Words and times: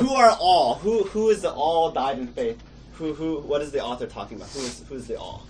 who 0.00 0.14
are 0.14 0.36
all? 0.40 0.74
Who 0.76 1.04
who 1.04 1.30
is 1.30 1.42
the 1.42 1.52
all 1.52 1.90
died 1.90 2.18
in 2.18 2.26
faith? 2.28 2.62
Who 2.94 3.14
who? 3.14 3.40
What 3.40 3.62
is 3.62 3.72
the 3.72 3.82
author 3.82 4.06
talking 4.06 4.36
about? 4.36 4.50
Who 4.50 4.60
is 4.60 4.82
who 4.88 4.94
is 4.94 5.06
the 5.06 5.18
all? 5.18 5.46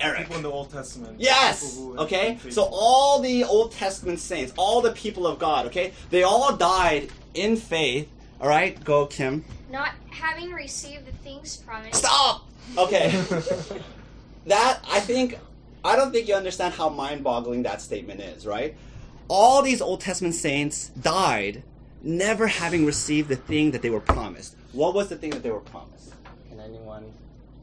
Eric. 0.00 0.20
People 0.20 0.36
in 0.36 0.42
the 0.42 0.50
Old 0.50 0.70
Testament. 0.70 1.16
Yes. 1.18 1.78
Okay. 1.96 2.38
So 2.50 2.68
all 2.70 3.20
the 3.20 3.44
Old 3.44 3.72
Testament 3.72 4.20
saints, 4.20 4.52
all 4.56 4.82
the 4.82 4.92
people 4.92 5.26
of 5.26 5.38
God, 5.38 5.66
okay, 5.66 5.92
they 6.10 6.22
all 6.22 6.54
died 6.56 7.10
in 7.32 7.56
faith. 7.56 8.08
All 8.40 8.48
right. 8.48 8.82
Go, 8.84 9.06
Kim. 9.06 9.44
Not 9.70 9.92
having 10.10 10.52
received 10.52 11.06
the 11.06 11.12
things 11.12 11.56
promised. 11.56 11.96
Stop. 11.96 12.46
Okay. 12.76 13.10
that 14.46 14.80
I 14.90 15.00
think 15.00 15.38
I 15.84 15.96
don't 15.96 16.12
think 16.12 16.28
you 16.28 16.34
understand 16.34 16.74
how 16.74 16.88
mind-boggling 16.88 17.62
that 17.64 17.82
statement 17.82 18.20
is, 18.20 18.46
right? 18.46 18.74
All 19.28 19.62
these 19.62 19.80
Old 19.80 20.00
Testament 20.00 20.34
saints 20.34 20.88
died 20.88 21.62
never 22.02 22.46
having 22.46 22.84
received 22.84 23.28
the 23.28 23.36
thing 23.36 23.70
that 23.70 23.82
they 23.82 23.90
were 23.90 24.00
promised. 24.00 24.56
What 24.72 24.94
was 24.94 25.08
the 25.08 25.16
thing 25.16 25.30
that 25.30 25.42
they 25.42 25.50
were 25.50 25.60
promised? 25.60 26.12
Can 26.48 26.60
anyone 26.60 27.12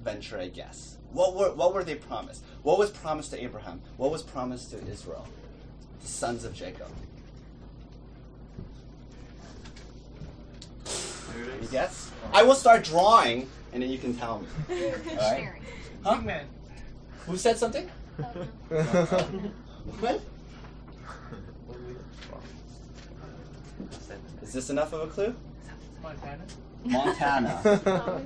venture 0.04 0.40
a 0.40 0.48
guess? 0.48 0.98
What 1.12 1.36
were 1.36 1.52
what 1.54 1.74
were 1.74 1.84
they 1.84 1.96
promised? 1.96 2.44
What 2.64 2.80
was 2.80 2.90
promised 2.90 3.32
to 3.32 3.44
Abraham? 3.44 3.82
What 3.98 4.12
was 4.12 4.24
promised 4.24 4.72
to 4.72 4.78
Israel? 4.88 5.28
The 6.02 6.08
sons 6.08 6.46
of 6.46 6.54
Jacob. 6.56 6.88
Any 11.58 11.68
guess? 11.68 12.12
I 12.34 12.44
will 12.44 12.56
start 12.56 12.84
drawing 12.84 13.48
and 13.74 13.84
then 13.84 13.90
you 13.90 13.98
can 13.98 14.16
tell 14.16 14.40
me. 14.40 14.48
All 15.12 15.32
right? 15.32 15.54
Huh? 16.04 16.40
Who 17.28 17.38
said 17.38 17.58
something? 17.58 17.90
Uh-huh. 18.20 19.24
What? 20.00 20.22
Is 24.42 24.54
this 24.54 24.70
enough 24.70 24.94
of 24.94 25.02
a 25.02 25.08
clue? 25.08 25.36
Montana. 26.02 26.44
Montana. 26.84 28.22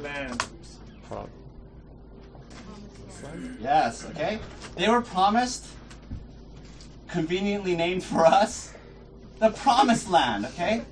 Land. 0.00 0.48
Prom- 1.08 1.28
yes, 3.60 4.04
okay. 4.10 4.38
They 4.76 4.88
were 4.88 5.00
promised, 5.02 5.66
conveniently 7.08 7.74
named 7.74 8.04
for 8.04 8.24
us, 8.24 8.72
the 9.38 9.50
promised 9.50 10.08
land, 10.08 10.46
okay? 10.46 10.84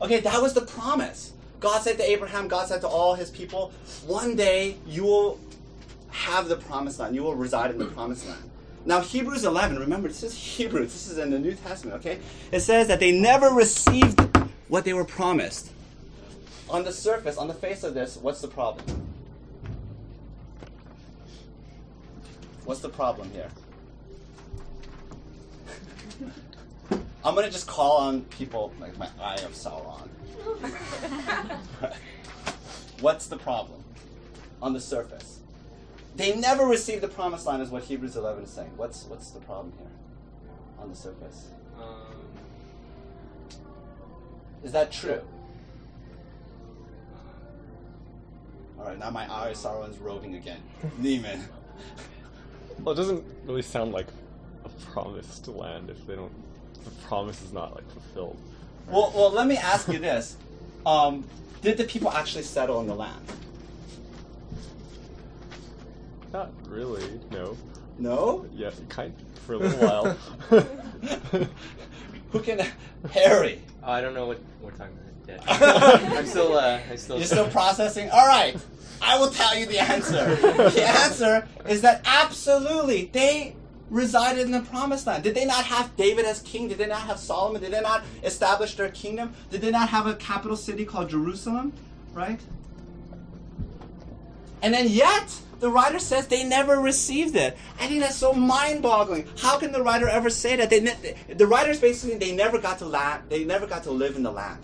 Okay, 0.00 0.20
that 0.20 0.42
was 0.42 0.54
the 0.54 0.60
promise. 0.62 1.32
God 1.60 1.82
said 1.82 1.96
to 1.98 2.04
Abraham, 2.08 2.48
God 2.48 2.68
said 2.68 2.80
to 2.82 2.88
all 2.88 3.14
his 3.14 3.30
people, 3.30 3.72
one 4.06 4.36
day 4.36 4.76
you 4.86 5.04
will 5.04 5.40
have 6.16 6.48
the 6.48 6.56
promised 6.56 6.98
land. 6.98 7.14
You 7.14 7.22
will 7.22 7.34
reside 7.34 7.70
in 7.70 7.78
the 7.78 7.84
promised 7.84 8.26
land. 8.26 8.50
Now, 8.84 9.00
Hebrews 9.00 9.44
11, 9.44 9.78
remember, 9.78 10.08
this 10.08 10.22
is 10.22 10.34
Hebrews. 10.34 10.92
This 10.92 11.08
is 11.08 11.18
in 11.18 11.30
the 11.30 11.38
New 11.38 11.54
Testament, 11.54 11.98
okay? 11.98 12.18
It 12.52 12.60
says 12.60 12.88
that 12.88 13.00
they 13.00 13.12
never 13.12 13.48
received 13.48 14.20
what 14.68 14.84
they 14.84 14.92
were 14.92 15.04
promised. 15.04 15.70
On 16.70 16.84
the 16.84 16.92
surface, 16.92 17.36
on 17.36 17.48
the 17.48 17.54
face 17.54 17.84
of 17.84 17.94
this, 17.94 18.16
what's 18.16 18.40
the 18.40 18.48
problem? 18.48 19.06
What's 22.64 22.80
the 22.80 22.88
problem 22.88 23.30
here? 23.32 23.50
I'm 27.24 27.34
gonna 27.34 27.50
just 27.50 27.66
call 27.66 27.98
on 27.98 28.22
people 28.22 28.72
like 28.80 28.96
my 28.98 29.08
eye 29.20 29.34
of 29.36 29.52
Sauron. 29.52 30.08
What's 33.00 33.26
the 33.26 33.36
problem 33.36 33.84
on 34.62 34.72
the 34.72 34.80
surface? 34.80 35.35
They 36.16 36.34
never 36.34 36.64
received 36.64 37.02
the 37.02 37.08
promised 37.08 37.46
land, 37.46 37.62
is 37.62 37.68
what 37.68 37.84
Hebrews 37.84 38.16
11 38.16 38.44
is 38.44 38.50
saying. 38.50 38.72
What's 38.76 39.04
what's 39.04 39.30
the 39.30 39.40
problem 39.40 39.72
here 39.78 39.86
on 40.78 40.88
the 40.88 40.96
surface? 40.96 41.48
Um, 41.78 42.16
Is 44.64 44.72
that 44.72 44.90
true? 44.90 45.20
All 48.78 48.86
right, 48.86 48.98
now 48.98 49.10
my 49.10 49.30
eye 49.30 49.50
of 49.50 49.56
Sauron's 49.56 49.98
roving 49.98 50.36
again. 50.36 50.60
Neiman. 51.00 51.40
well, 52.82 52.94
it 52.94 52.96
doesn't 52.96 53.24
really 53.44 53.62
sound 53.62 53.92
like 53.92 54.06
a 54.64 54.68
promised 54.90 55.48
land 55.48 55.90
if 55.90 56.06
they 56.06 56.16
don't. 56.16 56.32
The 56.84 56.90
promise 57.06 57.42
is 57.42 57.52
not 57.52 57.74
like 57.74 57.90
fulfilled. 57.90 58.38
Well, 58.88 59.12
well, 59.14 59.30
let 59.30 59.46
me 59.46 59.58
ask 59.58 59.88
you 59.88 59.98
this: 59.98 60.36
um, 60.86 61.24
Did 61.60 61.76
the 61.76 61.84
people 61.84 62.10
actually 62.10 62.44
settle 62.44 62.80
in 62.80 62.86
the 62.86 62.94
land? 62.94 63.20
Not 66.32 66.50
really. 66.68 67.20
No. 67.30 67.56
No. 67.98 68.46
Yeah, 68.54 68.70
kind 68.88 69.14
for 69.46 69.54
a 69.54 69.58
little 69.58 69.78
while. 69.78 70.16
Who 72.30 72.40
can? 72.40 72.66
Harry. 73.12 73.60
Oh, 73.82 73.92
I 73.92 74.00
don't 74.00 74.14
know 74.14 74.26
what 74.26 74.40
we're 74.60 74.72
talking 74.72 74.96
about 75.26 75.46
yet. 75.46 76.12
I'm 76.16 76.26
still, 76.26 76.56
uh, 76.58 76.80
I 76.90 76.96
still. 76.96 77.16
You're 77.16 77.26
still 77.26 77.48
processing. 77.48 78.10
All 78.10 78.26
right, 78.26 78.56
I 79.00 79.18
will 79.18 79.30
tell 79.30 79.56
you 79.56 79.66
the 79.66 79.78
answer. 79.78 80.34
the 80.34 80.84
answer 81.04 81.48
is 81.68 81.82
that 81.82 82.02
absolutely 82.04 83.06
they 83.12 83.54
resided 83.90 84.44
in 84.46 84.50
the 84.50 84.60
promised 84.62 85.06
land. 85.06 85.22
Did 85.22 85.34
they 85.34 85.44
not 85.44 85.64
have 85.64 85.96
David 85.96 86.24
as 86.24 86.40
king? 86.40 86.68
Did 86.68 86.78
they 86.78 86.88
not 86.88 87.02
have 87.02 87.18
Solomon? 87.18 87.62
Did 87.62 87.72
they 87.72 87.80
not 87.80 88.04
establish 88.24 88.74
their 88.74 88.88
kingdom? 88.90 89.32
Did 89.50 89.60
they 89.60 89.70
not 89.70 89.88
have 89.90 90.06
a 90.06 90.14
capital 90.14 90.56
city 90.56 90.84
called 90.84 91.10
Jerusalem? 91.10 91.72
Right? 92.12 92.40
And 94.62 94.74
then 94.74 94.88
yet, 94.88 95.40
the 95.58 95.70
writer 95.70 95.98
says 95.98 96.26
they 96.26 96.44
never 96.44 96.80
received 96.80 97.36
it. 97.36 97.56
I 97.80 97.86
think 97.86 98.00
that's 98.00 98.16
so 98.16 98.32
mind-boggling. 98.32 99.28
How 99.38 99.58
can 99.58 99.72
the 99.72 99.82
writer 99.82 100.08
ever 100.08 100.30
say 100.30 100.56
that? 100.56 100.70
They 100.70 100.80
ne- 100.80 101.14
the 101.34 101.46
writer's 101.46 101.80
basically 101.80 102.18
they 102.18 102.34
never 102.34 102.58
got 102.58 102.78
to 102.78 102.86
land. 102.86 103.24
They 103.28 103.44
never 103.44 103.66
got 103.66 103.82
to 103.84 103.90
live 103.90 104.16
in 104.16 104.22
the 104.22 104.32
land. 104.32 104.58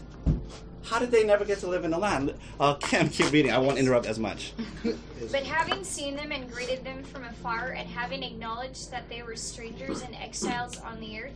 How 0.84 0.98
did 0.98 1.10
they 1.10 1.24
never 1.24 1.44
get 1.44 1.58
to 1.60 1.68
live 1.68 1.84
in 1.84 1.92
the 1.92 1.98
land? 1.98 2.34
Uh, 2.58 2.74
Kim, 2.80 3.08
keep 3.08 3.32
reading. 3.32 3.52
I 3.52 3.58
won't 3.58 3.78
interrupt 3.78 4.06
as 4.06 4.18
much. 4.18 4.52
But 5.30 5.44
having 5.44 5.84
seen 5.84 6.16
them 6.16 6.32
and 6.32 6.50
greeted 6.50 6.84
them 6.84 7.04
from 7.04 7.22
afar, 7.22 7.70
and 7.70 7.88
having 7.88 8.24
acknowledged 8.24 8.90
that 8.90 9.08
they 9.08 9.22
were 9.22 9.36
strangers 9.36 10.02
and 10.02 10.16
exiles 10.16 10.80
on 10.80 10.98
the 10.98 11.22
earth, 11.22 11.32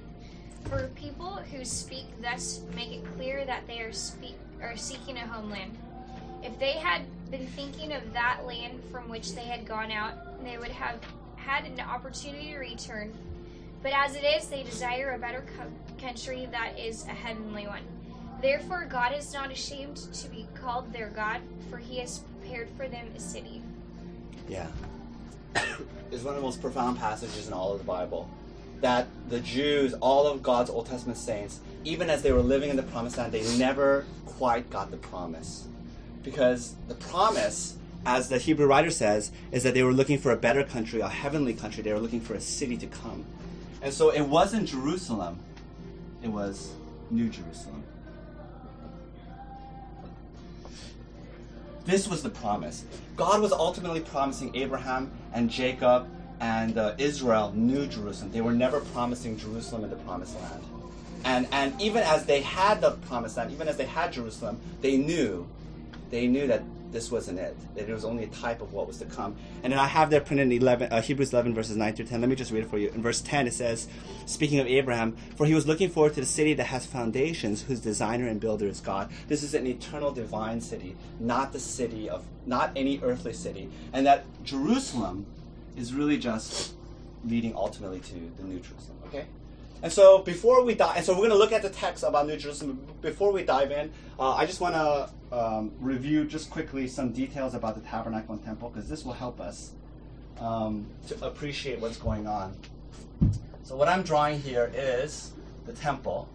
for 0.64 0.88
people 0.96 1.36
who 1.36 1.64
speak 1.64 2.06
thus 2.20 2.62
make 2.74 2.90
it 2.90 3.04
clear 3.16 3.44
that 3.44 3.64
they 3.68 3.80
are 3.80 3.92
speak 3.92 4.34
are 4.60 4.76
seeking 4.76 5.16
a 5.16 5.26
homeland. 5.26 5.78
If 6.42 6.58
they 6.58 6.72
had 6.72 7.02
been 7.30 7.46
thinking 7.48 7.92
of 7.92 8.12
that 8.12 8.46
land 8.46 8.80
from 8.90 9.08
which 9.08 9.34
they 9.34 9.42
had 9.42 9.66
gone 9.66 9.90
out, 9.90 10.44
they 10.44 10.58
would 10.58 10.70
have 10.70 11.00
had 11.36 11.64
an 11.64 11.80
opportunity 11.80 12.52
to 12.52 12.58
return. 12.58 13.12
But 13.82 13.92
as 13.92 14.16
it 14.16 14.24
is, 14.24 14.48
they 14.48 14.62
desire 14.62 15.12
a 15.12 15.18
better 15.18 15.44
co- 15.56 16.04
country 16.04 16.48
that 16.50 16.78
is 16.78 17.04
a 17.04 17.10
heavenly 17.10 17.66
one. 17.66 17.82
Therefore, 18.42 18.84
God 18.84 19.14
is 19.14 19.32
not 19.32 19.50
ashamed 19.50 19.96
to 19.96 20.28
be 20.28 20.46
called 20.54 20.92
their 20.92 21.08
God, 21.08 21.40
for 21.70 21.78
he 21.78 21.98
has 21.98 22.18
prepared 22.18 22.68
for 22.76 22.88
them 22.88 23.08
a 23.16 23.20
city. 23.20 23.62
Yeah. 24.48 24.66
it's 26.10 26.22
one 26.22 26.34
of 26.34 26.40
the 26.40 26.46
most 26.46 26.60
profound 26.60 26.98
passages 26.98 27.46
in 27.46 27.52
all 27.52 27.72
of 27.72 27.78
the 27.78 27.84
Bible. 27.84 28.28
That 28.82 29.08
the 29.28 29.40
Jews, 29.40 29.94
all 29.94 30.26
of 30.26 30.42
God's 30.42 30.68
Old 30.68 30.86
Testament 30.86 31.16
saints, 31.16 31.60
even 31.84 32.10
as 32.10 32.22
they 32.22 32.32
were 32.32 32.42
living 32.42 32.70
in 32.70 32.76
the 32.76 32.82
promised 32.82 33.16
land, 33.16 33.32
they 33.32 33.56
never 33.56 34.04
quite 34.26 34.68
got 34.68 34.90
the 34.90 34.98
promise. 34.98 35.66
Because 36.26 36.74
the 36.88 36.96
promise, 36.96 37.76
as 38.04 38.28
the 38.28 38.38
Hebrew 38.38 38.66
writer 38.66 38.90
says, 38.90 39.30
is 39.52 39.62
that 39.62 39.74
they 39.74 39.84
were 39.84 39.92
looking 39.92 40.18
for 40.18 40.32
a 40.32 40.36
better 40.36 40.64
country, 40.64 41.00
a 41.00 41.08
heavenly 41.08 41.54
country. 41.54 41.84
They 41.84 41.92
were 41.92 42.00
looking 42.00 42.20
for 42.20 42.34
a 42.34 42.40
city 42.40 42.76
to 42.78 42.86
come. 42.88 43.24
And 43.80 43.94
so 43.94 44.10
it 44.10 44.22
wasn't 44.22 44.68
Jerusalem, 44.68 45.38
it 46.24 46.28
was 46.28 46.72
New 47.12 47.28
Jerusalem. 47.28 47.84
This 51.84 52.08
was 52.08 52.24
the 52.24 52.30
promise. 52.30 52.84
God 53.16 53.40
was 53.40 53.52
ultimately 53.52 54.00
promising 54.00 54.56
Abraham 54.56 55.12
and 55.32 55.48
Jacob 55.48 56.08
and 56.40 56.76
uh, 56.76 56.96
Israel 56.98 57.52
New 57.54 57.86
Jerusalem. 57.86 58.32
They 58.32 58.40
were 58.40 58.52
never 58.52 58.80
promising 58.80 59.38
Jerusalem 59.38 59.84
in 59.84 59.90
the 59.90 59.96
promised 59.96 60.34
land. 60.40 60.64
And, 61.24 61.46
and 61.52 61.80
even 61.80 62.02
as 62.02 62.26
they 62.26 62.40
had 62.40 62.80
the 62.80 62.92
promised 63.06 63.36
land, 63.36 63.52
even 63.52 63.68
as 63.68 63.76
they 63.76 63.86
had 63.86 64.12
Jerusalem, 64.12 64.58
they 64.80 64.96
knew, 64.96 65.46
they 66.16 66.26
knew 66.26 66.46
that 66.46 66.62
this 66.92 67.10
wasn't 67.10 67.38
it. 67.38 67.54
That 67.74 67.88
it 67.88 67.92
was 67.92 68.04
only 68.04 68.24
a 68.24 68.28
type 68.28 68.62
of 68.62 68.72
what 68.72 68.86
was 68.86 68.96
to 68.98 69.04
come. 69.04 69.36
And 69.62 69.72
then 69.72 69.78
I 69.78 69.86
have 69.86 70.08
there 70.08 70.22
printed 70.22 70.46
in 70.46 70.52
11, 70.52 70.90
uh, 70.90 71.02
Hebrews 71.02 71.30
11 71.30 71.54
verses 71.54 71.76
9 71.76 71.94
through 71.94 72.06
10. 72.06 72.20
Let 72.22 72.30
me 72.30 72.36
just 72.36 72.50
read 72.52 72.64
it 72.64 72.70
for 72.70 72.78
you. 72.78 72.88
In 72.88 73.02
verse 73.02 73.20
10 73.20 73.46
it 73.46 73.52
says, 73.52 73.86
speaking 74.24 74.58
of 74.58 74.66
Abraham, 74.66 75.14
for 75.36 75.44
he 75.44 75.54
was 75.54 75.66
looking 75.66 75.90
forward 75.90 76.14
to 76.14 76.20
the 76.20 76.26
city 76.26 76.54
that 76.54 76.68
has 76.68 76.86
foundations, 76.86 77.62
whose 77.62 77.80
designer 77.80 78.26
and 78.26 78.40
builder 78.40 78.66
is 78.66 78.80
God. 78.80 79.10
This 79.28 79.42
is 79.42 79.52
an 79.52 79.66
eternal 79.66 80.10
divine 80.10 80.62
city, 80.62 80.96
not 81.20 81.52
the 81.52 81.60
city 81.60 82.08
of, 82.08 82.24
not 82.46 82.70
any 82.74 82.98
earthly 83.02 83.34
city. 83.34 83.68
And 83.92 84.06
that 84.06 84.24
Jerusalem 84.42 85.26
is 85.76 85.92
really 85.92 86.16
just 86.16 86.74
leading 87.26 87.54
ultimately 87.54 88.00
to 88.00 88.14
the 88.38 88.44
New 88.44 88.60
Jerusalem. 88.60 88.96
Okay? 89.08 89.26
And 89.82 89.92
so 89.92 90.18
before 90.18 90.64
we 90.64 90.74
dive, 90.74 90.96
and 90.96 91.04
so 91.04 91.12
we're 91.12 91.28
going 91.28 91.30
to 91.30 91.36
look 91.36 91.52
at 91.52 91.62
the 91.62 91.70
text 91.70 92.02
about 92.02 92.26
New 92.26 92.36
Jerusalem. 92.36 92.86
Before 93.02 93.32
we 93.32 93.44
dive 93.44 93.70
in, 93.70 93.92
uh, 94.18 94.32
I 94.34 94.46
just 94.46 94.60
want 94.60 94.74
to 94.74 95.10
um, 95.36 95.72
review 95.80 96.24
just 96.24 96.50
quickly 96.50 96.88
some 96.88 97.12
details 97.12 97.54
about 97.54 97.74
the 97.74 97.82
tabernacle 97.82 98.34
and 98.34 98.44
temple 98.44 98.70
because 98.70 98.88
this 98.88 99.04
will 99.04 99.12
help 99.12 99.40
us 99.40 99.72
um, 100.40 100.86
to 101.08 101.26
appreciate 101.26 101.80
what's 101.80 101.98
going 101.98 102.26
on. 102.26 102.56
So 103.62 103.76
what 103.76 103.88
I'm 103.88 104.02
drawing 104.02 104.40
here 104.40 104.72
is 104.74 105.32
the 105.66 105.72
temple. 105.72 106.28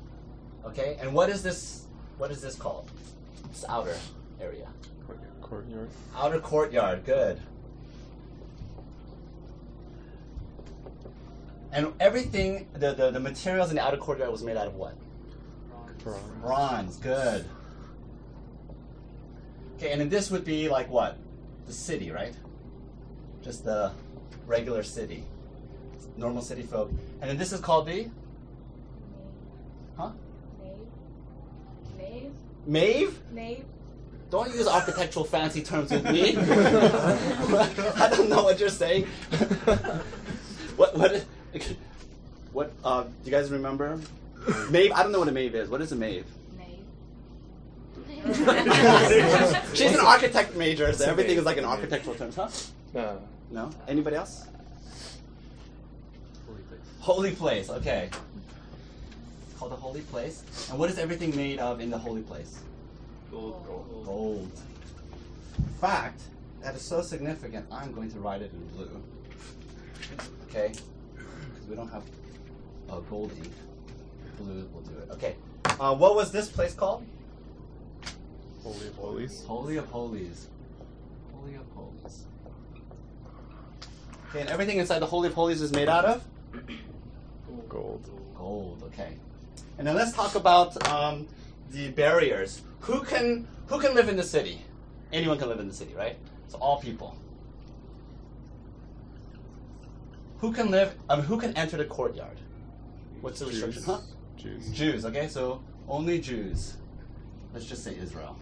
Okay, 0.65 0.97
and 0.99 1.13
what 1.13 1.29
is 1.29 1.41
this? 1.41 1.85
What 2.17 2.29
is 2.29 2.41
this 2.41 2.55
called? 2.55 2.89
This 3.49 3.65
outer 3.67 3.97
area. 4.39 4.67
Courtyard. 5.07 5.41
courtyard. 5.41 5.89
Outer 6.15 6.39
courtyard. 6.39 7.05
Good. 7.05 7.39
And 11.73 11.93
everything, 11.99 12.67
the, 12.73 12.93
the, 12.93 13.11
the 13.11 13.19
materials 13.19 13.69
in 13.69 13.77
the 13.77 13.81
outer 13.81 13.97
courtyard 13.97 14.31
was 14.31 14.43
made 14.43 14.57
out 14.57 14.67
of 14.67 14.75
what? 14.75 14.95
Bronze. 16.03 16.41
Bronze. 16.41 16.97
Good. 16.97 17.45
Okay, 19.77 19.91
and 19.91 20.01
then 20.01 20.09
this 20.09 20.29
would 20.31 20.43
be 20.43 20.67
like 20.67 20.89
what? 20.89 21.17
The 21.67 21.73
city, 21.73 22.11
right? 22.11 22.35
Just 23.41 23.63
the 23.63 23.91
regular 24.45 24.83
city. 24.83 25.23
Normal 26.17 26.41
city 26.41 26.63
folk. 26.63 26.91
And 27.21 27.29
then 27.29 27.37
this 27.37 27.53
is 27.53 27.59
called 27.61 27.87
the? 27.87 28.09
Huh? 29.97 30.11
Mave. 31.97 32.31
Mave. 32.65 33.19
Mave. 33.31 33.65
Don't 34.29 34.53
use 34.53 34.67
architectural 34.67 35.25
fancy 35.25 35.61
terms 35.61 35.91
with 35.91 36.03
me. 36.05 36.35
I 36.37 38.09
don't 38.09 38.29
know 38.29 38.43
what 38.43 38.59
you're 38.59 38.69
saying. 38.69 39.05
what 40.75 40.97
what 40.97 41.25
what 42.53 42.71
uh, 42.83 43.03
do 43.03 43.09
you 43.25 43.31
guys 43.31 43.49
remember? 43.51 43.99
Maeve, 44.69 44.91
I 44.91 45.03
don't 45.03 45.11
know 45.11 45.19
what 45.19 45.27
a 45.27 45.31
Maeve 45.31 45.55
is. 45.55 45.69
What 45.69 45.81
is 45.81 45.91
a 45.91 45.95
Maeve? 45.95 46.25
Maeve. 46.57 46.79
She's 49.73 49.93
an 49.93 49.99
architect 49.99 50.55
major, 50.55 50.93
so 50.93 51.05
everything 51.05 51.37
is 51.37 51.45
like 51.45 51.57
an 51.57 51.65
architectural 51.65 52.15
term, 52.15 52.31
huh? 52.31 52.49
No. 52.93 53.21
No? 53.51 53.69
Anybody 53.87 54.15
else? 54.15 54.45
Holy 56.47 56.61
place. 56.61 56.79
Holy 56.99 57.31
place, 57.31 57.69
okay. 57.69 58.09
It's 59.43 59.59
called 59.59 59.73
a 59.73 59.75
holy 59.75 60.01
place. 60.01 60.43
And 60.69 60.79
what 60.79 60.89
is 60.89 60.97
everything 60.97 61.35
made 61.35 61.59
of 61.59 61.79
in 61.79 61.89
the 61.89 61.97
holy 61.97 62.21
place? 62.21 62.59
Gold. 63.29 63.65
Gold. 63.67 64.05
Gold. 64.05 64.51
Fact, 65.79 66.21
that 66.63 66.75
is 66.75 66.81
so 66.81 67.01
significant, 67.01 67.65
I'm 67.71 67.91
going 67.93 68.11
to 68.11 68.19
write 68.19 68.41
it 68.41 68.51
in 68.53 68.67
blue. 68.69 69.03
Okay? 70.49 70.73
Because 71.71 71.85
we 71.85 71.89
don't 71.89 71.89
have 71.89 72.03
uh, 72.89 72.99
gold 73.09 73.31
ink. 73.37 73.53
Blue 74.37 74.67
will 74.73 74.81
do 74.81 74.97
it. 74.97 75.09
Okay. 75.11 75.35
Uh, 75.79 75.95
what 75.95 76.15
was 76.15 76.31
this 76.31 76.49
place 76.49 76.73
called? 76.73 77.05
Holy 78.63 78.87
of 78.87 78.95
holies. 78.95 79.43
Holy 79.45 79.77
of 79.77 79.85
Holies. 79.87 80.47
Holy 81.33 81.55
of 81.55 81.65
Holies. 81.73 82.25
Okay, 84.29 84.41
and 84.41 84.49
everything 84.49 84.77
inside 84.77 84.99
the 84.99 85.05
Holy 85.05 85.27
of 85.27 85.33
Holies 85.33 85.61
is 85.61 85.71
made 85.71 85.89
out 85.89 86.05
of? 86.05 86.23
Gold. 87.69 88.09
Gold, 88.37 88.83
okay. 88.87 89.13
And 89.77 89.87
then 89.87 89.95
let's 89.95 90.13
talk 90.13 90.35
about 90.35 90.87
um, 90.89 91.27
the 91.71 91.89
barriers. 91.89 92.61
Who 92.81 93.01
can 93.01 93.47
who 93.67 93.79
can 93.79 93.95
live 93.95 94.09
in 94.09 94.17
the 94.17 94.23
city? 94.23 94.61
Anyone 95.13 95.37
can 95.37 95.47
live 95.47 95.59
in 95.59 95.67
the 95.67 95.73
city, 95.73 95.93
right? 95.95 96.17
So 96.49 96.57
all 96.57 96.79
people. 96.81 97.17
Who 100.41 100.51
can 100.51 100.71
live? 100.71 100.95
I 101.07 101.15
mean, 101.17 101.25
who 101.25 101.37
can 101.37 101.55
enter 101.55 101.77
the 101.77 101.85
courtyard? 101.85 102.37
What's 103.21 103.39
the 103.39 103.45
restriction? 103.45 103.83
Jews. 103.83 103.85
Huh? 103.85 103.99
Jews. 104.35 104.71
Jews. 104.71 105.05
Okay, 105.05 105.27
so 105.27 105.61
only 105.87 106.19
Jews. 106.19 106.77
Let's 107.53 107.67
just 107.67 107.83
say 107.83 107.95
Israel. 107.95 108.35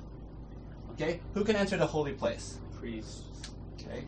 Okay, 0.94 1.20
who 1.34 1.44
can 1.44 1.58
enter 1.58 1.76
the 1.76 1.86
holy 1.86 2.14
place? 2.14 2.60
Priests. 2.80 3.24
Okay. 3.76 4.06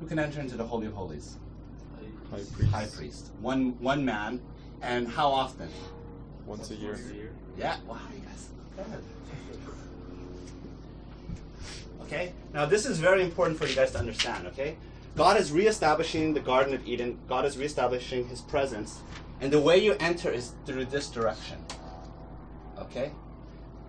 Who 0.00 0.06
can 0.06 0.18
enter 0.18 0.40
into 0.40 0.56
the 0.56 0.64
holy 0.64 0.88
of 0.88 0.94
holies? 0.94 1.36
High 2.30 2.38
priest. 2.52 2.72
High 2.72 2.86
priest. 2.86 3.30
One 3.40 3.78
one 3.80 4.04
man. 4.04 4.40
And 4.82 5.06
how 5.06 5.28
often? 5.28 5.68
Once 6.46 6.70
a 6.70 6.74
year. 6.74 6.98
Yeah. 7.56 7.76
Wow, 7.86 7.98
you 8.12 8.20
guys. 8.20 8.48
Good. 8.76 9.02
Okay. 12.02 12.32
Now 12.52 12.66
this 12.66 12.86
is 12.86 12.98
very 12.98 13.22
important 13.22 13.56
for 13.56 13.66
you 13.66 13.76
guys 13.76 13.92
to 13.92 13.98
understand. 13.98 14.46
Okay. 14.48 14.76
God 15.16 15.36
is 15.36 15.50
reestablishing 15.50 16.34
the 16.34 16.40
Garden 16.40 16.74
of 16.74 16.86
Eden. 16.86 17.18
God 17.28 17.44
is 17.44 17.58
reestablishing 17.58 18.28
His 18.28 18.40
presence, 18.40 19.00
and 19.40 19.52
the 19.52 19.60
way 19.60 19.78
you 19.78 19.96
enter 20.00 20.30
is 20.30 20.52
through 20.66 20.86
this 20.86 21.08
direction. 21.08 21.58
Okay. 22.78 23.10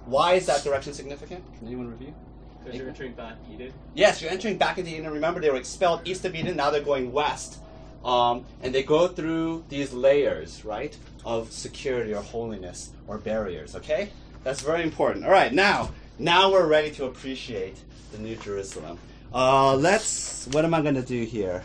Why 0.06 0.34
is 0.34 0.46
that 0.48 0.64
direction 0.64 0.94
significant? 0.94 1.44
Can 1.58 1.68
anyone 1.68 1.90
review? 1.90 2.14
Because 2.60 2.78
you're 2.78 2.90
entering 2.90 3.14
back 3.14 3.36
Eden. 3.52 3.72
Yes, 3.94 4.22
you're 4.22 4.32
entering 4.32 4.58
back 4.58 4.78
into 4.78 4.92
Eden. 4.92 5.12
Remember, 5.12 5.40
they 5.40 5.50
were 5.50 5.58
expelled 5.58 6.02
east 6.06 6.26
of 6.26 6.36
Eden. 6.36 6.56
Now 6.56 6.72
they're 6.72 6.82
going 6.82 7.12
west, 7.12 7.60
um, 8.04 8.46
and 8.62 8.74
they 8.74 8.84
go 8.84 9.08
through 9.08 9.66
these 9.70 9.94
layers, 9.94 10.66
right, 10.66 10.98
of 11.26 11.52
security 11.52 12.14
or 12.14 12.22
holiness 12.22 12.92
or 13.08 13.18
barriers. 13.18 13.76
Okay, 13.76 14.10
that's 14.44 14.62
very 14.62 14.84
important. 14.84 15.26
All 15.26 15.32
right, 15.32 15.54
now, 15.54 15.92
now 16.18 16.52
we're 16.52 16.68
ready 16.68 16.92
to 16.92 17.06
appreciate 17.06 17.78
the 18.12 18.18
New 18.18 18.36
Jerusalem. 18.36 18.98
Uh, 19.34 19.76
let's. 19.76 20.48
What 20.48 20.66
am 20.66 20.74
I 20.74 20.82
going 20.82 20.96
to 20.96 21.02
do 21.02 21.24
here? 21.24 21.64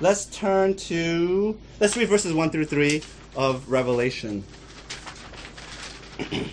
Let's 0.00 0.26
turn 0.26 0.76
to. 0.76 1.58
Let's 1.80 1.96
read 1.96 2.08
verses 2.08 2.32
one 2.32 2.50
through 2.50 2.66
three 2.66 3.02
of 3.34 3.68
Revelation. 3.70 4.44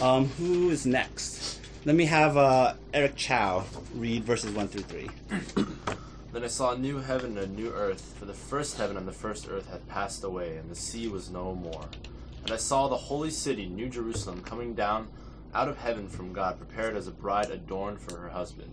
Um, 0.00 0.28
who 0.28 0.68
is 0.68 0.84
next? 0.84 1.60
Let 1.86 1.96
me 1.96 2.04
have 2.04 2.36
uh, 2.36 2.74
Eric 2.92 3.16
Chow 3.16 3.64
read 3.94 4.24
verses 4.24 4.50
1 4.50 4.68
through 4.68 4.82
3. 4.82 5.08
Then 6.32 6.44
I 6.44 6.48
saw 6.48 6.72
a 6.72 6.78
new 6.78 6.98
heaven 6.98 7.38
and 7.38 7.52
a 7.52 7.56
new 7.56 7.70
earth, 7.70 8.14
for 8.18 8.26
the 8.26 8.34
first 8.34 8.76
heaven 8.76 8.98
and 8.98 9.08
the 9.08 9.12
first 9.12 9.48
earth 9.48 9.70
had 9.70 9.88
passed 9.88 10.22
away, 10.22 10.58
and 10.58 10.68
the 10.70 10.74
sea 10.74 11.08
was 11.08 11.30
no 11.30 11.54
more. 11.54 11.86
And 12.42 12.52
I 12.52 12.56
saw 12.56 12.88
the 12.88 12.96
holy 12.96 13.30
city, 13.30 13.66
New 13.66 13.88
Jerusalem, 13.88 14.42
coming 14.42 14.74
down 14.74 15.08
out 15.54 15.68
of 15.68 15.78
heaven 15.78 16.08
from 16.08 16.32
God, 16.32 16.58
prepared 16.58 16.96
as 16.96 17.06
a 17.06 17.12
bride 17.12 17.50
adorned 17.50 18.00
for 18.00 18.18
her 18.18 18.28
husband. 18.28 18.70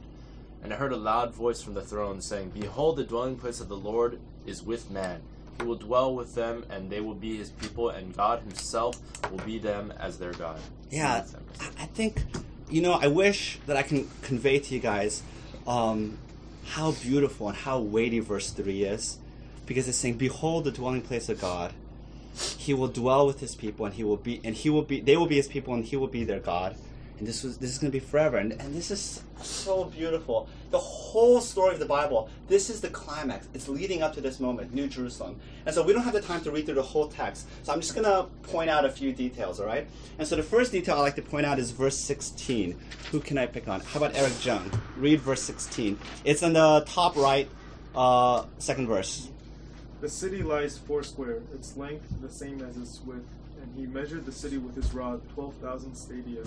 And 0.63 0.73
I 0.73 0.75
heard 0.75 0.93
a 0.93 0.97
loud 0.97 1.33
voice 1.33 1.61
from 1.61 1.73
the 1.73 1.81
throne 1.81 2.21
saying, 2.21 2.51
Behold, 2.51 2.97
the 2.97 3.03
dwelling 3.03 3.37
place 3.37 3.59
of 3.59 3.69
the 3.69 3.77
Lord 3.77 4.19
is 4.45 4.63
with 4.63 4.89
man. 4.91 5.21
He 5.59 5.65
will 5.65 5.75
dwell 5.75 6.13
with 6.15 6.35
them, 6.35 6.65
and 6.69 6.89
they 6.89 7.01
will 7.01 7.15
be 7.15 7.37
his 7.37 7.49
people, 7.49 7.89
and 7.89 8.15
God 8.15 8.41
himself 8.41 8.99
will 9.31 9.39
be 9.39 9.59
them 9.59 9.93
as 9.99 10.17
their 10.17 10.33
God. 10.33 10.59
Yeah, 10.89 11.23
I- 11.79 11.85
think, 11.85 12.23
you 12.69 12.81
know, 12.81 12.93
I 12.93 13.07
wish 13.07 13.59
that 13.67 13.77
I 13.77 13.83
can 13.83 14.09
convey 14.21 14.59
to 14.59 14.73
you 14.73 14.79
guys 14.79 15.23
um, 15.67 16.17
how 16.65 16.91
beautiful 16.91 17.47
and 17.49 17.57
how 17.57 17.79
weighty 17.79 18.19
verse 18.19 18.51
3 18.51 18.83
is. 18.83 19.17
Because 19.65 19.87
it's 19.87 19.97
saying, 19.97 20.15
Behold 20.15 20.63
the 20.63 20.71
dwelling 20.71 21.01
place 21.01 21.29
of 21.29 21.39
God. 21.39 21.73
He 22.57 22.73
will 22.73 22.87
dwell 22.87 23.25
with 23.27 23.39
his 23.39 23.55
people, 23.55 23.85
and 23.85 23.95
he 23.95 24.03
will 24.03 24.17
be, 24.17 24.41
and 24.43 24.55
he 24.55 24.69
will 24.69 24.83
be, 24.83 24.99
they 24.99 25.17
will 25.17 25.27
be 25.27 25.35
his 25.35 25.47
people, 25.47 25.73
and 25.73 25.85
he 25.85 25.97
will 25.97 26.07
be 26.07 26.23
their 26.23 26.39
God. 26.39 26.75
And 27.21 27.27
this 27.27 27.43
was, 27.43 27.59
this 27.59 27.69
is 27.69 27.77
going 27.77 27.91
to 27.91 27.95
be 27.95 28.03
forever. 28.03 28.37
And, 28.37 28.53
and 28.53 28.73
this 28.73 28.89
is 28.89 29.21
so 29.43 29.83
beautiful. 29.83 30.49
The 30.71 30.79
whole 30.79 31.39
story 31.39 31.71
of 31.71 31.79
the 31.79 31.85
Bible, 31.85 32.29
this 32.47 32.67
is 32.67 32.81
the 32.81 32.89
climax. 32.89 33.47
It's 33.53 33.67
leading 33.67 34.01
up 34.01 34.15
to 34.15 34.21
this 34.21 34.39
moment, 34.39 34.73
New 34.73 34.87
Jerusalem. 34.87 35.39
And 35.67 35.75
so 35.75 35.83
we 35.83 35.93
don't 35.93 36.01
have 36.01 36.15
the 36.15 36.21
time 36.21 36.41
to 36.41 36.49
read 36.49 36.65
through 36.65 36.75
the 36.75 36.81
whole 36.81 37.09
text. 37.09 37.47
So 37.61 37.73
I'm 37.73 37.79
just 37.79 37.93
going 37.93 38.05
to 38.05 38.23
point 38.49 38.71
out 38.71 38.85
a 38.85 38.89
few 38.89 39.13
details, 39.13 39.59
all 39.59 39.67
right? 39.67 39.85
And 40.17 40.27
so 40.27 40.35
the 40.35 40.41
first 40.41 40.71
detail 40.71 40.95
I 40.95 41.01
like 41.01 41.15
to 41.17 41.21
point 41.21 41.45
out 41.45 41.59
is 41.59 41.69
verse 41.69 41.95
16. 41.95 42.75
Who 43.11 43.19
can 43.19 43.37
I 43.37 43.45
pick 43.45 43.67
on? 43.67 43.81
How 43.81 43.99
about 43.99 44.15
Eric 44.15 44.43
Jung? 44.43 44.71
Read 44.97 45.21
verse 45.21 45.43
16. 45.43 45.99
It's 46.25 46.41
in 46.41 46.53
the 46.53 46.83
top 46.87 47.15
right, 47.15 47.47
uh, 47.93 48.45
second 48.57 48.87
verse. 48.87 49.29
The 50.01 50.09
city 50.09 50.41
lies 50.41 50.79
foursquare, 50.79 51.43
its 51.53 51.77
length 51.77 52.07
the 52.21 52.29
same 52.29 52.61
as 52.63 52.75
its 52.75 52.99
width, 53.05 53.27
and 53.61 53.71
he 53.75 53.85
measured 53.85 54.25
the 54.25 54.31
city 54.31 54.57
with 54.57 54.75
his 54.75 54.91
rod, 54.95 55.21
twelve 55.35 55.53
thousand 55.55 55.93
stadia. 55.93 56.41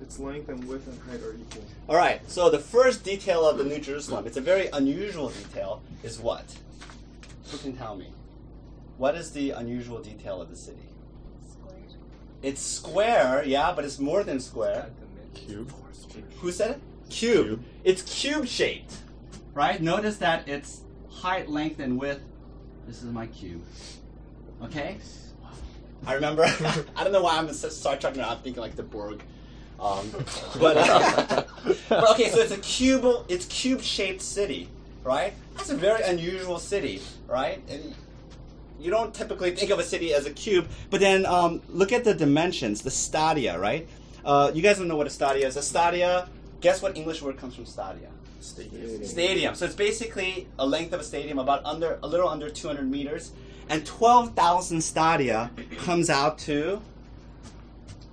Its 0.00 0.20
length 0.20 0.48
and 0.48 0.62
width 0.68 0.86
and 0.86 1.00
height 1.02 1.20
are 1.22 1.34
equal. 1.34 1.64
All 1.88 1.96
right, 1.96 2.20
so 2.30 2.50
the 2.50 2.58
first 2.60 3.02
detail 3.02 3.44
of 3.48 3.58
the 3.58 3.64
New 3.64 3.80
Jerusalem, 3.80 4.28
it's 4.28 4.36
a 4.36 4.40
very 4.40 4.68
unusual 4.68 5.30
detail, 5.30 5.82
is 6.04 6.20
what? 6.20 6.44
Who 7.50 7.58
can 7.58 7.76
tell 7.76 7.96
me? 7.96 8.12
What 8.96 9.16
is 9.16 9.32
the 9.32 9.50
unusual 9.50 10.00
detail 10.00 10.40
of 10.40 10.48
the 10.48 10.56
city? 10.56 10.78
It's 12.42 12.60
square, 12.60 13.42
yeah, 13.44 13.72
but 13.74 13.84
it's 13.84 13.98
more 13.98 14.22
than 14.22 14.38
square. 14.38 14.90
Cube. 15.34 15.72
Who 16.38 16.52
said 16.52 16.72
it? 16.72 16.80
Cube. 17.10 17.46
Cube. 17.46 17.64
It's 17.82 18.02
cube 18.02 18.46
shaped, 18.46 18.94
right? 19.52 19.82
Notice 19.82 20.18
that 20.18 20.48
it's 20.48 20.82
height, 21.10 21.48
length, 21.48 21.80
and 21.80 21.98
width. 21.98 22.20
This 22.86 23.02
is 23.02 23.12
my 23.12 23.26
cube. 23.26 23.62
Okay? 24.62 24.98
I 26.06 26.14
remember, 26.14 26.44
I 26.96 27.04
don't 27.04 27.12
know 27.12 27.22
why 27.22 27.38
I'm 27.38 27.48
in 27.48 27.54
such 27.54 27.72
Star 27.72 27.96
Trek 27.96 28.16
now, 28.16 28.28
I'm 28.28 28.38
thinking 28.38 28.60
like 28.60 28.76
the 28.76 28.82
Borg. 28.82 29.22
Um, 29.80 30.10
but, 30.60 30.76
uh, 30.76 31.44
but 31.88 32.10
okay, 32.12 32.28
so 32.30 32.38
it's 32.40 32.52
a 32.52 32.58
cube, 32.58 33.04
it's 33.28 33.46
cube 33.46 33.80
shaped 33.80 34.22
city, 34.22 34.68
right? 35.02 35.32
That's 35.56 35.70
a 35.70 35.76
very 35.76 36.02
unusual 36.02 36.58
city, 36.58 37.00
right? 37.26 37.62
And 37.68 37.94
you 38.78 38.90
don't 38.90 39.14
typically 39.14 39.54
think 39.54 39.70
of 39.70 39.78
a 39.78 39.84
city 39.84 40.12
as 40.12 40.26
a 40.26 40.30
cube, 40.30 40.68
but 40.90 41.00
then 41.00 41.24
um, 41.26 41.62
look 41.68 41.92
at 41.92 42.04
the 42.04 42.14
dimensions, 42.14 42.82
the 42.82 42.90
stadia, 42.90 43.58
right? 43.58 43.88
Uh, 44.24 44.50
you 44.54 44.62
guys 44.62 44.78
don't 44.78 44.88
know 44.88 44.96
what 44.96 45.06
a 45.06 45.10
stadia 45.10 45.46
is. 45.46 45.56
A 45.56 45.62
stadia, 45.62 46.28
Guess 46.64 46.80
what 46.80 46.96
English 46.96 47.20
word 47.20 47.36
comes 47.36 47.54
from 47.54 47.66
stadia? 47.66 48.08
Stadium. 48.44 49.04
Stadium. 49.04 49.54
So 49.54 49.64
it's 49.64 49.74
basically 49.74 50.46
a 50.58 50.66
length 50.66 50.92
of 50.92 51.00
a 51.00 51.04
stadium 51.04 51.38
about 51.38 51.64
under 51.64 51.98
a 52.02 52.06
little 52.06 52.28
under 52.28 52.50
200 52.50 52.88
meters, 52.88 53.32
and 53.70 53.86
12,000 53.86 54.82
stadia 54.82 55.50
comes 55.78 56.10
out 56.10 56.38
to 56.40 56.82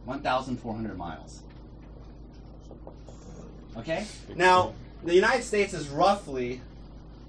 1,400 0.06 0.98
miles. 0.98 1.42
Okay. 3.78 4.06
Now 4.36 4.74
the 5.04 5.14
United 5.14 5.44
States 5.44 5.74
is 5.74 5.90
roughly. 5.90 6.62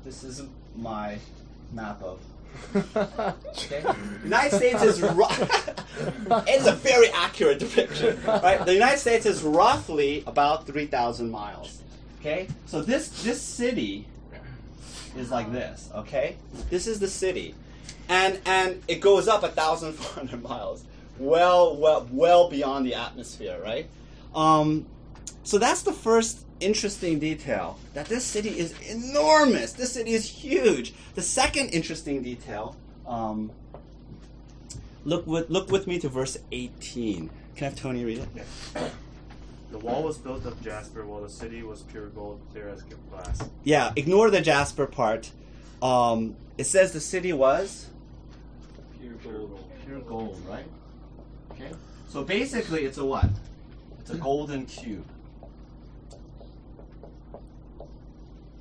This 0.04 0.22
is 0.22 0.42
my 0.76 1.18
map 1.72 2.00
of. 2.02 2.20
Okay. 3.56 3.84
United 4.24 4.56
States 4.56 4.82
is. 4.82 5.00
Ru- 5.00 5.26
it's 6.46 6.66
a 6.66 6.72
very 6.72 7.08
accurate 7.10 7.58
depiction, 7.58 8.22
right? 8.24 8.64
The 8.64 8.74
United 8.74 8.98
States 8.98 9.26
is 9.26 9.42
roughly 9.42 10.22
about 10.26 10.66
3,000 10.66 11.30
miles. 11.30 11.82
Okay, 12.22 12.46
so 12.66 12.80
this 12.80 13.24
this 13.24 13.42
city 13.42 14.06
is 15.16 15.32
like 15.32 15.50
this. 15.50 15.90
Okay, 15.92 16.36
this 16.70 16.86
is 16.86 17.00
the 17.00 17.08
city, 17.08 17.52
and 18.08 18.40
and 18.46 18.80
it 18.86 19.00
goes 19.00 19.26
up 19.26 19.42
a 19.42 19.48
thousand 19.48 19.92
four 19.98 20.22
hundred 20.22 20.40
miles, 20.40 20.84
well 21.18 21.76
well 21.76 22.06
well 22.12 22.48
beyond 22.48 22.86
the 22.86 22.94
atmosphere, 22.94 23.60
right? 23.60 23.88
Um, 24.36 24.86
so 25.42 25.58
that's 25.58 25.82
the 25.82 25.92
first 25.92 26.46
interesting 26.60 27.18
detail 27.18 27.76
that 27.92 28.06
this 28.06 28.24
city 28.24 28.50
is 28.50 28.72
enormous. 28.88 29.72
This 29.72 29.92
city 29.92 30.12
is 30.12 30.28
huge. 30.28 30.94
The 31.16 31.22
second 31.22 31.70
interesting 31.70 32.22
detail. 32.22 32.76
Um, 33.04 33.50
look 35.04 35.26
with 35.26 35.50
look 35.50 35.72
with 35.72 35.88
me 35.88 35.98
to 35.98 36.08
verse 36.08 36.38
eighteen. 36.52 37.30
Can 37.56 37.66
I 37.66 37.70
have 37.70 37.78
Tony 37.80 38.04
read 38.04 38.18
it? 38.18 38.92
The 39.72 39.78
wall 39.78 40.02
was 40.02 40.18
built 40.18 40.44
of 40.44 40.62
jasper, 40.62 41.04
while 41.06 41.22
the 41.22 41.30
city 41.30 41.62
was 41.62 41.80
pure 41.82 42.08
gold, 42.08 42.40
clear 42.52 42.68
as 42.68 42.82
glass. 42.82 43.48
Yeah, 43.64 43.92
ignore 43.96 44.30
the 44.30 44.42
Jasper 44.42 44.86
part. 44.86 45.30
Um, 45.80 46.36
it 46.58 46.64
says 46.64 46.92
the 46.92 47.00
city 47.00 47.32
was 47.32 47.86
Pure 49.00 49.14
gold. 49.24 49.70
pure 49.86 50.00
gold, 50.00 50.40
right? 50.46 50.66
Okay. 51.52 51.70
So 52.08 52.22
basically, 52.22 52.84
it's 52.84 52.98
a 52.98 53.04
what? 53.04 53.30
It's 54.00 54.10
a 54.10 54.16
golden 54.16 54.66
cube. 54.66 55.06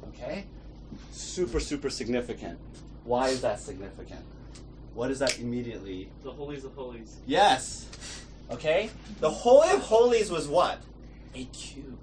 Okay. 0.08 0.46
Super, 1.12 1.60
super 1.60 1.90
significant. 1.90 2.58
Why 3.04 3.28
is 3.28 3.42
that 3.42 3.60
significant? 3.60 4.24
What 4.94 5.12
is 5.12 5.20
that 5.20 5.40
immediately? 5.40 6.10
The 6.24 6.32
holies 6.32 6.64
of 6.64 6.74
holies. 6.74 7.18
Yes. 7.26 7.88
Okay? 8.50 8.90
The 9.20 9.30
Holy 9.30 9.70
of 9.72 9.82
Holies 9.82 10.30
was 10.32 10.48
what? 10.48 10.80
A 11.34 11.46
cube. 11.46 12.00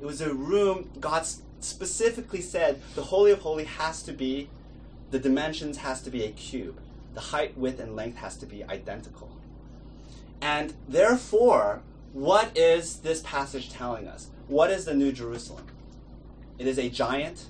It 0.00 0.04
was 0.04 0.20
a 0.20 0.32
room, 0.32 0.90
God 1.00 1.26
specifically 1.60 2.40
said 2.40 2.80
the 2.94 3.02
Holy 3.02 3.30
of 3.32 3.40
Holies 3.40 3.66
has 3.66 4.02
to 4.04 4.12
be, 4.12 4.48
the 5.10 5.18
dimensions 5.18 5.78
has 5.78 6.02
to 6.02 6.10
be 6.10 6.24
a 6.24 6.30
cube. 6.30 6.78
The 7.14 7.20
height, 7.20 7.56
width, 7.56 7.80
and 7.80 7.96
length 7.96 8.18
has 8.18 8.36
to 8.36 8.46
be 8.46 8.62
identical. 8.64 9.30
And 10.40 10.74
therefore, 10.88 11.82
what 12.12 12.56
is 12.56 12.98
this 12.98 13.20
passage 13.22 13.70
telling 13.70 14.06
us? 14.06 14.28
What 14.46 14.70
is 14.70 14.84
the 14.84 14.94
New 14.94 15.12
Jerusalem? 15.12 15.66
It 16.58 16.66
is 16.66 16.78
a 16.78 16.88
giant, 16.88 17.46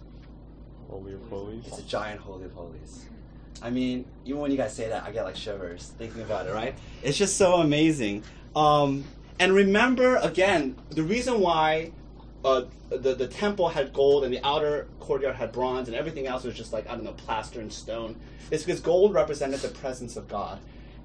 Holy 0.88 1.12
of 1.12 1.22
holies. 1.28 1.64
it's 1.66 1.78
a 1.78 1.82
giant 1.82 2.20
Holy 2.20 2.44
of 2.44 2.52
Holies. 2.52 3.04
I 3.60 3.70
mean, 3.70 4.04
even 4.24 4.40
when 4.40 4.50
you 4.50 4.56
guys 4.56 4.74
say 4.74 4.88
that, 4.88 5.02
I 5.02 5.10
get 5.10 5.24
like 5.24 5.36
shivers 5.36 5.92
thinking 5.98 6.22
about 6.22 6.46
it, 6.46 6.52
right? 6.52 6.74
It's 7.02 7.18
just 7.18 7.36
so 7.36 7.56
amazing. 7.56 8.22
Um, 8.54 9.04
and 9.38 9.52
remember, 9.52 10.16
again, 10.16 10.76
the 10.90 11.02
reason 11.02 11.40
why 11.40 11.92
uh, 12.44 12.62
the, 12.90 13.14
the 13.14 13.26
temple 13.26 13.68
had 13.68 13.92
gold 13.92 14.24
and 14.24 14.32
the 14.32 14.44
outer 14.44 14.88
courtyard 15.00 15.36
had 15.36 15.52
bronze 15.52 15.88
and 15.88 15.96
everything 15.96 16.26
else 16.26 16.44
was 16.44 16.54
just 16.54 16.72
like, 16.72 16.88
I 16.88 16.94
don't 16.94 17.04
know, 17.04 17.12
plaster 17.12 17.60
and 17.60 17.72
stone 17.72 18.16
is 18.50 18.64
because 18.64 18.80
gold 18.80 19.14
represented 19.14 19.60
the 19.60 19.68
presence 19.68 20.16
of 20.16 20.28
God. 20.28 20.58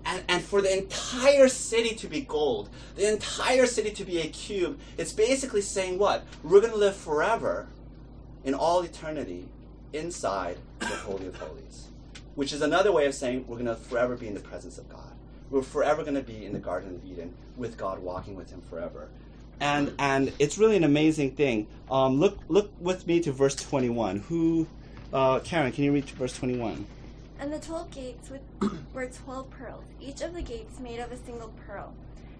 And, 0.06 0.24
and 0.28 0.44
for 0.44 0.62
the 0.62 0.78
entire 0.78 1.48
city 1.48 1.96
to 1.96 2.08
be 2.08 2.22
gold, 2.22 2.70
the 2.96 3.12
entire 3.12 3.66
city 3.66 3.92
to 3.92 4.04
be 4.04 4.20
a 4.20 4.28
cube, 4.28 4.80
it's 4.98 5.14
basically 5.14 5.62
saying 5.62 5.98
what? 5.98 6.26
We're 6.44 6.60
going 6.60 6.74
to 6.74 6.80
live 6.80 6.96
forever 6.96 7.68
in 8.44 8.54
all 8.54 8.82
eternity 8.82 9.48
inside 9.94 10.58
the 10.80 10.88
Holy 10.88 11.28
of 11.28 11.36
Holies, 11.36 11.88
which 12.36 12.52
is 12.52 12.62
another 12.62 12.92
way 12.92 13.06
of 13.06 13.14
saying 13.14 13.46
we're 13.48 13.58
going 13.58 13.68
to 13.68 13.76
forever 13.76 14.18
be 14.18 14.28
in 14.28 14.34
the 14.34 14.42
presence 14.42 14.78
of 14.78 14.90
God. 14.90 15.13
We're 15.54 15.62
forever 15.62 16.02
going 16.02 16.16
to 16.16 16.24
be 16.24 16.48
in 16.48 16.52
the 16.52 16.58
Garden 16.58 16.96
of 16.96 17.06
Eden 17.06 17.32
with 17.58 17.78
God, 17.78 18.00
walking 18.00 18.34
with 18.34 18.50
Him 18.50 18.64
forever. 18.72 19.08
And 19.60 19.94
and 20.00 20.34
it's 20.40 20.58
really 20.58 20.76
an 20.76 20.84
amazing 20.84 21.36
thing. 21.36 21.68
Um, 21.92 22.20
look 22.20 22.40
look 22.48 22.72
with 22.80 23.06
me 23.06 23.20
to 23.20 23.32
verse 23.32 23.54
21. 23.56 24.22
Who, 24.22 24.66
uh, 25.14 25.42
Karen, 25.42 25.72
can 25.72 25.84
you 25.84 25.94
read 25.94 26.10
verse 26.10 26.36
21? 26.36 26.88
And 27.40 27.54
the 27.54 27.60
twelve 27.60 27.92
gates 27.92 28.32
with, 28.32 28.42
were 28.96 29.06
twelve 29.06 29.52
pearls, 29.52 29.84
each 30.02 30.22
of 30.22 30.34
the 30.34 30.42
gates 30.42 30.80
made 30.80 31.00
of 31.00 31.12
a 31.12 31.18
single 31.18 31.54
pearl. 31.68 31.94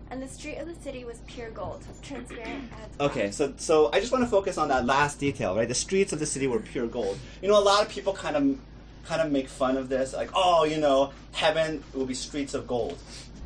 And 0.10 0.20
the 0.20 0.28
street 0.28 0.58
of 0.58 0.68
the 0.68 0.76
city 0.82 1.06
was 1.06 1.20
pure 1.28 1.52
gold, 1.52 1.84
transparent 2.02 2.72
as. 2.74 3.00
Okay, 3.00 3.30
so 3.30 3.54
so 3.58 3.92
I 3.94 4.00
just 4.00 4.12
want 4.12 4.24
to 4.24 4.30
focus 4.30 4.58
on 4.58 4.70
that 4.70 4.88
last 4.88 5.20
detail, 5.20 5.56
right? 5.56 5.68
The 5.68 5.76
streets 5.76 6.14
of 6.14 6.20
the 6.20 6.26
city 6.26 6.48
were 6.48 6.60
pure 6.60 6.88
gold. 6.88 7.20
You 7.44 7.48
know, 7.48 7.60
a 7.60 7.62
lot 7.62 7.84
of 7.84 7.90
people 7.90 8.14
kind 8.14 8.36
of 8.36 8.58
kind 9.06 9.22
of 9.22 9.32
make 9.32 9.50
fun 9.50 9.78
of 9.78 9.90
this, 9.90 10.14
like, 10.14 10.30
oh, 10.34 10.64
you 10.64 10.78
know, 10.78 11.12
heaven 11.34 11.84
will 11.94 12.06
be 12.06 12.14
streets 12.14 12.54
of 12.54 12.68
gold. 12.68 12.98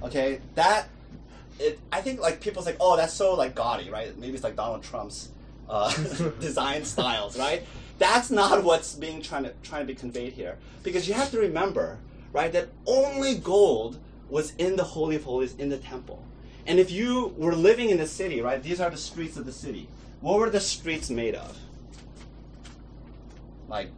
Okay, 0.03 0.39
that 0.55 0.89
it. 1.59 1.79
I 1.91 2.01
think 2.01 2.19
like 2.19 2.39
people's 2.39 2.65
like, 2.65 2.77
oh, 2.79 2.97
that's 2.97 3.13
so 3.13 3.33
like 3.33 3.55
gaudy, 3.55 3.89
right? 3.89 4.15
Maybe 4.17 4.33
it's 4.33 4.43
like 4.43 4.55
Donald 4.55 4.83
Trump's 4.83 5.29
uh, 5.69 5.91
design 6.39 6.85
styles, 6.85 7.37
right? 7.37 7.63
That's 7.97 8.29
not 8.29 8.63
what's 8.63 8.93
being 8.93 9.21
trying 9.21 9.43
to 9.43 9.53
trying 9.63 9.81
to 9.81 9.87
be 9.87 9.95
conveyed 9.95 10.33
here, 10.33 10.57
because 10.83 11.07
you 11.07 11.15
have 11.15 11.31
to 11.31 11.39
remember, 11.39 11.97
right, 12.31 12.51
that 12.51 12.69
only 12.85 13.35
gold 13.35 13.99
was 14.29 14.53
in 14.57 14.75
the 14.75 14.83
holy 14.83 15.15
of 15.15 15.23
holies 15.23 15.55
in 15.55 15.69
the 15.69 15.77
temple. 15.77 16.23
And 16.67 16.79
if 16.79 16.91
you 16.91 17.33
were 17.37 17.55
living 17.55 17.89
in 17.89 17.97
the 17.97 18.07
city, 18.07 18.41
right, 18.41 18.61
these 18.61 18.81
are 18.81 18.89
the 18.89 18.97
streets 18.97 19.37
of 19.37 19.45
the 19.45 19.53
city. 19.53 19.87
What 20.19 20.37
were 20.39 20.49
the 20.49 20.59
streets 20.59 21.09
made 21.09 21.33
of? 21.33 21.57
Like 23.69 23.89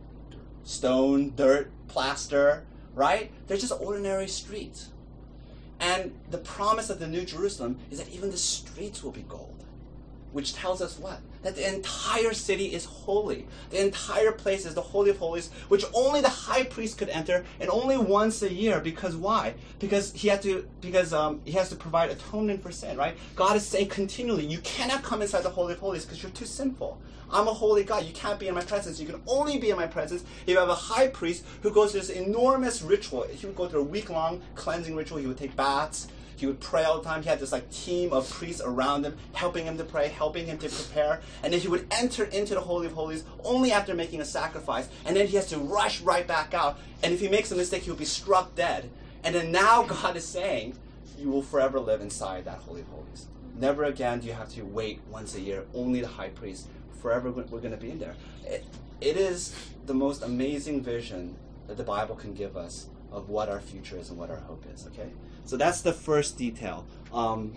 stone, 0.69 1.33
dirt, 1.35 1.71
plaster, 1.87 2.63
right? 2.93 3.31
They're 3.47 3.57
just 3.57 3.73
ordinary 3.81 4.27
streets. 4.27 4.89
And 5.79 6.13
the 6.29 6.37
promise 6.37 6.91
of 6.91 6.99
the 6.99 7.07
New 7.07 7.25
Jerusalem 7.25 7.79
is 7.89 7.97
that 7.97 8.09
even 8.09 8.29
the 8.29 8.37
streets 8.37 9.01
will 9.01 9.11
be 9.11 9.23
gold, 9.23 9.65
which 10.31 10.53
tells 10.53 10.81
us 10.81 10.99
what? 10.99 11.19
That 11.41 11.55
the 11.55 11.67
entire 11.73 12.33
city 12.33 12.73
is 12.73 12.85
holy. 12.85 13.47
The 13.69 13.83
entire 13.83 14.31
place 14.31 14.65
is 14.65 14.73
the 14.73 14.81
Holy 14.81 15.09
of 15.09 15.17
Holies, 15.17 15.49
which 15.69 15.85
only 15.93 16.21
the 16.21 16.29
high 16.29 16.63
priest 16.63 16.97
could 16.97 17.09
enter, 17.09 17.45
and 17.59 17.69
only 17.69 17.97
once 17.97 18.41
a 18.41 18.51
year. 18.51 18.79
Because 18.79 19.15
why? 19.15 19.55
Because 19.79 20.11
he 20.13 20.27
had 20.27 20.41
to. 20.43 20.67
Because 20.81 21.13
um, 21.13 21.41
he 21.45 21.51
has 21.53 21.69
to 21.69 21.75
provide 21.75 22.11
atonement 22.11 22.61
for 22.61 22.71
sin. 22.71 22.97
Right? 22.97 23.17
God 23.35 23.55
is 23.55 23.65
saying 23.65 23.89
continually, 23.89 24.45
you 24.45 24.59
cannot 24.59 25.03
come 25.03 25.21
inside 25.21 25.43
the 25.43 25.49
Holy 25.49 25.73
of 25.73 25.79
Holies 25.79 26.05
because 26.05 26.21
you're 26.21 26.31
too 26.31 26.45
sinful. 26.45 27.01
I'm 27.31 27.47
a 27.47 27.53
holy 27.53 27.83
God. 27.83 28.05
You 28.05 28.13
can't 28.13 28.39
be 28.39 28.47
in 28.47 28.55
my 28.55 28.63
presence. 28.63 28.99
You 28.99 29.05
can 29.05 29.21
only 29.27 29.57
be 29.59 29.69
in 29.69 29.77
my 29.77 29.87
presence 29.87 30.23
if 30.43 30.49
you 30.49 30.57
have 30.57 30.69
a 30.69 30.75
high 30.75 31.07
priest 31.07 31.45
who 31.61 31.71
goes 31.71 31.91
through 31.91 32.01
this 32.01 32.09
enormous 32.09 32.81
ritual. 32.81 33.25
He 33.29 33.45
would 33.45 33.55
go 33.55 33.67
through 33.67 33.81
a 33.81 33.83
week 33.83 34.09
long 34.09 34.41
cleansing 34.55 34.95
ritual. 34.95 35.19
He 35.19 35.27
would 35.27 35.37
take 35.37 35.55
baths. 35.55 36.07
He 36.39 36.45
would 36.45 36.61
pray 36.61 36.85
all 36.85 36.99
the 36.99 37.03
time. 37.03 37.21
He 37.21 37.27
had 37.27 37.41
this 37.41 37.51
like 37.51 37.69
team 37.69 38.13
of 38.13 38.29
priests 38.29 38.61
around 38.63 39.03
him, 39.03 39.17
helping 39.33 39.65
him 39.65 39.77
to 39.77 39.83
pray, 39.83 40.07
helping 40.07 40.45
him 40.45 40.57
to 40.59 40.69
prepare. 40.69 41.19
And 41.43 41.51
then 41.51 41.59
he 41.59 41.67
would 41.67 41.85
enter 41.91 42.23
into 42.23 42.55
the 42.55 42.61
Holy 42.61 42.87
of 42.87 42.93
Holies 42.93 43.25
only 43.43 43.73
after 43.73 43.93
making 43.93 44.21
a 44.21 44.25
sacrifice. 44.25 44.87
And 45.05 45.17
then 45.17 45.27
he 45.27 45.35
has 45.35 45.47
to 45.47 45.57
rush 45.57 45.99
right 45.99 46.25
back 46.25 46.53
out. 46.53 46.79
And 47.03 47.13
if 47.13 47.19
he 47.19 47.27
makes 47.27 47.51
a 47.51 47.57
mistake, 47.57 47.83
he 47.83 47.89
will 47.89 47.97
be 47.97 48.05
struck 48.05 48.55
dead. 48.55 48.89
And 49.25 49.35
then 49.35 49.51
now 49.51 49.83
God 49.83 50.15
is 50.15 50.25
saying, 50.25 50.77
you 51.17 51.29
will 51.29 51.41
forever 51.41 51.77
live 51.77 51.99
inside 51.99 52.45
that 52.45 52.59
Holy 52.59 52.81
of 52.81 52.87
Holies. 52.87 53.27
Never 53.57 53.83
again 53.83 54.21
do 54.21 54.27
you 54.27 54.33
have 54.33 54.47
to 54.53 54.61
wait 54.61 55.01
once 55.11 55.35
a 55.35 55.41
year. 55.41 55.65
Only 55.73 55.99
the 55.99 56.07
high 56.07 56.29
priest. 56.29 56.69
Forever 57.01 57.31
we're 57.31 57.59
going 57.59 57.71
to 57.71 57.77
be 57.77 57.91
in 57.91 57.99
there. 57.99 58.15
It, 58.45 58.63
it 59.01 59.17
is 59.17 59.53
the 59.85 59.93
most 59.93 60.23
amazing 60.23 60.83
vision 60.83 61.35
that 61.67 61.75
the 61.75 61.83
Bible 61.83 62.15
can 62.15 62.33
give 62.33 62.55
us 62.55 62.87
of 63.11 63.27
what 63.27 63.49
our 63.49 63.59
future 63.59 63.97
is 63.97 64.09
and 64.09 64.17
what 64.17 64.29
our 64.29 64.37
hope 64.37 64.63
is. 64.73 64.87
Okay, 64.87 65.09
so 65.49 65.57
that's 65.57 65.81
the 65.81 65.93
first 65.93 66.37
detail, 66.37 66.85
um, 67.11 67.55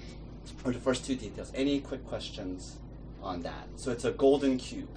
or 0.65 0.73
the 0.73 0.79
first 0.79 1.05
two 1.05 1.15
details. 1.15 1.53
Any 1.55 1.79
quick 1.79 2.03
questions 2.07 2.79
on 3.23 3.43
that? 3.43 3.69
So 3.77 3.93
it's 3.93 4.07
a 4.07 4.13
golden 4.13 4.57
cube. 4.57 4.89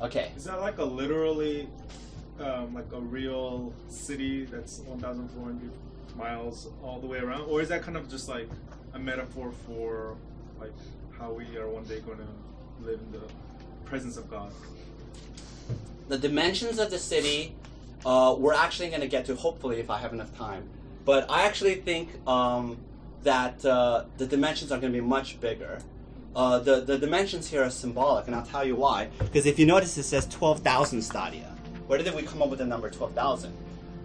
Okay. 0.00 0.30
Is 0.36 0.44
that 0.44 0.60
like 0.60 0.78
a 0.78 0.84
literally, 0.84 1.68
um, 2.38 2.72
like 2.74 2.92
a 2.92 3.00
real 3.00 3.74
city 3.88 4.44
that's 4.44 4.78
1,400 4.78 5.72
miles 6.16 6.68
all 6.84 7.00
the 7.00 7.08
way 7.08 7.18
around, 7.18 7.50
or 7.50 7.60
is 7.60 7.68
that 7.70 7.82
kind 7.82 7.96
of 7.96 8.08
just 8.08 8.28
like 8.28 8.48
a 8.94 9.00
metaphor 9.00 9.50
for 9.66 10.16
like 10.60 10.74
how 11.18 11.32
we 11.32 11.56
are 11.56 11.68
one 11.68 11.82
day 11.82 11.98
going 11.98 12.18
to 12.18 12.86
live 12.86 13.00
in 13.00 13.10
the 13.10 13.26
presence 13.84 14.16
of 14.16 14.30
God? 14.30 14.52
the 16.08 16.18
dimensions 16.18 16.78
of 16.78 16.90
the 16.90 16.98
city 16.98 17.54
uh, 18.04 18.34
we're 18.38 18.54
actually 18.54 18.88
going 18.88 19.00
to 19.00 19.08
get 19.08 19.24
to 19.24 19.34
hopefully 19.34 19.80
if 19.80 19.90
i 19.90 19.98
have 19.98 20.12
enough 20.12 20.36
time 20.36 20.68
but 21.04 21.30
i 21.30 21.42
actually 21.42 21.74
think 21.74 22.08
um, 22.28 22.78
that 23.22 23.64
uh, 23.64 24.04
the 24.18 24.26
dimensions 24.26 24.72
are 24.72 24.78
going 24.78 24.92
to 24.92 24.98
be 24.98 25.04
much 25.04 25.40
bigger. 25.40 25.78
Uh, 26.34 26.58
the, 26.58 26.80
the 26.80 26.98
dimensions 26.98 27.48
here 27.48 27.62
are 27.62 27.70
symbolic, 27.70 28.26
and 28.26 28.34
I'll 28.34 28.46
tell 28.46 28.64
you 28.64 28.76
why. 28.76 29.08
Because 29.18 29.46
if 29.46 29.58
you 29.58 29.66
notice, 29.66 29.96
it 29.98 30.04
says 30.04 30.26
12,000 30.28 31.02
stadia. 31.02 31.54
Where 31.86 32.02
did 32.02 32.14
we 32.14 32.22
come 32.22 32.42
up 32.42 32.48
with 32.48 32.58
the 32.58 32.64
number 32.64 32.90
12,000? 32.90 33.52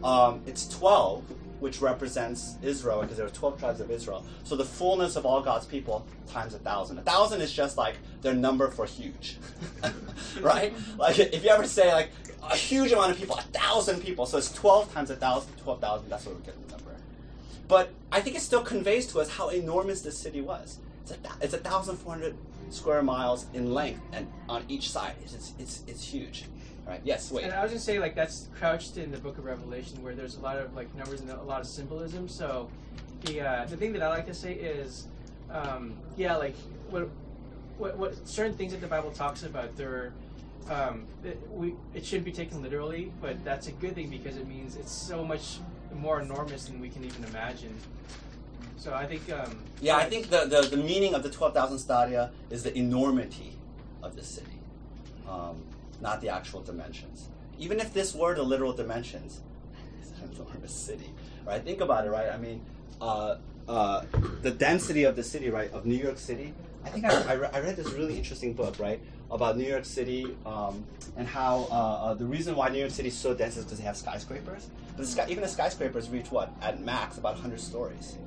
Um, 0.03 0.41
it's 0.45 0.67
12, 0.67 1.23
which 1.59 1.81
represents 1.81 2.55
Israel, 2.61 3.01
because 3.01 3.17
there 3.17 3.25
are 3.25 3.31
12 3.31 3.59
tribes 3.59 3.79
of 3.79 3.91
Israel. 3.91 4.25
So 4.43 4.55
the 4.55 4.65
fullness 4.65 5.15
of 5.15 5.25
all 5.25 5.41
God's 5.41 5.65
people 5.65 6.05
times 6.29 6.53
a 6.53 6.59
thousand. 6.59 6.99
A 6.99 7.01
thousand 7.01 7.41
is 7.41 7.51
just 7.51 7.77
like 7.77 7.95
their 8.21 8.33
number 8.33 8.69
for 8.69 8.85
huge, 8.85 9.37
right? 10.41 10.73
Like 10.97 11.19
if 11.19 11.43
you 11.43 11.49
ever 11.49 11.65
say 11.65 11.91
like 11.93 12.11
a 12.43 12.55
huge 12.55 12.91
amount 12.91 13.11
of 13.11 13.17
people, 13.17 13.35
a 13.35 13.41
thousand 13.41 14.01
people, 14.01 14.25
so 14.25 14.37
it's 14.37 14.51
12 14.53 14.93
times 14.93 15.09
a 15.09 15.15
thousand, 15.15 15.53
12,000, 15.63 16.09
that's 16.09 16.25
what 16.25 16.35
we 16.35 16.45
get 16.45 16.55
the 16.67 16.71
number. 16.71 16.95
But 17.67 17.91
I 18.11 18.21
think 18.21 18.35
it 18.35 18.41
still 18.41 18.63
conveys 18.63 19.07
to 19.07 19.19
us 19.19 19.29
how 19.29 19.49
enormous 19.49 20.01
this 20.01 20.17
city 20.17 20.41
was. 20.41 20.79
It's 21.01 21.11
a, 21.11 21.17
thou- 21.17 21.35
it's 21.41 21.55
thousand 21.55 21.97
four 21.97 22.13
hundred 22.13 22.35
square 22.69 23.01
miles 23.01 23.45
in 23.53 23.73
length 23.73 24.01
and 24.11 24.27
on 24.49 24.63
each 24.67 24.89
side. 24.89 25.13
It's, 25.23 25.33
it's, 25.33 25.53
it's, 25.59 25.83
it's 25.87 26.03
huge. 26.03 26.45
Right? 26.87 27.01
Yes, 27.03 27.31
wait. 27.31 27.43
And 27.43 27.53
I 27.53 27.61
was 27.63 27.71
gonna 27.71 27.81
say 27.81 27.99
like 27.99 28.15
that's 28.15 28.47
crouched 28.57 28.97
in 28.97 29.11
the 29.11 29.17
Book 29.17 29.37
of 29.37 29.45
Revelation, 29.45 30.01
where 30.01 30.15
there's 30.15 30.35
a 30.35 30.39
lot 30.39 30.57
of 30.57 30.73
like 30.73 30.93
numbers 30.95 31.19
and 31.21 31.29
a 31.29 31.43
lot 31.43 31.59
of 31.59 31.67
symbolism. 31.67 32.29
So, 32.29 32.69
the 33.25 33.41
uh, 33.41 33.65
the 33.65 33.75
thing 33.75 33.91
that 33.93 34.01
I 34.01 34.07
like 34.07 34.25
to 34.27 34.33
say 34.33 34.53
is, 34.53 35.07
um, 35.51 35.97
yeah, 36.15 36.37
like 36.37 36.55
what, 36.89 37.09
what 37.77 37.97
what 37.97 38.27
certain 38.27 38.53
things 38.53 38.71
that 38.71 38.79
the 38.79 38.87
Bible 38.87 39.11
talks 39.11 39.43
about, 39.43 39.75
they're 39.75 40.13
um, 40.69 41.05
it, 41.23 41.39
we 41.51 41.75
it 41.93 42.05
shouldn't 42.05 42.25
be 42.25 42.31
taken 42.31 42.61
literally, 42.61 43.11
but 43.21 43.43
that's 43.43 43.67
a 43.67 43.71
good 43.73 43.95
thing 43.95 44.09
because 44.09 44.37
it 44.37 44.47
means 44.47 44.75
it's 44.75 44.91
so 44.91 45.23
much 45.23 45.57
more 45.93 46.21
enormous 46.21 46.65
than 46.65 46.79
we 46.79 46.89
can 46.89 47.03
even 47.03 47.23
imagine. 47.25 47.75
So 48.77 48.93
I 48.93 49.05
think 49.05 49.29
um, 49.31 49.57
Yeah, 49.81 49.97
I 49.97 50.09
think 50.09 50.29
the, 50.29 50.45
the, 50.45 50.61
the 50.61 50.77
meaning 50.77 51.13
of 51.13 51.23
the 51.23 51.29
12,000 51.29 51.79
stadia 51.79 52.31
is 52.49 52.63
the 52.63 52.77
enormity 52.77 53.57
of 54.03 54.15
the 54.15 54.23
city, 54.23 54.59
um, 55.27 55.61
not 56.01 56.21
the 56.21 56.29
actual 56.29 56.61
dimensions. 56.61 57.29
Even 57.59 57.79
if 57.79 57.93
this 57.93 58.13
were 58.13 58.35
the 58.35 58.43
literal 58.43 58.73
dimensions, 58.73 59.41
it's 59.99 60.11
an 60.11 60.29
enormous 60.35 60.73
city, 60.73 61.11
right? 61.45 61.63
Think 61.63 61.81
about 61.81 62.05
it, 62.05 62.09
right? 62.09 62.29
I 62.29 62.37
mean, 62.37 62.63
uh, 63.01 63.37
uh, 63.67 64.03
the 64.41 64.51
density 64.51 65.03
of 65.03 65.15
the 65.15 65.23
city, 65.23 65.49
right, 65.49 65.71
of 65.71 65.85
New 65.85 65.95
York 65.95 66.17
City. 66.17 66.53
I 66.85 66.89
think 66.89 67.05
I, 67.05 67.21
I, 67.23 67.33
re- 67.33 67.49
I 67.51 67.59
read 67.59 67.75
this 67.75 67.91
really 67.93 68.15
interesting 68.15 68.53
book, 68.53 68.79
right, 68.79 69.01
about 69.29 69.57
New 69.57 69.67
York 69.67 69.85
City 69.85 70.35
um, 70.45 70.85
and 71.17 71.27
how 71.27 71.67
uh, 71.69 71.73
uh, 71.73 72.13
the 72.13 72.25
reason 72.25 72.55
why 72.55 72.69
New 72.69 72.79
York 72.79 72.91
City 72.91 73.09
is 73.09 73.17
so 73.17 73.33
dense 73.33 73.57
is 73.57 73.65
because 73.65 73.79
they 73.79 73.83
have 73.83 73.97
skyscrapers. 73.97 74.69
But 74.95 74.97
the 75.03 75.07
sky, 75.07 75.25
even 75.29 75.41
the 75.41 75.49
skyscrapers 75.49 76.09
reach 76.09 76.31
what 76.31 76.53
at 76.61 76.81
max 76.81 77.17
about 77.17 77.33
100 77.33 77.59
stories 77.59 78.17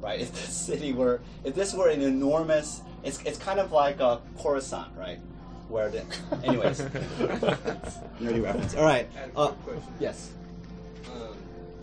right? 0.00 0.20
If 0.26 0.32
this 0.32 0.54
city 0.54 0.92
were, 0.92 1.20
if 1.44 1.54
this 1.54 1.74
were 1.74 1.88
an 1.88 2.02
enormous, 2.02 2.82
it's, 3.02 3.22
it's 3.24 3.38
kind 3.38 3.58
of 3.58 3.72
like 3.72 4.00
a 4.00 4.20
Coruscant, 4.38 4.92
right? 4.96 5.18
Where 5.68 5.88
the, 5.90 6.04
anyways, 6.44 6.80
nerdy 6.80 8.42
reference. 8.42 8.74
All 8.76 8.84
right. 8.84 9.08
I 9.16 9.18
had 9.18 9.30
a 9.34 9.38
Uh, 9.38 9.48
question. 9.52 9.82
yes. 9.98 10.30
Um, 11.12 11.36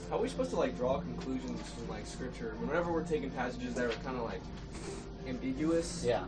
how 0.10 0.18
are 0.18 0.22
we 0.22 0.30
supposed 0.30 0.52
to 0.52 0.56
like 0.58 0.78
draw 0.78 1.00
conclusions 1.00 1.62
from 1.72 1.90
like 1.90 2.06
scripture 2.06 2.56
whenever 2.60 2.92
we're 2.92 3.04
taking 3.04 3.30
passages 3.32 3.74
that 3.75 3.86
are 3.86 3.90
kind 4.04 4.18
of 4.18 4.24
like 4.24 4.42
ambiguous? 5.28 6.04
Yeah. 6.06 6.24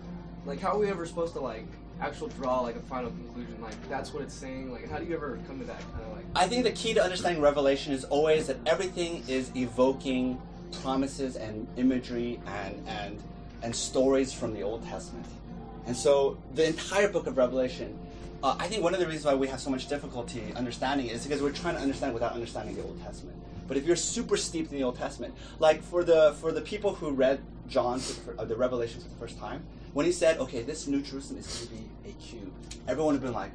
Like, 0.45 0.59
how 0.59 0.73
are 0.73 0.77
we 0.79 0.87
ever 0.89 1.05
supposed 1.05 1.33
to 1.33 1.39
like 1.39 1.65
actual 2.01 2.27
draw 2.29 2.59
like 2.61 2.75
a 2.75 2.81
final 2.81 3.09
conclusion? 3.09 3.57
Like, 3.61 3.75
that's 3.89 4.13
what 4.13 4.21
it's 4.23 4.33
saying. 4.33 4.71
Like, 4.71 4.89
how 4.89 4.97
do 4.99 5.05
you 5.05 5.15
ever 5.15 5.39
come 5.47 5.59
to 5.59 5.65
that 5.65 5.79
kind 5.79 6.03
of 6.11 6.15
like? 6.17 6.25
I 6.35 6.47
think 6.47 6.65
the 6.65 6.71
key 6.71 6.93
to 6.95 7.03
understanding 7.03 7.41
Revelation 7.41 7.93
is 7.93 8.03
always 8.05 8.47
that 8.47 8.57
everything 8.65 9.23
is 9.27 9.51
evoking 9.55 10.41
promises 10.83 11.35
and 11.37 11.67
imagery 11.77 12.39
and 12.47 12.83
and 12.87 13.23
and 13.63 13.73
stories 13.75 14.33
from 14.33 14.53
the 14.53 14.61
Old 14.61 14.83
Testament. 14.85 15.25
And 15.87 15.95
so 15.95 16.37
the 16.53 16.67
entire 16.67 17.09
book 17.09 17.27
of 17.27 17.37
Revelation, 17.37 17.97
uh, 18.43 18.55
I 18.59 18.67
think 18.67 18.83
one 18.83 18.93
of 18.93 18.99
the 18.99 19.05
reasons 19.05 19.25
why 19.25 19.35
we 19.35 19.47
have 19.47 19.59
so 19.59 19.69
much 19.69 19.87
difficulty 19.87 20.53
understanding 20.55 21.07
it 21.07 21.13
is 21.13 21.23
because 21.23 21.41
we're 21.41 21.51
trying 21.51 21.75
to 21.75 21.81
understand 21.81 22.13
without 22.13 22.33
understanding 22.33 22.75
the 22.75 22.83
Old 22.83 23.01
Testament. 23.03 23.37
But 23.67 23.77
if 23.77 23.85
you're 23.85 23.95
super 23.95 24.37
steeped 24.37 24.71
in 24.71 24.77
the 24.77 24.83
Old 24.83 24.97
Testament, 24.97 25.33
like 25.59 25.81
for 25.81 26.03
the 26.03 26.35
for 26.39 26.51
the 26.51 26.61
people 26.61 26.93
who 26.93 27.11
read 27.11 27.39
John 27.67 27.99
for, 27.99 28.35
uh, 28.39 28.45
the 28.45 28.55
Revelation 28.55 29.01
for 29.01 29.09
the 29.09 29.15
first 29.15 29.39
time, 29.39 29.63
when 29.93 30.05
he 30.05 30.11
said, 30.11 30.37
"Okay, 30.37 30.61
this 30.61 30.85
New 30.85 31.01
Jerusalem 31.01 31.39
is 31.39 31.47
going 31.47 31.67
to 31.67 31.73
be 31.75 32.11
a 32.11 32.13
cube," 32.21 32.51
everyone 32.87 33.13
would 33.13 33.21
have 33.21 33.23
been 33.23 33.33
like, 33.33 33.51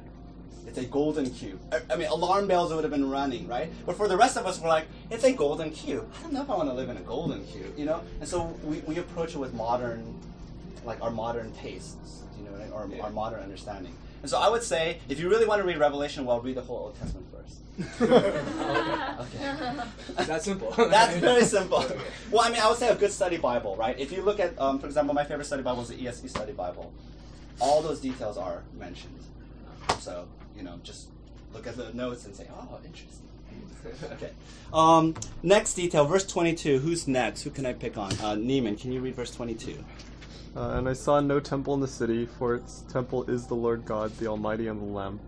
it's 0.67 0.77
a 0.77 0.85
golden 0.85 1.29
cube. 1.29 1.59
I, 1.71 1.81
I 1.93 1.95
mean, 1.95 2.07
alarm 2.07 2.47
bells 2.47 2.73
would 2.73 2.83
have 2.83 2.91
been 2.91 3.09
running, 3.09 3.47
right? 3.47 3.71
But 3.85 3.97
for 3.97 4.07
the 4.07 4.17
rest 4.17 4.37
of 4.37 4.45
us, 4.45 4.59
we're 4.59 4.69
like, 4.69 4.85
it's 5.09 5.23
a 5.23 5.33
golden 5.33 5.71
cube. 5.71 6.09
I 6.17 6.23
don't 6.23 6.33
know 6.33 6.41
if 6.41 6.49
I 6.49 6.55
want 6.55 6.69
to 6.69 6.75
live 6.75 6.89
in 6.89 6.97
a 6.97 7.01
golden 7.01 7.45
cube, 7.45 7.73
you 7.77 7.85
know? 7.85 8.01
And 8.19 8.27
so 8.27 8.43
we, 8.63 8.79
we 8.79 8.97
approach 8.97 9.33
it 9.33 9.37
with 9.37 9.53
modern, 9.53 10.19
like 10.85 11.01
our 11.01 11.11
modern 11.11 11.51
tastes, 11.53 12.23
you 12.37 12.43
know, 12.45 12.51
or 12.73 12.87
Yeah. 12.87 13.03
our 13.03 13.09
modern 13.09 13.41
understanding. 13.41 13.95
And 14.21 14.29
so 14.29 14.39
I 14.39 14.49
would 14.49 14.63
say, 14.63 14.99
if 15.09 15.19
you 15.19 15.29
really 15.29 15.45
want 15.45 15.61
to 15.61 15.67
read 15.67 15.77
Revelation, 15.77 16.25
well, 16.25 16.39
read 16.41 16.55
the 16.55 16.61
whole 16.61 16.77
Old 16.77 16.99
Testament 16.99 17.25
first. 17.31 17.57
okay. 18.01 19.83
It's 20.17 20.27
that 20.27 20.41
simple. 20.43 20.71
That's 20.77 21.17
very 21.17 21.43
simple. 21.43 21.79
Okay. 21.83 21.97
Well, 22.29 22.41
I 22.43 22.49
mean, 22.51 22.59
I 22.61 22.67
would 22.69 22.77
say 22.77 22.89
a 22.89 22.95
good 22.95 23.11
study 23.11 23.37
Bible, 23.37 23.75
right? 23.75 23.97
If 23.99 24.11
you 24.11 24.21
look 24.21 24.39
at, 24.39 24.59
um, 24.59 24.77
for 24.79 24.85
example, 24.85 25.13
my 25.15 25.23
favorite 25.23 25.45
study 25.45 25.63
Bible 25.63 25.81
is 25.81 25.89
the 25.89 25.95
ESV 25.97 26.29
Study 26.29 26.51
Bible. 26.53 26.93
All 27.59 27.81
those 27.81 27.99
details 27.99 28.37
are 28.37 28.63
mentioned. 28.77 29.17
So, 29.99 30.27
you 30.55 30.63
know, 30.63 30.79
just 30.83 31.07
look 31.53 31.65
at 31.67 31.75
the 31.75 31.91
notes 31.93 32.25
and 32.25 32.35
say, 32.35 32.45
oh, 32.53 32.79
interesting. 32.85 33.27
Okay. 34.13 34.29
Um, 34.71 35.15
next 35.41 35.73
detail, 35.73 36.05
verse 36.05 36.25
22. 36.25 36.79
Who's 36.79 37.07
next? 37.07 37.41
Who 37.43 37.49
can 37.49 37.65
I 37.65 37.73
pick 37.73 37.97
on? 37.97 38.11
Uh, 38.13 38.35
Neiman, 38.35 38.79
can 38.79 38.91
you 38.91 38.99
read 39.01 39.15
verse 39.15 39.31
22? 39.31 39.83
Uh, 40.55 40.71
and 40.71 40.89
I 40.89 40.93
saw 40.93 41.19
no 41.21 41.39
temple 41.39 41.73
in 41.73 41.79
the 41.79 41.87
city, 41.87 42.25
for 42.25 42.55
its 42.55 42.81
temple 42.89 43.23
is 43.23 43.47
the 43.47 43.55
Lord 43.55 43.85
God, 43.85 44.17
the 44.17 44.27
Almighty, 44.27 44.67
and 44.67 44.81
the 44.81 44.85
Lamb. 44.85 45.19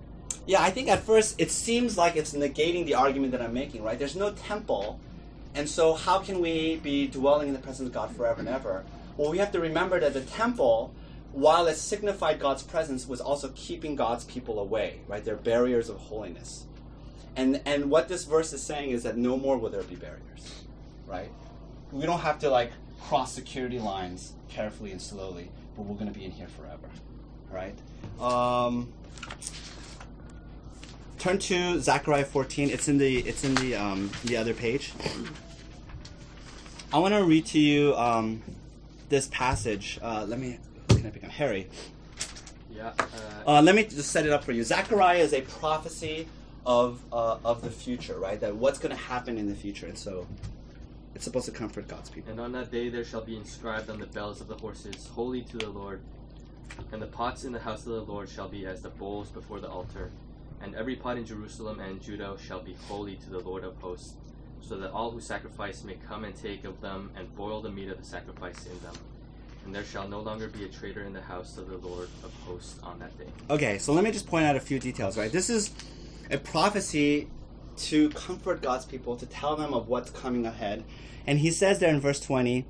Yeah, 0.46 0.62
I 0.62 0.70
think 0.70 0.90
at 0.90 1.04
first 1.04 1.40
it 1.40 1.50
seems 1.50 1.98
like 1.98 2.18
it's 2.18 2.34
negating 2.34 2.86
the 2.86 2.96
argument 2.96 3.32
that 3.32 3.42
I'm 3.42 3.54
making, 3.54 3.84
right? 3.84 3.98
There's 3.98 4.18
no 4.18 4.32
temple, 4.32 5.00
and 5.56 5.70
so 5.70 5.94
how 5.94 6.20
can 6.20 6.42
we 6.42 6.76
be 6.78 7.08
dwelling 7.08 7.48
in 7.48 7.54
the 7.54 7.62
presence 7.62 7.88
of 7.88 7.94
God 7.94 8.14
forever 8.14 8.42
and 8.42 8.50
ever? 8.50 8.84
Well, 9.16 9.32
we 9.32 9.38
have 9.38 9.54
to 9.54 9.62
remember 9.62 10.00
that 10.02 10.14
the 10.14 10.22
temple, 10.22 10.94
while 11.32 11.68
it 11.68 11.76
signified 11.76 12.40
God's 12.40 12.64
presence, 12.64 13.08
was 13.08 13.22
also 13.22 13.54
keeping 13.56 13.96
God's 13.96 14.26
people 14.26 14.60
away, 14.60 15.00
right? 15.08 15.24
They're 15.24 15.38
barriers 15.38 15.88
of 15.88 15.98
holiness. 15.98 16.66
And, 17.38 17.62
and 17.66 17.90
what 17.90 18.10
this 18.10 18.26
verse 18.26 18.52
is 18.52 18.62
saying 18.62 18.92
is 18.92 19.04
that 19.04 19.16
no 19.16 19.38
more 19.38 19.58
will 19.58 19.70
there 19.70 19.84
be 19.84 19.96
barriers, 19.96 20.64
right? 21.08 21.32
We 21.92 22.06
don't 22.06 22.20
have 22.20 22.40
to 22.40 22.50
like 22.50 22.72
cross 23.08 23.34
security 23.34 23.80
lines 23.80 24.34
carefully 24.50 24.92
and 24.92 25.02
slowly, 25.02 25.50
but 25.76 25.84
we're 25.84 25.96
going 25.96 26.12
to 26.12 26.18
be 26.18 26.26
in 26.26 26.32
here 26.32 26.48
forever, 26.48 26.90
right? 27.52 27.76
Um, 28.20 28.92
turn 31.20 31.38
to 31.40 31.80
Zechariah 31.80 32.26
14. 32.26 32.70
It's 32.70 32.88
in 32.88 32.98
the 32.98 33.20
it's 33.20 33.44
in 33.44 33.56
the 33.56 33.76
um, 33.76 34.10
the 34.24 34.38
other 34.38 34.54
page. 34.54 34.94
I 36.94 37.00
want 37.00 37.14
to 37.14 37.24
read 37.24 37.46
to 37.48 37.60
you 37.60 37.96
um, 37.96 38.42
this 39.10 39.28
passage. 39.28 40.00
Uh, 40.02 40.26
let 40.28 40.40
me. 40.40 40.60
Who 40.90 40.98
can 40.98 41.08
I 41.08 41.10
pick 41.10 41.24
on? 41.24 41.30
Harry. 41.30 41.68
Yeah. 42.72 42.94
Uh, 43.46 43.62
let 43.62 43.76
me 43.76 43.84
just 43.84 44.12
set 44.12 44.26
it 44.26 44.32
up 44.32 44.44
for 44.44 44.54
you. 44.54 44.64
Zechariah 44.64 45.20
is 45.20 45.34
a 45.34 45.42
prophecy 45.42 46.28
of 46.66 47.02
uh, 47.12 47.38
of 47.44 47.62
the 47.62 47.72
future, 47.72 48.18
right? 48.18 48.40
That 48.40 48.56
what's 48.56 48.80
going 48.80 48.96
to 48.96 49.02
happen 49.02 49.38
in 49.38 49.50
the 49.50 49.56
future, 49.56 49.88
and 49.88 49.98
so 49.98 50.26
it's 51.16 51.24
supposed 51.24 51.46
to 51.46 51.52
comfort 51.52 51.88
God's 51.88 52.10
people. 52.10 52.32
And 52.32 52.40
on 52.40 52.52
that 52.54 52.72
day 52.72 52.90
there 52.90 53.04
shall 53.04 53.24
be 53.24 53.36
inscribed 53.36 53.90
on 53.90 54.00
the 54.00 54.08
bells 54.08 54.42
of 54.42 54.48
the 54.48 54.56
horses, 54.56 55.08
Holy 55.08 55.42
to 55.44 55.58
the 55.58 55.70
Lord. 55.70 56.02
And 56.92 57.02
the 57.02 57.08
pots 57.08 57.44
in 57.44 57.52
the 57.52 57.60
house 57.60 57.86
of 57.86 57.94
the 57.94 58.02
Lord 58.02 58.30
shall 58.30 58.48
be 58.48 58.66
as 58.66 58.82
the 58.82 58.90
bowls 58.90 59.30
before 59.30 59.60
the 59.60 59.70
altar. 59.70 60.12
And 60.62 60.76
every 60.76 60.96
pot 60.96 61.18
in 61.18 61.26
Jerusalem 61.26 61.80
and 61.80 62.02
Judah 62.02 62.36
shall 62.44 62.62
be 62.62 62.76
holy 62.88 63.16
to 63.18 63.30
the 63.30 63.40
Lord 63.40 63.64
of 63.64 63.76
hosts, 63.78 64.14
so 64.62 64.78
that 64.78 64.92
all 64.92 65.12
who 65.12 65.20
sacrifice 65.20 65.84
may 65.84 65.96
come 66.08 66.24
and 66.24 66.36
take 66.36 66.64
of 66.64 66.80
them 66.82 67.12
and 67.16 67.34
boil 67.36 67.62
the 67.62 67.70
meat 67.70 67.90
of 67.90 67.98
the 67.98 68.06
sacrifice 68.06 68.66
in 68.66 68.80
them. 68.82 68.96
And 69.66 69.76
there 69.76 69.84
shall 69.84 70.08
no 70.08 70.20
longer 70.20 70.48
be 70.48 70.64
a 70.64 70.68
trader 70.68 71.04
in 71.04 71.14
the 71.14 71.22
house 71.22 71.58
of 71.58 71.70
the 71.70 71.78
Lord 71.78 72.10
of 72.24 72.34
hosts 72.46 72.80
on 72.82 73.00
that 73.00 73.18
day. 73.18 73.28
Okay, 73.50 73.78
so 73.78 73.94
let 73.94 74.04
me 74.04 74.12
just 74.12 74.28
point 74.28 74.46
out 74.46 74.56
a 74.56 74.60
few 74.60 74.80
details, 74.80 75.18
right? 75.18 75.32
This 75.32 75.50
is 75.50 75.72
a 76.32 76.38
prophecy 76.38 77.28
to 77.78 78.10
comfort 78.10 78.62
God's 78.62 78.86
people, 78.86 79.16
to 79.18 79.26
tell 79.26 79.56
them 79.56 79.74
of 79.74 79.88
what's 79.88 80.12
coming 80.12 80.46
ahead. 80.46 80.84
And 81.26 81.40
he 81.40 81.52
says 81.52 81.80
there 81.80 81.90
in 81.90 82.00
verse 82.00 82.20
20 82.20 82.66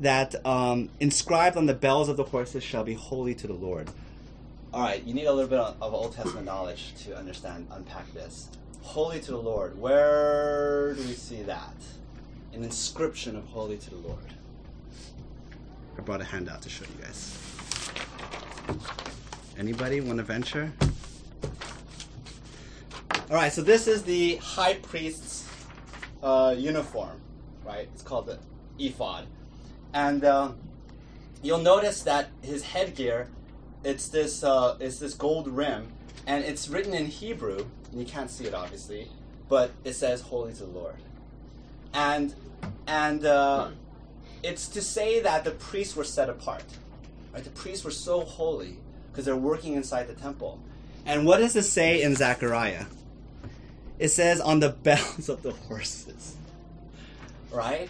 that 0.00 0.34
um, 0.46 0.88
inscribed 0.98 1.56
on 1.56 1.66
the 1.66 1.74
bells 1.74 2.08
of 2.08 2.16
the 2.16 2.24
horses 2.24 2.62
shall 2.62 2.84
be 2.84 2.94
holy 2.94 3.34
to 3.34 3.46
the 3.46 3.52
Lord. 3.52 3.90
All 4.72 4.82
right, 4.82 5.02
you 5.04 5.14
need 5.14 5.26
a 5.26 5.32
little 5.32 5.50
bit 5.50 5.58
of, 5.58 5.76
of 5.82 5.92
Old 5.94 6.14
Testament 6.14 6.46
knowledge 6.46 6.94
to 7.04 7.16
understand, 7.16 7.66
unpack 7.70 8.12
this. 8.14 8.48
Holy 8.82 9.20
to 9.20 9.32
the 9.32 9.38
Lord. 9.38 9.78
Where 9.78 10.94
do 10.94 11.02
we 11.02 11.12
see 11.12 11.42
that? 11.42 11.74
An 12.54 12.64
inscription 12.64 13.36
of 13.36 13.44
holy 13.46 13.76
to 13.78 13.90
the 13.90 13.96
Lord. 13.96 14.18
I 15.98 16.02
brought 16.02 16.20
a 16.20 16.24
handout 16.24 16.62
to 16.62 16.68
show 16.68 16.84
you 16.84 17.02
guys. 17.02 17.36
Anybody 19.58 20.00
want 20.00 20.18
to 20.18 20.24
venture? 20.24 20.72
All 23.30 23.36
right, 23.36 23.52
so 23.52 23.62
this 23.62 23.86
is 23.86 24.02
the 24.02 24.36
high 24.38 24.74
priest's 24.74 25.48
uh, 26.20 26.52
uniform, 26.58 27.20
right? 27.64 27.88
It's 27.94 28.02
called 28.02 28.26
the 28.26 28.40
ephod, 28.76 29.28
and 29.94 30.24
uh, 30.24 30.50
you'll 31.40 31.58
notice 31.58 32.02
that 32.02 32.30
his 32.42 32.64
headgear, 32.64 33.28
it's 33.84 34.08
this 34.08 34.42
uh, 34.42 34.76
it's 34.80 34.98
this 34.98 35.14
gold 35.14 35.46
rim, 35.46 35.92
and 36.26 36.44
it's 36.44 36.66
written 36.68 36.92
in 36.92 37.06
Hebrew. 37.06 37.66
And 37.92 38.00
you 38.00 38.04
can't 38.04 38.28
see 38.28 38.46
it 38.46 38.54
obviously, 38.54 39.06
but 39.48 39.70
it 39.84 39.92
says 39.92 40.22
"Holy 40.22 40.52
to 40.54 40.64
the 40.64 40.70
Lord," 40.70 40.96
and 41.94 42.34
and 42.88 43.24
uh, 43.24 43.68
it's 44.42 44.66
to 44.66 44.82
say 44.82 45.20
that 45.20 45.44
the 45.44 45.52
priests 45.52 45.94
were 45.94 46.02
set 46.02 46.28
apart. 46.28 46.64
Right, 47.32 47.44
the 47.44 47.50
priests 47.50 47.84
were 47.84 47.92
so 47.92 48.22
holy 48.22 48.78
because 49.12 49.24
they're 49.24 49.36
working 49.36 49.74
inside 49.74 50.08
the 50.08 50.14
temple. 50.14 50.58
And 51.06 51.24
what 51.24 51.38
does 51.38 51.54
it 51.54 51.62
say 51.62 52.02
in 52.02 52.16
Zechariah? 52.16 52.86
It 54.00 54.08
says 54.08 54.40
on 54.40 54.60
the 54.60 54.70
bells 54.82 55.28
of 55.28 55.42
the 55.42 55.52
horses. 55.52 56.34
Right? 57.52 57.88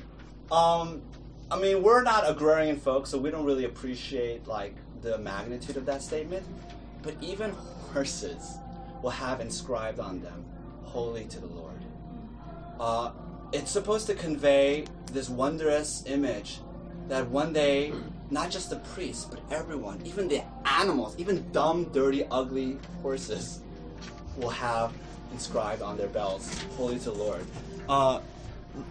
Um, 0.50 1.02
I 1.50 1.58
mean, 1.58 1.82
we're 1.82 2.02
not 2.02 2.28
agrarian 2.28 2.78
folks, 2.78 3.10
so 3.10 3.18
we 3.18 3.30
don't 3.30 3.44
really 3.44 3.64
appreciate 3.64 4.46
like 4.46 4.74
the 5.00 5.16
magnitude 5.18 5.76
of 5.76 5.86
that 5.86 6.02
statement. 6.02 6.44
But 7.02 7.14
even 7.22 7.52
horses 7.92 8.58
will 9.02 9.10
have 9.10 9.40
inscribed 9.40 10.00
on 10.00 10.20
them, 10.20 10.44
"Holy 10.82 11.24
to 11.26 11.38
the 11.38 11.46
Lord." 11.46 11.84
Uh, 12.78 13.12
it's 13.52 13.70
supposed 13.70 14.06
to 14.08 14.14
convey 14.14 14.84
this 15.12 15.28
wondrous 15.28 16.02
image 16.06 16.60
that 17.08 17.28
one 17.28 17.52
day, 17.52 17.92
not 18.30 18.50
just 18.50 18.70
the 18.70 18.76
priests, 18.94 19.24
but 19.24 19.40
everyone, 19.50 20.00
even 20.04 20.28
the 20.28 20.42
animals, 20.64 21.14
even 21.18 21.50
dumb, 21.52 21.84
dirty, 21.92 22.24
ugly 22.30 22.78
horses, 23.02 23.60
will 24.36 24.50
have 24.50 24.92
inscribed 25.32 25.82
on 25.82 25.96
their 25.96 26.08
bells, 26.08 26.48
"Holy 26.76 26.98
to 27.00 27.10
the 27.10 27.12
Lord." 27.12 27.44
Uh, 27.88 28.20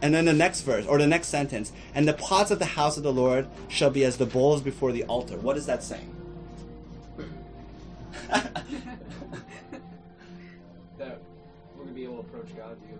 and 0.01 0.13
then 0.13 0.25
the 0.25 0.33
next 0.33 0.61
verse, 0.61 0.85
or 0.85 0.97
the 0.97 1.07
next 1.07 1.27
sentence, 1.29 1.71
and 1.95 2.07
the 2.07 2.13
pots 2.13 2.51
of 2.51 2.59
the 2.59 2.65
house 2.65 2.97
of 2.97 3.03
the 3.03 3.13
Lord 3.13 3.47
shall 3.69 3.89
be 3.89 4.03
as 4.03 4.17
the 4.17 4.25
bowls 4.25 4.61
before 4.61 4.91
the 4.91 5.03
altar. 5.05 5.37
What 5.37 5.57
is 5.57 5.65
that 5.67 5.83
saying? 5.83 6.15
That 10.97 11.21
we're 11.75 11.83
gonna 11.83 11.95
be 11.95 12.03
able 12.03 12.15
to 12.15 12.19
approach 12.21 12.55
God 12.57 12.77
via 12.85 12.97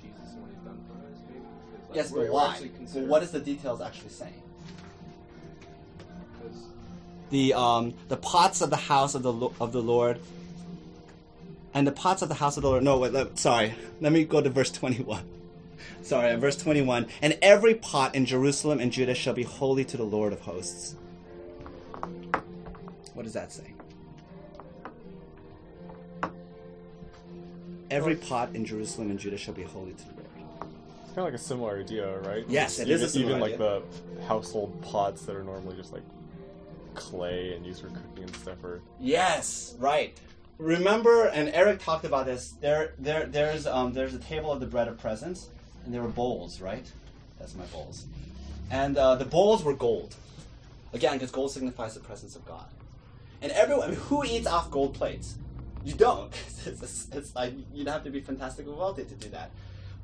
Jesus 0.00 0.32
and 0.32 0.42
what 0.42 0.50
He's 0.50 0.64
done 0.64 0.80
for 0.88 0.94
us, 1.06 1.20
maybe. 1.28 1.40
'Cause, 1.40 1.88
like, 1.90 1.96
yes, 1.96 2.10
but 2.10 2.28
why? 2.32 2.50
actually 2.52 2.70
But 2.94 3.02
what 3.08 3.22
is 3.22 3.30
the 3.30 3.40
details 3.40 3.80
actually 3.80 4.10
saying? 4.10 4.42
the 7.30 7.54
um, 7.54 7.94
the 8.08 8.16
pots 8.16 8.60
of 8.60 8.70
the 8.70 8.76
house 8.76 9.14
of 9.14 9.22
the 9.22 9.32
of 9.60 9.70
the 9.72 9.80
Lord, 9.80 10.18
and 11.74 11.86
the 11.86 11.92
pots 11.92 12.22
of 12.22 12.28
the 12.28 12.34
house 12.36 12.56
of 12.56 12.62
the 12.62 12.68
Lord. 12.68 12.82
No, 12.82 12.98
wait, 12.98 13.12
let, 13.12 13.38
sorry. 13.38 13.74
Let 14.00 14.12
me 14.12 14.24
go 14.24 14.40
to 14.40 14.50
verse 14.50 14.70
twenty 14.70 15.02
one. 15.02 15.24
Sorry, 16.02 16.30
uh, 16.32 16.36
verse 16.36 16.56
twenty 16.56 16.82
one. 16.82 17.06
And 17.22 17.38
every 17.42 17.74
pot 17.74 18.14
in 18.14 18.26
Jerusalem 18.26 18.80
and 18.80 18.90
Judah 18.92 19.14
shall 19.14 19.34
be 19.34 19.42
holy 19.44 19.84
to 19.86 19.96
the 19.96 20.04
Lord 20.04 20.32
of 20.32 20.40
hosts. 20.40 20.96
What 23.14 23.24
does 23.24 23.32
that 23.34 23.52
say? 23.52 23.74
Every 27.90 28.14
pot 28.14 28.50
in 28.54 28.64
Jerusalem 28.64 29.10
and 29.10 29.18
Judah 29.18 29.36
shall 29.36 29.54
be 29.54 29.62
holy 29.64 29.92
to 29.92 30.04
the 30.04 30.12
Lord. 30.14 30.26
It's 31.02 31.08
kind 31.08 31.18
of 31.18 31.24
like 31.24 31.34
a 31.34 31.38
similar 31.38 31.80
idea, 31.80 32.18
right? 32.20 32.44
Yes, 32.48 32.78
it 32.78 32.86
even, 32.88 33.02
is 33.02 33.16
Even 33.16 33.42
idea. 33.42 33.42
like 33.42 33.58
the 33.58 33.82
household 34.28 34.80
pots 34.82 35.22
that 35.22 35.34
are 35.34 35.42
normally 35.42 35.76
just 35.76 35.92
like 35.92 36.02
clay 36.94 37.52
and 37.54 37.66
used 37.66 37.82
for 37.82 37.88
cooking 37.88 38.24
and 38.24 38.36
stuff 38.36 38.62
are 38.62 38.80
Yes, 39.00 39.74
right. 39.80 40.16
Remember, 40.60 41.24
and 41.24 41.48
Eric 41.54 41.82
talked 41.82 42.04
about 42.04 42.26
this. 42.26 42.52
There, 42.60 42.92
there, 42.98 43.24
there's, 43.24 43.66
um, 43.66 43.94
there's 43.94 44.12
a 44.12 44.18
table 44.18 44.52
of 44.52 44.60
the 44.60 44.66
bread 44.66 44.88
of 44.88 44.98
presence, 44.98 45.48
and 45.84 45.94
there 45.94 46.02
were 46.02 46.08
bowls, 46.08 46.60
right? 46.60 46.84
That's 47.38 47.54
my 47.54 47.64
bowls, 47.66 48.04
and 48.70 48.98
uh, 48.98 49.14
the 49.14 49.24
bowls 49.24 49.64
were 49.64 49.72
gold. 49.72 50.14
Again, 50.92 51.14
because 51.14 51.30
gold 51.30 51.50
signifies 51.50 51.94
the 51.94 52.00
presence 52.00 52.36
of 52.36 52.44
God. 52.44 52.66
And 53.40 53.50
everyone, 53.52 53.84
I 53.84 53.90
mean, 53.92 54.00
who 54.00 54.22
eats 54.22 54.46
off 54.46 54.70
gold 54.70 54.92
plates? 54.92 55.36
You 55.82 55.94
don't. 55.94 56.30
It's, 56.66 56.82
it's, 56.82 57.08
it's 57.10 57.34
like 57.34 57.54
you'd 57.72 57.88
have 57.88 58.04
to 58.04 58.10
be 58.10 58.20
fantastically 58.20 58.74
wealthy 58.74 59.04
to 59.04 59.14
do 59.14 59.30
that. 59.30 59.50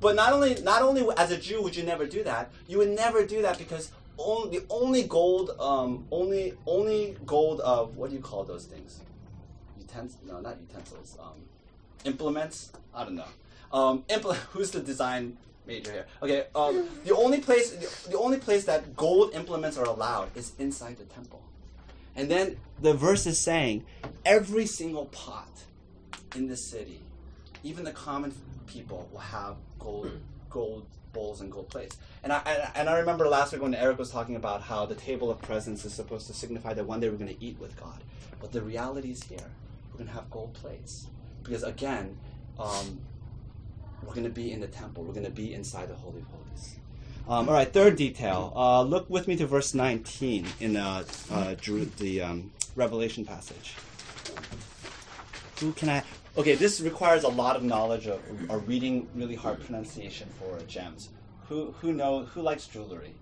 But 0.01 0.17
not 0.17 0.33
only, 0.33 0.55
not 0.63 0.81
only 0.81 1.07
as 1.19 1.31
a 1.31 1.37
Jew 1.37 1.61
would 1.61 1.77
you 1.77 1.83
never 1.83 2.07
do 2.07 2.25
that. 2.25 2.51
You 2.67 2.79
would 2.79 2.89
never 2.89 3.27
do 3.27 3.43
that 3.43 3.59
because 3.59 3.91
only, 4.17 4.59
the 4.59 4.65
only 4.71 5.03
gold, 5.03 5.51
um, 5.61 6.07
only, 6.11 6.55
only 6.65 7.19
gold 7.27 7.61
of 7.61 7.99
what 7.99 8.09
do 8.09 8.17
you 8.17 8.23
call 8.23 8.45
those 8.45 8.65
things? 8.65 9.01
No 10.27 10.41
not 10.41 10.57
utensils 10.61 11.17
um, 11.21 11.41
implements? 12.05 12.73
I 12.95 13.05
don't 13.05 13.17
know. 13.17 13.25
Um, 13.73 14.03
impl- 14.09 14.35
who's 14.53 14.71
the 14.71 14.81
design 14.81 15.37
major 15.67 15.93
here? 15.93 16.07
Okay 16.23 16.45
um, 16.55 16.89
the 17.05 17.15
only 17.15 17.41
place 17.41 17.71
the, 17.71 18.11
the 18.11 18.19
only 18.19 18.39
place 18.39 18.65
that 18.65 18.97
gold 18.97 19.35
implements 19.35 19.77
are 19.77 19.87
allowed 19.87 20.37
is 20.37 20.53
inside 20.59 20.97
the 20.99 21.05
temple. 21.05 21.43
And 22.15 22.31
then 22.31 22.57
the 22.81 22.95
verse 22.95 23.27
is 23.27 23.39
saying 23.39 23.85
every 24.25 24.67
single 24.67 25.07
pot 25.07 25.49
in 26.35 26.49
the 26.49 26.57
city 26.57 27.01
even 27.63 27.85
the 27.85 27.93
common 27.93 28.33
people 28.67 29.09
will 29.13 29.21
have 29.21 29.57
gold 29.79 30.11
gold 30.51 30.87
bowls 31.13 31.41
and 31.41 31.51
gold 31.51 31.69
plates. 31.69 31.97
And 32.23 32.33
I, 32.33 32.43
and, 32.47 32.71
and 32.75 32.89
I 32.91 32.99
remember 32.99 33.27
last 33.27 33.53
week 33.53 33.63
when 33.63 33.75
Eric 33.75 33.99
was 33.99 34.11
talking 34.11 34.37
about 34.37 34.61
how 34.61 34.85
the 34.85 34.95
table 34.95 35.31
of 35.31 35.41
presence 35.41 35.85
is 35.85 35.95
supposed 35.95 36.27
to 36.27 36.35
signify 36.35 36.75
that 36.75 36.85
one 36.85 37.01
day 37.01 37.09
we're 37.09 37.17
going 37.17 37.35
to 37.35 37.45
eat 37.45 37.59
with 37.59 37.75
God. 37.81 38.03
But 38.39 38.53
the 38.53 38.61
reality 38.61 39.11
is 39.13 39.23
here 39.23 39.51
we're 39.97 40.05
going 40.05 40.15
to 40.15 40.15
have 40.15 40.31
gold 40.31 40.53
plates. 40.53 41.07
Because 41.43 41.63
again 41.63 42.19
um, 42.59 43.01
we're 44.03 44.13
going 44.13 44.25
to 44.25 44.31
be 44.31 44.53
in 44.53 44.61
the 44.61 44.67
temple. 44.67 45.05
We're 45.05 45.15
going 45.15 45.25
to 45.25 45.33
be 45.33 45.55
inside 45.55 45.89
the 45.89 45.95
holy 45.95 46.21
of 46.21 46.27
holies. 46.27 46.77
Um, 47.27 47.49
all 47.49 47.55
right 47.55 47.73
third 47.73 47.97
detail. 47.97 48.53
Uh, 48.55 48.83
look 48.83 49.09
with 49.09 49.27
me 49.27 49.37
to 49.37 49.47
verse 49.47 49.73
19 49.73 50.47
in 50.61 50.77
uh, 50.77 51.05
uh, 51.31 51.55
the 51.99 52.21
um, 52.21 52.53
revelation 52.75 53.25
passage. 53.25 53.75
Who 55.61 55.73
can 55.73 55.89
i 55.89 56.03
okay 56.37 56.55
this 56.55 56.83
requires 56.83 57.25
a 57.25 57.29
lot 57.29 57.57
of 57.57 57.63
knowledge 57.63 58.07
of, 58.07 58.21
of 58.51 58.69
reading 58.69 59.09
really 59.15 59.35
hard 59.35 59.65
pronunciation 59.65 60.29
for 60.39 60.61
gems. 60.67 61.09
Who 61.49 61.73
who 61.81 61.95
know 61.95 62.25
who 62.25 62.43
likes 62.43 62.67
jewelry 62.67 63.15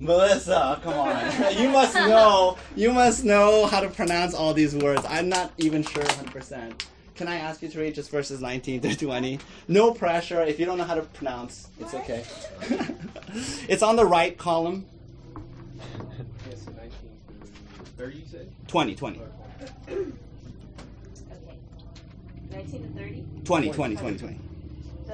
Melissa, 0.00 0.80
come 0.82 0.94
on. 0.94 1.52
you 1.56 1.68
must 1.68 1.94
know. 1.94 2.58
You 2.74 2.92
must 2.92 3.24
know 3.24 3.66
how 3.66 3.80
to 3.80 3.88
pronounce 3.88 4.34
all 4.34 4.52
these 4.52 4.74
words. 4.74 5.04
I'm 5.08 5.28
not 5.28 5.52
even 5.58 5.82
sure 5.82 6.02
100%. 6.02 6.82
Can 7.14 7.28
I 7.28 7.36
ask 7.36 7.62
you 7.62 7.68
to 7.68 7.78
read 7.78 7.94
just 7.94 8.10
verses 8.10 8.40
19 8.40 8.80
to 8.80 8.96
20? 8.96 9.38
No 9.68 9.92
pressure. 9.92 10.42
If 10.42 10.58
you 10.58 10.66
don't 10.66 10.78
know 10.78 10.84
how 10.84 10.96
to 10.96 11.02
pronounce, 11.02 11.68
it's 11.78 11.94
okay. 11.94 12.24
it's 13.68 13.84
on 13.84 13.94
the 13.94 14.04
right 14.04 14.36
column. 14.36 14.84
yes, 16.50 16.66
19 16.66 16.90
through 17.76 17.86
30, 17.96 18.18
you 18.18 18.24
said? 18.26 18.50
20, 18.66 18.94
20. 18.96 19.20
Okay. 19.20 20.12
19 22.50 22.82
to 22.82 22.98
30. 22.98 23.24
20, 23.44 23.70
20, 23.70 23.96
20, 23.96 24.18
20. 24.18 24.40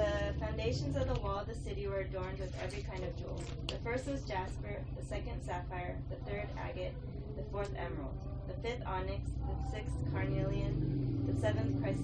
The 0.01 0.33
foundations 0.41 0.97
of 0.97 1.09
the 1.09 1.21
wall 1.21 1.41
of 1.41 1.47
the 1.47 1.55
city 1.55 1.87
were 1.87 1.99
adorned 1.99 2.39
with 2.39 2.55
every 2.65 2.83
kind 2.85 3.05
of 3.05 3.15
jewel. 3.19 3.39
The 3.67 3.75
first 3.85 4.07
was 4.07 4.23
jasper, 4.23 4.77
the 4.99 5.05
second 5.05 5.43
sapphire, 5.45 5.99
the 6.09 6.17
third 6.31 6.49
agate, 6.59 6.95
the 7.37 7.43
fourth 7.53 7.69
emerald, 7.77 8.17
the 8.49 8.55
fifth 8.67 8.81
onyx, 8.87 9.21
the 9.47 9.71
sixth 9.71 9.93
carnelian, 10.11 11.27
the 11.31 11.39
seventh 11.39 11.83
chris- 11.83 11.99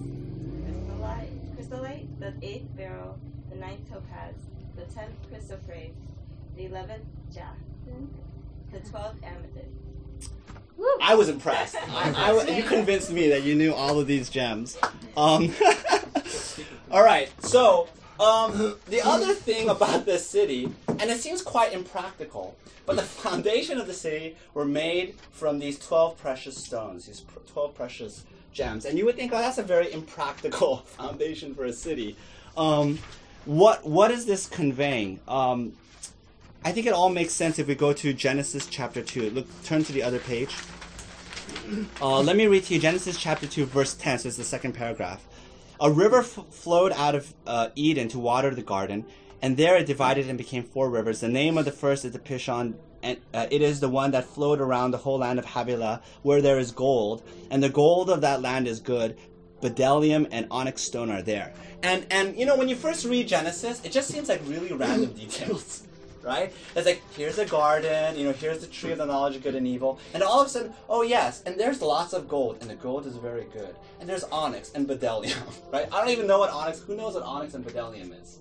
chrysolite, 0.62 1.30
chrysolite, 1.54 2.20
the 2.20 2.35
eighth 2.42 2.76
beryl, 2.76 3.18
the 3.48 3.56
ninth 3.56 3.88
topaz, 3.90 4.35
the 4.76 4.85
tenth 4.92 5.14
chrysoprase, 5.32 5.94
the 6.54 6.66
eleventh 6.66 7.06
jacinth, 7.32 8.11
the 8.72 8.80
twelfth 8.90 9.16
amethyst. 9.24 10.30
I 11.00 11.14
was 11.14 11.30
impressed. 11.30 11.76
I, 11.88 12.12
I- 12.14 12.50
you 12.59 12.62
convinced 12.62 13.11
me 13.11 13.30
that 13.30 13.42
you 13.44 13.54
knew 13.54 13.72
all 13.72 13.98
of 13.98 14.06
these 14.06 14.28
gems. 14.28 14.76
Um, 15.16 15.54
all 16.96 17.04
right, 17.04 17.30
so 17.44 17.88
um, 18.18 18.74
the 18.87 19.02
other 19.02 19.35
thing 19.35 19.68
about 19.68 20.06
this 20.06 20.26
city, 20.26 20.72
and 20.88 21.11
it 21.11 21.20
seems 21.20 21.42
quite 21.42 21.74
impractical, 21.74 22.56
but 22.87 22.96
the 22.96 23.02
foundation 23.22 23.78
of 23.78 23.87
the 23.87 23.92
city 23.92 24.35
were 24.54 24.64
made 24.64 25.14
from 25.30 25.59
these 25.59 25.78
12 25.78 26.16
precious 26.16 26.56
stones, 26.56 27.04
these 27.04 27.20
pr- 27.20 27.40
12 27.52 27.74
precious 27.74 28.24
gems. 28.50 28.87
And 28.87 28.96
you 28.96 29.04
would 29.04 29.14
think, 29.14 29.35
oh, 29.35 29.37
that's 29.37 29.59
a 29.59 29.62
very 29.62 29.92
impractical 29.92 30.76
foundation 30.87 31.54
for 31.54 31.66
a 31.66 31.72
city. 31.74 32.16
Um, 32.56 32.98
what, 33.44 33.87
what 33.87 34.11
is 34.11 34.24
this 34.24 34.46
conveying? 34.46 35.20
Um, 35.28 35.74
I 36.64 36.72
think 36.72 36.87
it 36.87 36.94
all 36.94 37.11
makes 37.11 37.35
sense 37.35 37.59
if 37.59 37.66
we 37.66 37.74
go 37.74 37.92
to 37.92 38.14
Genesis 38.14 38.66
chapter 38.66 39.02
2. 39.02 39.32
Look, 39.32 39.46
turn 39.64 39.85
to 39.85 39.92
the 39.92 40.02
other 40.02 40.18
page. 40.18 40.56
Uh, 42.00 42.20
let 42.22 42.37
me 42.37 42.46
read 42.46 42.64
to 42.64 42.74
you 42.74 42.80
Genesis 42.80 43.18
chapter 43.18 43.46
2, 43.46 43.66
verse 43.66 43.92
10. 43.92 44.20
So 44.20 44.28
it's 44.28 44.38
the 44.38 44.44
second 44.44 44.72
paragraph. 44.72 45.22
A 45.80 45.90
river 45.90 46.20
f- 46.20 46.46
flowed 46.50 46.92
out 46.92 47.14
of 47.14 47.34
uh, 47.46 47.68
Eden 47.74 48.08
to 48.08 48.18
water 48.18 48.54
the 48.54 48.62
garden, 48.62 49.04
and 49.42 49.56
there 49.56 49.76
it 49.76 49.86
divided 49.86 50.28
and 50.28 50.38
became 50.38 50.64
four 50.64 50.88
rivers. 50.88 51.20
The 51.20 51.28
name 51.28 51.58
of 51.58 51.64
the 51.64 51.72
first 51.72 52.04
is 52.04 52.12
the 52.12 52.18
Pishon, 52.18 52.74
and 53.02 53.18
uh, 53.34 53.46
it 53.50 53.60
is 53.60 53.80
the 53.80 53.88
one 53.88 54.10
that 54.12 54.24
flowed 54.24 54.60
around 54.60 54.92
the 54.92 54.98
whole 54.98 55.18
land 55.18 55.38
of 55.38 55.44
Havilah, 55.44 56.02
where 56.22 56.40
there 56.40 56.58
is 56.58 56.72
gold, 56.72 57.22
and 57.50 57.62
the 57.62 57.68
gold 57.68 58.08
of 58.08 58.22
that 58.22 58.40
land 58.40 58.66
is 58.66 58.80
good. 58.80 59.16
Bdellium 59.60 60.28
and 60.30 60.46
onyx 60.50 60.82
stone 60.82 61.10
are 61.10 61.22
there. 61.22 61.54
And 61.82 62.06
and 62.10 62.38
you 62.38 62.46
know 62.46 62.56
when 62.56 62.68
you 62.68 62.76
first 62.76 63.04
read 63.06 63.28
Genesis, 63.28 63.82
it 63.84 63.92
just 63.92 64.08
seems 64.08 64.28
like 64.28 64.42
really 64.46 64.72
random 64.72 65.12
details 65.14 65.86
right? 66.26 66.52
It's 66.74 66.86
like 66.86 67.00
here's 67.14 67.38
a 67.38 67.46
garden, 67.46 68.18
you 68.18 68.26
know, 68.26 68.32
here's 68.32 68.58
the 68.60 68.66
tree 68.66 68.92
of 68.92 68.98
the 68.98 69.06
knowledge 69.06 69.36
of 69.36 69.42
good 69.42 69.54
and 69.54 69.66
evil, 69.66 69.98
and 70.12 70.22
all 70.22 70.40
of 70.40 70.48
a 70.48 70.50
sudden, 70.50 70.74
oh 70.88 71.02
yes, 71.02 71.42
and 71.46 71.58
there's 71.58 71.80
lots 71.80 72.12
of 72.12 72.28
gold, 72.28 72.58
and 72.60 72.68
the 72.68 72.74
gold 72.74 73.06
is 73.06 73.16
very 73.16 73.46
good, 73.52 73.74
and 74.00 74.08
there's 74.08 74.24
onyx 74.24 74.72
and 74.74 74.86
bdellium, 74.88 75.40
right? 75.72 75.86
I 75.92 76.00
don't 76.00 76.10
even 76.10 76.26
know 76.26 76.40
what 76.40 76.50
onyx. 76.50 76.80
Who 76.80 76.96
knows 76.96 77.14
what 77.14 77.22
onyx 77.22 77.54
and 77.54 77.64
bdellium 77.64 78.20
is? 78.20 78.40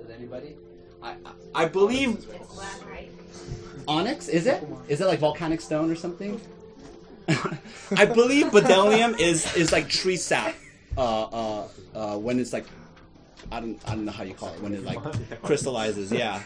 Does 0.00 0.10
anybody? 0.10 0.56
I 1.02 1.10
I, 1.54 1.62
I 1.62 1.64
believe 1.66 2.10
It's 2.16 2.54
black, 2.54 2.88
right? 2.90 3.10
onyx. 3.86 4.28
Is 4.28 4.46
it? 4.46 4.66
Is 4.88 5.00
it 5.00 5.06
like 5.06 5.18
volcanic 5.20 5.60
stone 5.60 5.90
or 5.90 5.96
something? 5.96 6.40
I 7.96 8.06
believe 8.06 8.46
bdellium 8.46 9.18
is 9.20 9.54
is 9.54 9.70
like 9.70 9.88
tree 9.88 10.16
sap. 10.16 10.54
Uh, 10.96 11.22
uh, 11.22 11.68
uh, 11.94 12.18
when 12.18 12.40
it's 12.40 12.52
like, 12.52 12.66
I 13.52 13.60
don't 13.60 13.78
I 13.86 13.94
don't 13.94 14.04
know 14.04 14.10
how 14.10 14.24
you 14.24 14.34
call 14.34 14.48
it 14.54 14.60
when 14.60 14.74
it 14.74 14.84
like 14.84 14.98
crystallizes. 15.42 16.10
Yeah. 16.10 16.42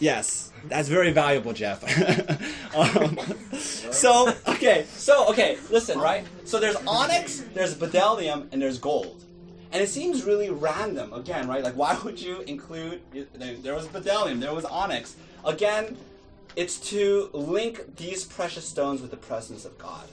Yes, 0.00 0.52
that's 0.68 0.88
very 0.88 1.12
valuable, 1.12 1.52
Jeff. 1.52 1.82
um, 2.76 3.18
so 3.56 4.34
okay, 4.48 4.86
so 4.94 5.28
okay, 5.28 5.58
listen, 5.70 5.98
right? 5.98 6.24
So 6.44 6.58
there's 6.58 6.76
onyx, 6.86 7.44
there's 7.54 7.74
bdellium, 7.74 8.48
and 8.52 8.60
there's 8.60 8.78
gold, 8.78 9.24
and 9.72 9.82
it 9.82 9.88
seems 9.88 10.24
really 10.24 10.50
random. 10.50 11.12
Again, 11.12 11.48
right? 11.48 11.62
Like, 11.62 11.74
why 11.74 11.98
would 12.04 12.20
you 12.20 12.40
include? 12.42 13.02
There 13.12 13.74
was 13.74 13.86
bdellium, 13.86 14.40
there 14.40 14.54
was 14.54 14.64
onyx. 14.64 15.16
Again, 15.44 15.96
it's 16.56 16.78
to 16.90 17.30
link 17.32 17.96
these 17.96 18.24
precious 18.24 18.66
stones 18.66 19.00
with 19.00 19.10
the 19.10 19.16
presence 19.16 19.64
of 19.64 19.78
God, 19.78 20.08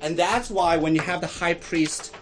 and 0.00 0.16
that's 0.16 0.50
why 0.50 0.76
when 0.76 0.94
you 0.94 1.00
have 1.00 1.20
the 1.20 1.26
high 1.26 1.54
priest, 1.54 2.14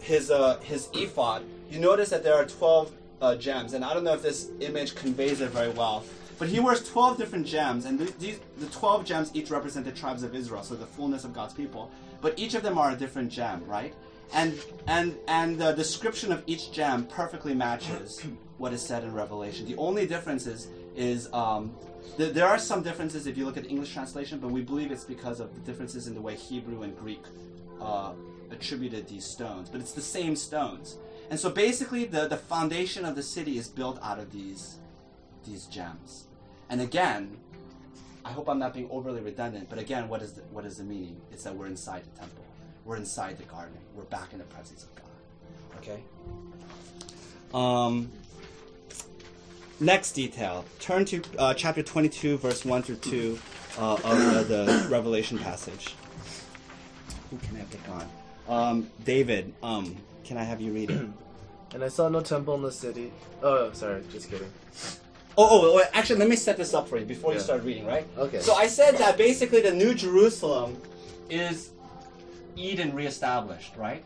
his 0.00 0.30
uh, 0.30 0.58
his 0.60 0.88
ephod, 0.94 1.42
you 1.68 1.80
notice 1.80 2.10
that 2.10 2.22
there 2.22 2.34
are 2.34 2.44
twelve 2.44 2.92
uh, 3.20 3.34
gems, 3.34 3.72
and 3.72 3.84
I 3.84 3.92
don't 3.92 4.04
know 4.04 4.14
if 4.14 4.22
this 4.22 4.50
image 4.60 4.94
conveys 4.94 5.40
it 5.40 5.50
very 5.50 5.70
well. 5.70 6.04
But 6.38 6.48
he 6.48 6.60
wears 6.60 6.88
12 6.88 7.18
different 7.18 7.46
gems, 7.46 7.84
and 7.84 7.98
th- 7.98 8.16
these, 8.18 8.40
the 8.58 8.66
12 8.66 9.04
gems 9.04 9.30
each 9.34 9.50
represent 9.50 9.84
the 9.84 9.92
tribes 9.92 10.22
of 10.22 10.34
Israel, 10.34 10.62
so 10.62 10.76
the 10.76 10.86
fullness 10.86 11.24
of 11.24 11.32
God's 11.32 11.52
people. 11.52 11.90
But 12.20 12.38
each 12.38 12.54
of 12.54 12.62
them 12.62 12.78
are 12.78 12.92
a 12.92 12.96
different 12.96 13.30
gem, 13.30 13.64
right? 13.66 13.92
And 14.32 14.58
and 14.86 15.16
and 15.26 15.58
the 15.58 15.72
description 15.72 16.32
of 16.32 16.42
each 16.46 16.70
gem 16.70 17.06
perfectly 17.06 17.54
matches 17.54 18.22
what 18.58 18.72
is 18.72 18.82
said 18.82 19.02
in 19.02 19.14
Revelation. 19.14 19.66
The 19.66 19.76
only 19.76 20.06
difference 20.06 20.46
is 20.46 20.68
is 20.94 21.32
um, 21.32 21.74
th- 22.18 22.34
there 22.34 22.46
are 22.46 22.58
some 22.58 22.82
differences 22.82 23.26
if 23.26 23.38
you 23.38 23.46
look 23.46 23.56
at 23.56 23.64
the 23.64 23.70
English 23.70 23.92
translation, 23.92 24.38
but 24.38 24.50
we 24.50 24.60
believe 24.60 24.92
it's 24.92 25.04
because 25.04 25.40
of 25.40 25.54
the 25.54 25.60
differences 25.60 26.08
in 26.08 26.14
the 26.14 26.20
way 26.20 26.34
Hebrew 26.34 26.82
and 26.82 26.96
Greek 26.98 27.22
uh, 27.80 28.12
attributed 28.50 29.08
these 29.08 29.24
stones. 29.24 29.70
But 29.70 29.80
it's 29.80 29.92
the 29.92 30.02
same 30.02 30.36
stones, 30.36 30.98
and 31.30 31.40
so 31.40 31.48
basically 31.48 32.04
the 32.04 32.28
the 32.28 32.36
foundation 32.36 33.06
of 33.06 33.16
the 33.16 33.22
city 33.22 33.56
is 33.56 33.66
built 33.66 33.98
out 34.02 34.18
of 34.18 34.30
these 34.30 34.76
these 35.44 35.66
gems. 35.66 36.24
And 36.70 36.80
again, 36.80 37.36
I 38.24 38.30
hope 38.32 38.48
I'm 38.48 38.58
not 38.58 38.74
being 38.74 38.88
overly 38.90 39.20
redundant, 39.20 39.68
but 39.70 39.78
again, 39.78 40.08
what 40.08 40.22
is 40.22 40.32
the, 40.34 40.42
what 40.52 40.64
is 40.64 40.76
the 40.76 40.84
meaning? 40.84 41.20
It's 41.32 41.44
that 41.44 41.54
we're 41.54 41.66
inside 41.66 42.04
the 42.04 42.18
temple. 42.18 42.44
We're 42.84 42.96
inside 42.96 43.38
the 43.38 43.44
garden. 43.44 43.78
We're 43.94 44.04
back 44.04 44.32
in 44.32 44.38
the 44.38 44.44
presence 44.44 44.84
of 44.84 44.94
God. 44.94 45.04
Okay? 45.78 46.02
Um, 47.54 48.10
next 49.80 50.12
detail. 50.12 50.64
Turn 50.78 51.04
to 51.06 51.22
uh, 51.38 51.54
chapter 51.54 51.82
22, 51.82 52.38
verse 52.38 52.64
1 52.64 52.82
through 52.82 52.96
2 52.96 53.38
uh, 53.78 53.92
of 53.94 54.04
uh, 54.04 54.42
the 54.42 54.86
Revelation 54.90 55.38
passage. 55.38 55.94
Who 57.30 57.38
can 57.38 57.56
I 57.56 57.64
pick 57.64 57.88
on? 57.88 58.08
Um, 58.48 58.90
David, 59.04 59.52
um, 59.62 59.96
can 60.24 60.36
I 60.36 60.44
have 60.44 60.60
you 60.60 60.72
read 60.72 60.90
it? 60.90 61.08
And 61.74 61.84
I 61.84 61.88
saw 61.88 62.08
no 62.08 62.22
temple 62.22 62.54
in 62.54 62.62
the 62.62 62.72
city. 62.72 63.12
Oh, 63.42 63.70
sorry, 63.72 64.02
just 64.10 64.30
kidding. 64.30 64.50
Oh, 65.40 65.46
oh, 65.48 65.78
oh, 65.78 65.84
actually, 65.94 66.18
let 66.18 66.28
me 66.28 66.34
set 66.34 66.56
this 66.56 66.74
up 66.74 66.88
for 66.88 66.98
you 66.98 67.04
before 67.04 67.32
you 67.32 67.38
start 67.38 67.62
reading, 67.62 67.86
right? 67.86 68.04
Okay. 68.18 68.40
So 68.40 68.54
I 68.54 68.66
said 68.66 68.98
that 68.98 69.16
basically 69.16 69.60
the 69.60 69.70
New 69.70 69.94
Jerusalem 69.94 70.76
is 71.30 71.70
Eden 72.56 72.92
reestablished, 72.92 73.76
right? 73.76 74.04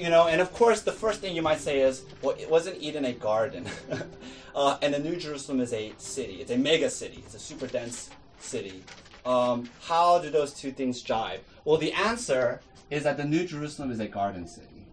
You 0.00 0.10
know, 0.10 0.26
and 0.26 0.40
of 0.40 0.52
course, 0.52 0.80
the 0.80 0.90
first 0.90 1.20
thing 1.20 1.36
you 1.36 1.42
might 1.42 1.60
say 1.60 1.82
is, 1.82 2.02
well, 2.20 2.34
it 2.36 2.50
wasn't 2.50 2.82
Eden 2.82 3.04
a 3.04 3.12
garden? 3.12 3.68
uh, 4.56 4.76
and 4.82 4.92
the 4.92 4.98
New 4.98 5.14
Jerusalem 5.14 5.60
is 5.60 5.72
a 5.72 5.92
city. 5.98 6.40
It's 6.40 6.50
a 6.50 6.58
mega 6.58 6.90
city. 6.90 7.22
It's 7.24 7.36
a 7.36 7.38
super 7.38 7.68
dense 7.68 8.10
city. 8.40 8.82
Um, 9.24 9.70
how 9.82 10.18
do 10.18 10.30
those 10.30 10.52
two 10.52 10.72
things 10.72 11.00
jive? 11.00 11.38
Well, 11.64 11.78
the 11.78 11.92
answer 11.92 12.60
is 12.90 13.04
that 13.04 13.16
the 13.16 13.24
New 13.24 13.46
Jerusalem 13.46 13.92
is 13.92 14.00
a 14.00 14.08
garden 14.08 14.48
city. 14.48 14.88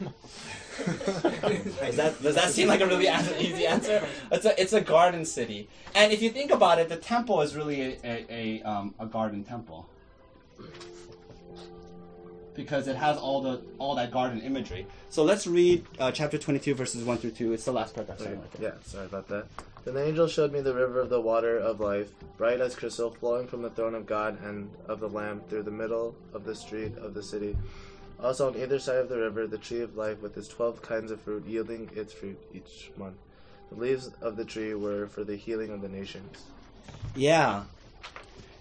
Does 1.44 1.96
that, 1.96 2.22
does 2.22 2.34
that 2.34 2.50
seem 2.50 2.68
like 2.68 2.80
a 2.80 2.86
really 2.86 3.08
easy 3.38 3.66
answer? 3.66 4.06
It's 4.32 4.44
a, 4.44 4.60
it's 4.60 4.72
a 4.72 4.80
garden 4.80 5.24
city. 5.24 5.68
And 5.94 6.12
if 6.12 6.22
you 6.22 6.30
think 6.30 6.50
about 6.50 6.78
it, 6.78 6.88
the 6.88 6.96
temple 6.96 7.42
is 7.42 7.54
really 7.54 7.80
a, 7.80 7.98
a, 8.04 8.26
a, 8.30 8.62
um, 8.62 8.94
a 8.98 9.06
garden 9.06 9.44
temple. 9.44 9.88
Because 12.54 12.88
it 12.88 12.96
has 12.96 13.16
all 13.18 13.42
the 13.42 13.62
all 13.78 13.94
that 13.96 14.10
garden 14.12 14.40
imagery. 14.40 14.86
So 15.10 15.24
let's 15.24 15.46
read 15.46 15.84
uh, 15.98 16.12
chapter 16.12 16.38
22, 16.38 16.74
verses 16.74 17.04
1 17.04 17.18
through 17.18 17.32
2. 17.32 17.52
It's 17.52 17.64
the 17.64 17.72
last 17.72 17.94
paragraph. 17.94 18.18
Sorry, 18.18 18.36
Michael. 18.36 18.60
Yeah, 18.60 18.72
sorry 18.84 19.06
about 19.06 19.28
that. 19.28 19.46
Then 19.84 19.94
the 19.94 20.04
angel 20.04 20.28
showed 20.28 20.52
me 20.52 20.60
the 20.60 20.72
river 20.74 21.00
of 21.00 21.10
the 21.10 21.20
water 21.20 21.58
of 21.58 21.80
life, 21.80 22.10
bright 22.38 22.60
as 22.60 22.74
crystal, 22.74 23.10
flowing 23.10 23.46
from 23.46 23.62
the 23.62 23.70
throne 23.70 23.94
of 23.94 24.06
God 24.06 24.42
and 24.42 24.70
of 24.86 25.00
the 25.00 25.08
Lamb 25.08 25.42
through 25.48 25.64
the 25.64 25.70
middle 25.70 26.14
of 26.32 26.44
the 26.44 26.54
street 26.54 26.96
of 26.98 27.12
the 27.12 27.22
city. 27.22 27.56
Also 28.22 28.48
on 28.48 28.56
either 28.56 28.78
side 28.78 28.96
of 28.96 29.08
the 29.08 29.18
river, 29.18 29.46
the 29.46 29.58
tree 29.58 29.80
of 29.80 29.96
life 29.96 30.20
with 30.22 30.36
its 30.36 30.48
twelve 30.48 30.80
kinds 30.82 31.10
of 31.10 31.20
fruit, 31.20 31.44
yielding 31.46 31.90
its 31.94 32.12
fruit 32.12 32.38
each 32.52 32.90
month. 32.96 33.16
The 33.70 33.80
leaves 33.80 34.10
of 34.20 34.36
the 34.36 34.44
tree 34.44 34.74
were 34.74 35.06
for 35.06 35.24
the 35.24 35.36
healing 35.36 35.70
of 35.70 35.80
the 35.80 35.88
nations. 35.88 36.44
Yeah. 37.14 37.64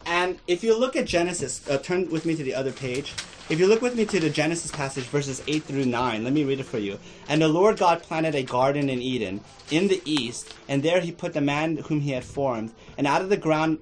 And 0.06 0.40
if 0.48 0.64
you 0.64 0.78
look 0.78 0.96
at 0.96 1.06
Genesis, 1.06 1.68
uh, 1.70 1.78
turn 1.78 2.10
with 2.10 2.26
me 2.26 2.36
to 2.36 2.44
the 2.44 2.56
other 2.56 2.72
page. 2.72 3.14
If 3.50 3.60
you 3.60 3.68
look 3.68 3.82
with 3.82 3.96
me 3.96 4.06
to 4.06 4.20
the 4.20 4.30
Genesis 4.30 4.72
passage, 4.72 5.04
verses 5.04 5.44
8 5.48 5.64
through 5.64 5.86
9, 5.86 6.24
let 6.24 6.34
me 6.34 6.44
read 6.44 6.60
it 6.60 6.66
for 6.66 6.78
you. 6.78 6.98
And 7.28 7.42
the 7.42 7.48
Lord 7.48 7.78
God 7.78 8.02
planted 8.02 8.36
a 8.36 8.44
garden 8.44 8.90
in 8.90 9.02
Eden, 9.02 9.42
in 9.70 9.88
the 9.90 10.02
east, 10.06 10.54
and 10.68 10.82
there 10.82 11.02
he 11.02 11.12
put 11.12 11.34
the 11.34 11.42
man 11.42 11.78
whom 11.78 12.02
he 12.02 12.12
had 12.12 12.24
formed. 12.24 12.74
And 12.98 13.06
out 13.06 13.22
of 13.22 13.30
the 13.30 13.38
ground 13.38 13.80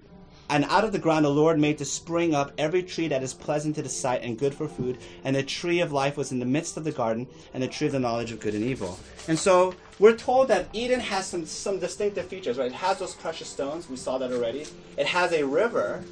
and 0.51 0.65
out 0.65 0.83
of 0.83 0.91
the 0.91 0.99
ground 0.99 1.23
the 1.23 1.29
Lord 1.29 1.57
made 1.57 1.77
to 1.77 1.85
spring 1.85 2.35
up 2.35 2.51
every 2.57 2.83
tree 2.83 3.07
that 3.07 3.23
is 3.23 3.33
pleasant 3.33 3.75
to 3.75 3.81
the 3.81 3.89
sight 3.89 4.21
and 4.21 4.37
good 4.37 4.53
for 4.53 4.67
food. 4.67 4.97
And 5.23 5.33
the 5.33 5.43
tree 5.43 5.79
of 5.79 5.93
life 5.93 6.17
was 6.17 6.33
in 6.33 6.39
the 6.39 6.45
midst 6.45 6.75
of 6.75 6.83
the 6.83 6.91
garden, 6.91 7.25
and 7.53 7.63
the 7.63 7.69
tree 7.69 7.87
of 7.87 7.93
the 7.93 7.99
knowledge 7.99 8.33
of 8.33 8.41
good 8.41 8.53
and 8.53 8.63
evil. 8.63 8.99
And 9.29 9.39
so 9.39 9.73
we're 9.97 10.17
told 10.17 10.49
that 10.49 10.67
Eden 10.73 10.99
has 10.99 11.25
some, 11.25 11.45
some 11.45 11.79
distinctive 11.79 12.27
features, 12.27 12.57
right? 12.57 12.67
It 12.67 12.73
has 12.73 12.99
those 12.99 13.15
precious 13.15 13.47
stones. 13.47 13.89
We 13.89 13.95
saw 13.95 14.17
that 14.17 14.31
already. 14.31 14.65
It 14.97 15.07
has 15.07 15.31
a 15.31 15.43
river, 15.43 16.03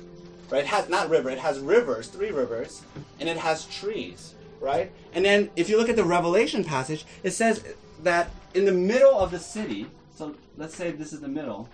right? 0.50 0.62
It 0.62 0.68
has 0.68 0.88
not 0.88 1.10
river. 1.10 1.30
It 1.30 1.40
has 1.40 1.60
rivers, 1.60 2.08
three 2.08 2.32
rivers, 2.32 2.82
and 3.20 3.28
it 3.28 3.36
has 3.36 3.66
trees, 3.66 4.36
right? 4.62 4.90
And 5.14 5.26
then 5.26 5.50
if 5.58 5.70
you 5.70 5.78
look 5.78 5.90
at 5.90 5.98
the 5.98 6.06
Revelation 6.06 6.64
passage, 6.64 7.06
it 7.24 7.32
says 7.32 7.62
that 8.04 8.32
in 8.54 8.64
the 8.64 8.72
middle 8.72 9.20
of 9.20 9.32
the 9.32 9.40
city. 9.40 9.88
So 10.16 10.36
let's 10.56 10.76
say 10.76 10.92
this 10.92 11.12
is 11.12 11.20
the 11.20 11.28
middle. 11.28 11.68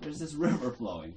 There's 0.00 0.20
this 0.20 0.32
river 0.32 0.70
flowing 0.72 1.12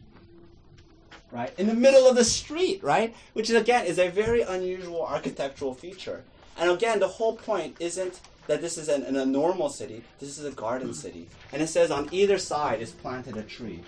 right? 1.31 1.53
In 1.57 1.67
the 1.67 1.73
middle 1.73 2.07
of 2.07 2.15
the 2.15 2.23
street, 2.23 2.83
right? 2.83 3.15
Which 3.33 3.49
is, 3.49 3.55
again 3.55 3.85
is 3.85 3.99
a 3.99 4.09
very 4.09 4.41
unusual 4.41 5.05
architectural 5.05 5.73
feature. 5.73 6.23
And 6.57 6.69
again, 6.69 6.99
the 6.99 7.07
whole 7.07 7.35
point 7.35 7.77
isn't 7.79 8.19
that 8.47 8.61
this 8.61 8.77
is 8.77 8.89
an, 8.89 9.03
an, 9.03 9.15
a 9.15 9.25
normal 9.25 9.69
city. 9.69 10.03
This 10.19 10.37
is 10.37 10.45
a 10.45 10.51
garden 10.51 10.93
city, 10.93 11.27
and 11.53 11.61
it 11.61 11.67
says 11.67 11.91
on 11.91 12.09
either 12.11 12.37
side 12.37 12.81
is 12.81 12.91
planted 12.91 13.37
a 13.37 13.43
tree. 13.43 13.81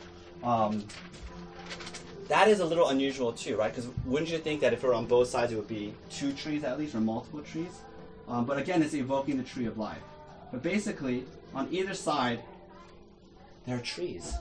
Um, 0.44 0.86
that 2.28 2.48
is 2.48 2.62
a 2.62 2.66
little 2.66 2.88
unusual 2.90 3.34
too, 3.34 3.58
right? 3.58 3.74
Because 3.74 3.90
wouldn't 4.06 4.32
you 4.32 4.38
think 4.38 4.62
that 4.62 4.74
if 4.74 4.84
it 4.84 4.88
were 4.88 4.94
on 4.94 5.06
both 5.06 5.28
sides, 5.28 5.52
it 5.52 5.56
would 5.56 5.68
be 5.68 5.94
two 6.10 6.32
trees 6.34 6.64
at 6.64 6.80
least, 6.80 6.96
or 6.96 7.02
multiple 7.02 7.42
trees? 7.42 7.82
Um, 8.28 8.46
but 8.46 8.58
again, 8.58 8.82
it's 8.82 8.94
evoking 8.94 9.38
the 9.38 9.44
tree 9.44 9.66
of 9.66 9.78
life. 9.78 10.02
But 10.52 10.64
basically, 10.64 11.26
on 11.54 11.68
either 11.72 11.94
side, 11.94 12.40
there 13.66 13.78
are 13.78 13.82
trees. 13.82 14.34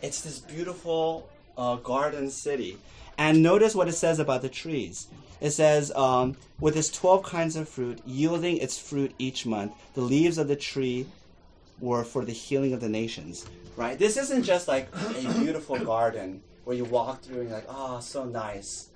It's 0.00 0.22
this 0.22 0.38
beautiful 0.38 1.28
uh, 1.58 1.76
garden 1.76 2.30
city. 2.30 2.78
And 3.18 3.42
notice 3.42 3.74
what 3.74 3.88
it 3.88 3.92
says 3.92 4.20
about 4.20 4.42
the 4.42 4.48
trees. 4.48 5.08
It 5.40 5.50
says, 5.50 5.92
um, 5.94 6.36
with 6.60 6.76
its 6.76 6.88
12 6.90 7.22
kinds 7.24 7.56
of 7.56 7.68
fruit, 7.68 8.00
yielding 8.06 8.56
its 8.58 8.78
fruit 8.78 9.12
each 9.18 9.44
month, 9.44 9.72
the 9.94 10.00
leaves 10.00 10.38
of 10.38 10.48
the 10.48 10.56
tree 10.56 11.06
were 11.80 12.04
for 12.04 12.24
the 12.24 12.32
healing 12.32 12.72
of 12.72 12.80
the 12.80 12.88
nations. 12.88 13.46
Right? 13.76 13.98
This 13.98 14.16
isn't 14.16 14.44
just 14.44 14.66
like 14.66 14.88
a 14.94 15.32
beautiful 15.38 15.78
garden 15.78 16.42
where 16.64 16.76
you 16.76 16.84
walk 16.84 17.22
through 17.22 17.40
and 17.40 17.48
you're 17.48 17.58
like, 17.58 17.68
oh, 17.68 18.00
so 18.00 18.24
nice. 18.24 18.88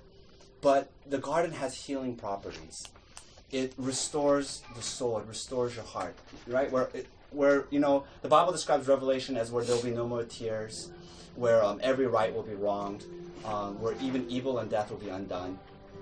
But 0.61 0.89
the 1.05 1.17
garden 1.17 1.51
has 1.53 1.75
healing 1.75 2.15
properties. 2.15 2.87
It 3.51 3.73
restores 3.77 4.63
the 4.75 4.81
soul, 4.81 5.19
it 5.19 5.25
restores 5.27 5.75
your 5.75 5.85
heart. 5.85 6.15
Right? 6.47 6.71
Where, 6.71 6.89
it, 6.93 7.07
where 7.31 7.65
you 7.69 7.79
know, 7.79 8.05
the 8.21 8.29
Bible 8.29 8.51
describes 8.51 8.87
Revelation 8.87 9.37
as 9.37 9.51
where 9.51 9.63
there'll 9.63 9.83
be 9.83 9.91
no 9.91 10.07
more 10.07 10.23
tears 10.23 10.89
where 11.35 11.63
um, 11.63 11.79
every 11.83 12.07
right 12.07 12.33
will 12.33 12.43
be 12.43 12.55
wronged, 12.55 13.05
um, 13.45 13.79
where 13.81 13.95
even 14.01 14.29
evil 14.29 14.59
and 14.59 14.69
death 14.69 14.89
will 14.89 14.97
be 14.97 15.09
undone. 15.09 15.59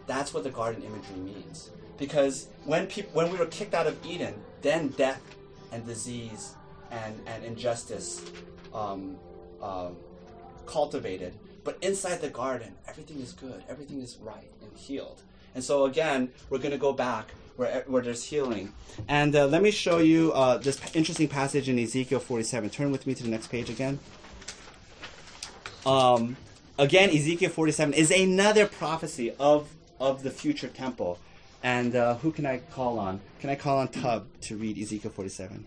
That's 0.08 0.34
what 0.34 0.44
the 0.44 0.50
garden 0.50 0.84
imagery 0.84 1.18
means. 1.18 1.70
Because 1.98 2.48
when 2.66 2.88
peop- 2.88 3.14
when 3.14 3.32
we 3.32 3.38
were 3.38 3.46
kicked 3.46 3.74
out 3.74 3.88
of 3.88 3.98
Eden, 4.06 4.34
then 4.62 4.90
death 4.90 5.22
and 5.72 5.86
disease 5.86 6.56
and, 6.90 7.20
and 7.28 7.44
injustice 7.44 8.24
um, 8.74 9.18
um, 9.62 9.96
cultivated. 10.66 11.34
But 11.64 11.78
inside 11.82 12.22
the 12.22 12.30
garden, 12.30 12.74
everything 12.88 13.20
is 13.20 13.34
good, 13.34 13.64
everything 13.70 14.02
is 14.02 14.18
right 14.18 14.52
and 14.62 14.76
healed. 14.76 15.22
And 15.54 15.64
so, 15.64 15.86
again, 15.86 16.32
we're 16.50 16.60
going 16.60 16.72
to 16.72 16.78
go 16.78 16.94
back 16.94 17.32
where, 17.56 17.84
where 17.88 18.02
there's 18.02 18.24
healing. 18.24 18.74
And 19.08 19.36
uh, 19.36 19.46
let 19.48 19.62
me 19.62 19.72
show 19.72 20.00
you 20.00 20.32
uh, 20.34 20.58
this 20.58 20.80
interesting 20.96 21.28
passage 21.28 21.70
in 21.70 21.78
Ezekiel 21.78 22.20
47. 22.20 22.70
Turn 22.70 22.92
with 22.92 23.06
me 23.06 23.14
to 23.14 23.24
the 23.24 23.30
next 23.30 23.48
page 23.48 23.70
again. 23.70 24.00
Um, 25.86 26.38
again, 26.78 27.10
Ezekiel 27.10 27.50
47 27.50 27.94
is 27.94 28.12
another 28.12 28.68
prophecy 28.68 29.34
of, 29.40 29.70
of 30.00 30.24
the 30.24 30.32
future 30.32 30.68
temple. 30.68 31.20
And 31.64 31.96
uh, 31.96 32.16
who 32.16 32.32
can 32.32 32.46
I 32.46 32.60
call 32.60 33.00
on? 33.00 33.20
Can 33.40 33.50
I 33.50 33.56
call 33.56 33.78
on 33.78 33.88
Tub 33.88 34.28
to 34.42 34.58
read 34.58 34.78
Ezekiel 34.78 35.12
47? 35.12 35.66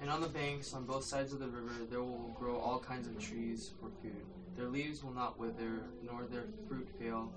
And 0.00 0.10
on 0.10 0.20
the 0.20 0.28
banks, 0.28 0.72
on 0.74 0.84
both 0.84 1.04
sides 1.04 1.32
of 1.32 1.40
the 1.40 1.48
river, 1.48 1.72
there 1.90 2.00
will 2.00 2.34
grow 2.38 2.56
all 2.56 2.78
kinds 2.78 3.08
of 3.08 3.18
trees 3.18 3.70
for 3.80 3.88
food. 4.02 4.24
Their 4.56 4.68
leaves 4.68 5.02
will 5.02 5.12
not 5.12 5.38
wither, 5.38 5.82
nor 6.04 6.24
their 6.24 6.44
fruit 6.68 6.88
fail, 7.00 7.32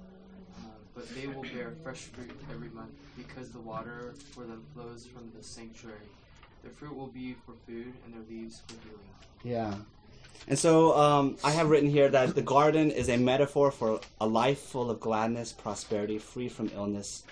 uh, 0.60 0.68
but 0.94 1.10
they 1.16 1.28
will 1.28 1.42
bear 1.42 1.74
fresh 1.84 2.02
fruit 2.02 2.32
every 2.52 2.70
month, 2.70 2.92
because 3.18 3.50
the 3.50 3.60
water 3.60 4.14
for 4.32 4.42
them 4.42 4.64
flows 4.74 5.06
from 5.06 5.32
the 5.36 5.44
sanctuary. 5.44 5.98
Their 6.62 6.72
fruit 6.72 6.96
will 6.96 7.08
be 7.08 7.36
for 7.46 7.54
food, 7.66 7.94
and 8.06 8.14
their 8.14 8.22
leaves 8.30 8.62
for 8.68 8.76
healing. 8.84 9.10
Yeah. 9.44 9.74
And 10.48 10.58
so 10.58 10.98
um, 10.98 11.38
I 11.44 11.52
have 11.52 11.70
written 11.70 11.90
here 11.90 12.10
that 12.10 12.34
the 12.34 12.42
garden 12.42 12.90
is 12.90 13.08
a 13.10 13.18
metaphor 13.18 13.70
for 13.70 14.02
a 14.20 14.26
life 14.26 14.60
full 14.60 14.90
of 14.90 15.00
gladness, 15.00 15.54
prosperity, 15.54 16.18
free 16.18 16.50
from 16.50 16.72
illness 16.74 17.24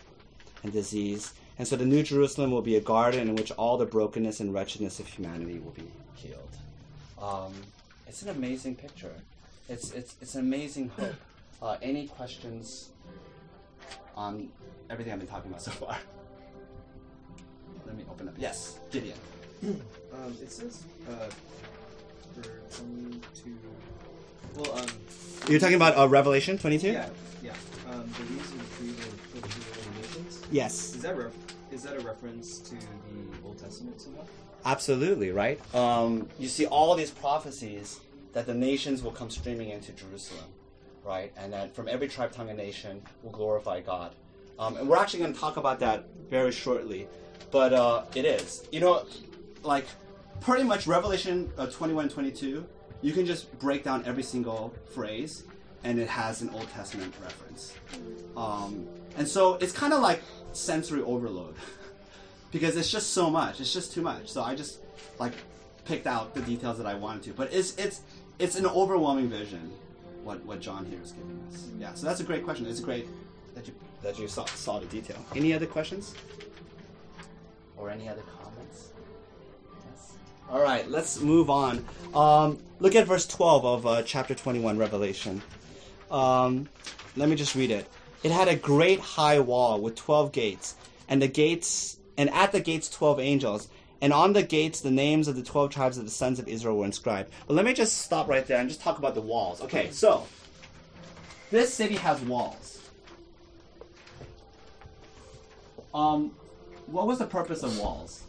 and 0.64 0.72
disease. 0.72 1.34
And 1.58 1.68
so 1.68 1.76
the 1.76 1.86
New 1.86 2.04
Jerusalem 2.04 2.52
will 2.52 2.62
be 2.62 2.76
a 2.76 2.82
garden 2.82 3.30
in 3.30 3.36
which 3.36 3.52
all 3.52 3.78
the 3.78 3.88
brokenness 3.88 4.40
and 4.40 4.54
wretchedness 4.54 5.00
of 5.00 5.08
humanity 5.08 5.58
will 5.58 5.72
be 5.72 5.90
healed. 6.14 6.58
Um, 7.20 7.54
it's 8.08 8.22
an 8.22 8.30
amazing 8.30 8.76
picture. 8.76 9.16
It's, 9.68 9.92
it's, 9.94 10.16
it's 10.22 10.36
an 10.36 10.42
amazing 10.42 10.90
hope. 10.90 11.16
Uh, 11.60 11.78
any 11.82 12.08
questions 12.08 12.92
on 14.16 14.50
everything 14.92 15.12
I've 15.12 15.20
been 15.20 15.28
talking 15.28 15.50
about 15.50 15.64
so 15.64 15.72
far? 15.72 15.98
Let 17.88 17.98
me 17.98 18.04
open 18.12 18.28
up. 18.28 18.36
Yes, 18.38 18.80
Gideon. 18.92 19.18
Um, 20.14 20.36
it 20.42 20.50
says 20.50 20.84
uh, 21.10 21.30
for 22.42 22.84
22. 22.84 23.58
Well, 24.56 24.80
um. 24.80 24.88
You're 25.48 25.60
talking 25.60 25.76
about 25.76 25.98
uh, 25.98 26.08
Revelation 26.08 26.58
22? 26.58 26.88
Yeah, 26.88 27.10
yeah. 27.44 27.52
Um, 27.90 28.10
the 28.18 28.34
leaves 28.34 28.52
of 28.52 28.58
the 28.60 28.76
tree 28.76 28.88
will 28.88 29.42
will 29.42 29.48
heal 29.50 29.64
the 29.94 30.02
nations. 30.02 30.44
Yes. 30.52 30.96
Is 30.96 31.02
that 31.02 31.18
ref- 31.18 31.34
is 31.72 31.84
that 31.84 31.96
a 31.96 32.00
reference 32.02 32.60
to 32.60 32.76
the 32.76 33.46
Old 33.46 33.58
Testament 33.58 34.02
somehow? 34.02 34.24
Absolutely, 34.66 35.32
right? 35.32 35.60
Um, 35.76 36.28
you 36.40 36.48
see 36.48 36.66
all 36.66 36.96
these 36.96 37.12
prophecies 37.12 38.00
that 38.34 38.46
the 38.46 38.54
nations 38.54 39.02
will 39.04 39.12
come 39.12 39.30
streaming 39.30 39.70
into 39.70 39.92
Jerusalem, 39.94 40.46
right? 41.06 41.32
And 41.38 41.54
that 41.54 41.74
from 41.74 41.88
every 41.88 42.08
tribe, 42.08 42.32
tongue, 42.34 42.50
and 42.50 42.58
nation 42.58 43.02
will 43.24 43.32
glorify 43.32 43.80
God. 43.82 44.14
Um, 44.60 44.76
and 44.76 44.90
we're 44.90 44.98
actually 44.98 45.20
going 45.20 45.34
to 45.34 45.40
talk 45.40 45.58
about 45.58 45.80
that 45.80 46.06
very 46.30 46.52
shortly. 46.52 47.08
But 47.52 47.74
uh, 47.74 48.04
it 48.16 48.26
is. 48.26 48.68
You 48.72 48.82
know, 48.82 49.06
like, 49.64 49.86
pretty 50.42 50.64
much 50.64 50.88
Revelation 50.88 51.52
uh, 51.58 51.68
21 51.68 52.10
22, 52.10 52.66
you 53.02 53.14
can 53.14 53.26
just 53.26 53.58
break 53.60 53.84
down 53.84 54.04
every 54.06 54.24
single 54.24 54.74
phrase, 54.94 55.44
and 55.84 56.00
it 56.00 56.08
has 56.08 56.42
an 56.42 56.50
Old 56.50 56.70
Testament 56.72 57.14
reference. 57.22 57.74
Um, 58.36 58.88
and 59.18 59.28
so 59.28 59.56
it's 59.56 59.72
kind 59.72 59.94
of 59.94 60.02
like 60.02 60.22
sensory 60.54 61.02
overload. 61.02 61.56
because 62.52 62.78
it's 62.78 62.92
just 62.92 63.12
so 63.12 63.30
much. 63.30 63.60
It's 63.60 63.74
just 63.74 63.94
too 63.94 64.02
much. 64.02 64.30
So 64.30 64.44
I 64.44 64.56
just 64.56 64.80
like 65.20 65.34
picked 65.86 66.08
out 66.08 66.34
the 66.34 66.42
details 66.42 66.78
that 66.78 66.88
I 66.88 66.96
wanted 66.96 67.24
to. 67.24 67.34
But 67.34 67.54
it's 67.54 67.76
it's 67.78 68.02
it's 68.40 68.56
an 68.56 68.66
overwhelming 68.66 69.30
vision. 69.30 69.72
What 70.24 70.44
what 70.46 70.60
John 70.60 70.86
here 70.86 71.00
is 71.04 71.12
giving 71.12 71.42
us. 71.50 71.68
Yeah. 71.80 71.94
So 71.94 72.06
that's 72.06 72.20
a 72.20 72.24
great 72.24 72.44
question. 72.44 72.66
It's 72.66 72.80
great 72.80 73.08
that 73.56 73.68
you 73.68 73.74
that 74.04 74.20
you 74.20 74.28
saw 74.28 74.46
saw 74.46 74.80
the 74.80 74.86
detail. 74.88 75.18
Any 75.36 75.54
other 75.54 75.66
questions? 75.66 76.16
Or 77.78 77.90
any 77.90 78.10
other. 78.10 78.24
All 80.50 80.62
right. 80.62 80.90
Let's 80.90 81.20
move 81.20 81.50
on. 81.50 81.86
Um, 82.14 82.60
look 82.80 82.96
at 82.96 83.06
verse 83.06 83.28
twelve 83.28 83.66
of 83.66 83.86
uh, 83.86 84.04
chapter 84.04 84.34
twenty 84.34 84.60
one, 84.60 84.78
Revelation. 84.78 85.42
Um, 86.10 86.70
let 87.16 87.28
me 87.30 87.36
just 87.36 87.56
read 87.56 87.72
it. 87.72 87.88
It 88.24 88.32
had 88.32 88.48
a 88.48 88.56
great 88.56 89.00
high 89.00 89.40
wall 89.40 89.82
with 89.82 89.96
twelve 89.96 90.32
gates, 90.32 90.76
and 91.10 91.22
the 91.22 91.28
gates 91.28 91.98
and 92.18 92.30
at 92.30 92.52
the 92.52 92.62
gates 92.62 92.90
twelve 92.90 93.20
angels, 93.20 93.68
and 94.02 94.14
on 94.14 94.34
the 94.34 94.44
gates 94.44 94.82
the 94.82 94.92
names 94.92 95.28
of 95.28 95.36
the 95.36 95.44
twelve 95.44 95.72
tribes 95.72 95.98
of 95.98 96.06
the 96.06 96.12
sons 96.12 96.40
of 96.40 96.48
Israel 96.48 96.78
were 96.78 96.86
inscribed. 96.86 97.30
But 97.46 97.56
let 97.56 97.66
me 97.66 97.74
just 97.74 98.00
stop 98.00 98.28
right 98.28 98.46
there 98.48 98.60
and 98.60 98.70
just 98.70 98.82
talk 98.82 98.98
about 98.98 99.16
the 99.16 99.22
walls. 99.22 99.62
Okay, 99.62 99.92
so 99.92 100.26
this 101.52 101.74
city 101.74 101.96
has 101.96 102.22
walls. 102.22 102.90
Um, 105.94 106.32
what 106.86 107.06
was 107.08 107.20
the 107.20 107.26
purpose 107.26 107.64
of 107.64 107.78
walls? 107.80 108.24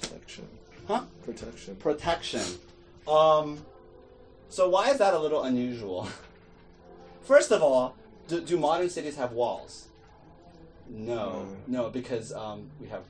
Protection. 0.00 0.46
Huh? 0.86 1.02
Protection. 1.24 1.76
Protection. 1.76 2.42
Um, 3.08 3.64
so 4.48 4.68
why 4.68 4.90
is 4.90 4.98
that 4.98 5.14
a 5.14 5.18
little 5.18 5.42
unusual? 5.44 6.08
First 7.22 7.52
of 7.52 7.62
all, 7.62 7.96
do, 8.28 8.40
do 8.40 8.58
modern 8.58 8.90
cities 8.90 9.16
have 9.16 9.32
walls? 9.32 9.88
No, 10.88 11.46
no, 11.66 11.88
because 11.88 12.32
um, 12.32 12.70
we 12.78 12.88
have 12.88 13.02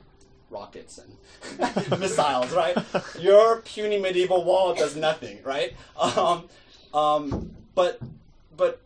rockets 0.49 0.99
and 0.99 1.99
missiles, 1.99 2.51
right? 2.53 2.77
Your 3.19 3.61
puny 3.61 3.99
medieval 3.99 4.43
wall 4.43 4.73
does 4.73 4.95
nothing, 4.95 5.39
right? 5.43 5.73
Um, 5.99 6.47
um, 6.93 7.55
but, 7.73 7.99
but, 8.55 8.81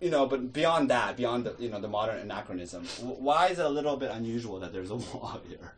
you 0.00 0.10
know, 0.10 0.26
but 0.26 0.52
beyond 0.52 0.90
that, 0.90 1.16
beyond 1.16 1.44
the 1.44 1.56
you 1.58 1.70
know 1.70 1.80
the 1.80 1.88
modern 1.88 2.18
anachronism, 2.18 2.84
why 3.00 3.48
is 3.48 3.58
it 3.58 3.64
a 3.64 3.68
little 3.68 3.96
bit 3.96 4.10
unusual 4.10 4.60
that 4.60 4.72
there's 4.72 4.90
a 4.90 4.96
wall 4.96 5.40
here? 5.48 5.72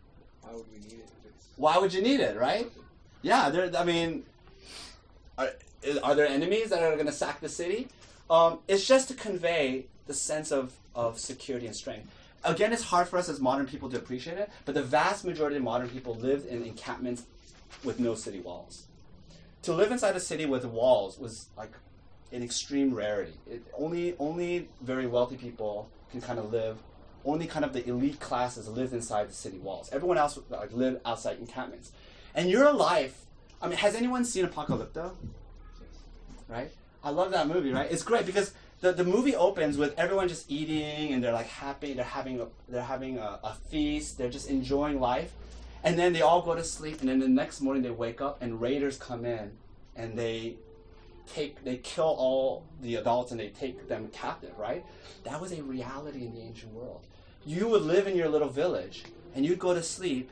Why 0.49 0.57
would 0.57 0.67
we 0.73 0.79
need 0.79 1.01
it? 1.01 1.09
Why 1.57 1.79
would 1.79 1.93
you 1.93 2.03
need 2.03 2.21
it, 2.21 2.39
right? 2.39 2.71
Yeah, 3.23 3.51
there. 3.51 3.71
I 3.77 3.85
mean, 3.85 4.25
are, 5.37 5.51
are 6.03 6.15
there 6.15 6.27
enemies 6.27 6.71
that 6.71 6.83
are 6.83 6.95
going 6.95 7.07
to 7.07 7.13
sack 7.13 7.41
the 7.41 7.49
city? 7.49 7.89
Um, 8.31 8.61
it's 8.69 8.87
just 8.87 9.09
to 9.09 9.15
convey 9.15 9.87
the 10.07 10.15
sense 10.15 10.51
of, 10.53 10.73
of 10.95 11.19
security 11.19 11.67
and 11.67 11.75
strength. 11.75 12.11
Again, 12.45 12.73
it's 12.73 12.85
hard 12.85 13.09
for 13.09 13.19
us 13.19 13.29
as 13.29 13.41
modern 13.41 13.67
people 13.67 13.91
to 13.91 13.97
appreciate 13.97 14.39
it, 14.39 14.51
but 14.65 14.75
the 14.75 14.83
vast 14.83 15.25
majority 15.25 15.57
of 15.57 15.63
modern 15.63 15.89
people 15.89 16.15
lived 16.15 16.47
in 16.47 16.63
encampments 16.63 17.25
with 17.85 17.99
no 17.99 18.15
city 18.15 18.41
walls. 18.41 18.87
To 19.63 19.73
live 19.73 19.91
inside 19.91 20.15
a 20.17 20.21
city 20.21 20.47
with 20.47 20.65
walls 20.65 21.19
was 21.19 21.49
like 21.57 21.73
an 22.33 22.43
extreme 22.43 22.95
rarity. 22.95 23.35
It, 23.51 23.63
only 23.77 24.15
only 24.19 24.69
very 24.81 25.07
wealthy 25.07 25.37
people 25.37 25.89
can 26.11 26.21
kind 26.21 26.39
of 26.39 26.53
live. 26.53 26.79
Only 27.25 27.47
kind 27.47 27.65
of 27.65 27.73
the 27.73 27.87
elite 27.89 28.21
classes 28.21 28.69
lived 28.69 28.93
inside 28.93 29.29
the 29.29 29.35
city 29.35 29.59
walls. 29.59 29.89
Everyone 29.93 30.19
else 30.19 30.39
like 30.51 30.73
lived 30.73 31.01
outside 31.05 31.39
encampments. 31.39 31.93
And 32.35 32.49
your 32.49 32.73
life, 32.73 33.25
I 33.61 33.69
mean, 33.69 33.79
has 33.79 33.95
anyone 33.95 34.25
seen 34.25 34.47
Apocalypto? 34.47 35.13
Right? 36.49 36.71
I 37.03 37.11
love 37.11 37.31
that 37.33 37.49
movie, 37.49 37.73
right? 37.73 37.91
It's 37.91 38.03
great 38.03 38.27
because 38.27 38.53
the, 38.81 38.93
the 38.93 39.05
movie 39.05 39.35
opens 39.35 39.77
with 39.77 39.99
everyone 39.99 40.29
just 40.29 40.51
eating 40.51 41.13
and 41.13 41.23
they're 41.23 41.33
like 41.33 41.49
happy, 41.49 41.93
they're 41.95 42.05
having 42.05 42.41
a, 42.41 42.47
they're 42.69 42.83
having 42.83 43.19
a, 43.19 43.39
a 43.43 43.55
feast, 43.55 44.19
they're 44.19 44.31
just 44.31 44.49
enjoying 44.49 45.01
life. 45.01 45.33
And 45.85 45.99
then 45.99 46.13
they 46.13 46.23
all 46.23 46.43
go 46.43 46.55
to 46.55 46.65
sleep 46.65 47.01
and 47.01 47.09
then 47.09 47.21
the 47.21 47.29
next 47.29 47.61
morning 47.61 47.83
they 47.83 47.91
wake 47.91 48.21
up 48.21 48.43
and 48.43 48.61
raiders 48.61 48.97
come 48.97 49.25
in 49.25 49.53
and 49.95 50.19
they 50.19 50.57
take 51.35 51.65
they 51.65 51.77
kill 51.77 52.05
all 52.05 52.65
the 52.81 52.97
adults 52.97 53.31
and 53.31 53.41
they 53.41 53.49
take 53.49 53.89
them 53.89 54.09
captive, 54.13 54.59
right? 54.59 54.85
That 55.25 55.41
was 55.41 55.53
a 55.53 55.63
reality 55.63 56.25
in 56.25 56.35
the 56.35 56.41
ancient 56.41 56.73
world. 56.73 57.07
You 57.45 57.69
would 57.69 57.83
live 57.83 58.07
in 58.07 58.17
your 58.17 58.29
little 58.29 58.49
village 58.49 59.05
and 59.35 59.45
you'd 59.45 59.59
go 59.59 59.75
to 59.75 59.83
sleep 59.83 60.31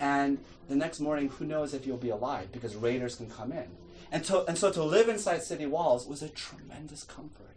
and 0.00 0.38
the 0.68 0.76
next 0.76 1.00
morning 1.00 1.28
who 1.28 1.44
knows 1.44 1.74
if 1.74 1.86
you'll 1.86 1.96
be 1.96 2.10
alive 2.10 2.52
because 2.52 2.76
raiders 2.76 3.16
can 3.16 3.28
come 3.28 3.52
in. 3.52 3.66
And 4.10 4.24
to, 4.24 4.44
and 4.46 4.56
so 4.56 4.70
to 4.72 4.82
live 4.82 5.08
inside 5.08 5.42
city 5.42 5.66
walls 5.66 6.06
was 6.06 6.22
a 6.22 6.28
tremendous 6.28 7.04
comfort 7.04 7.48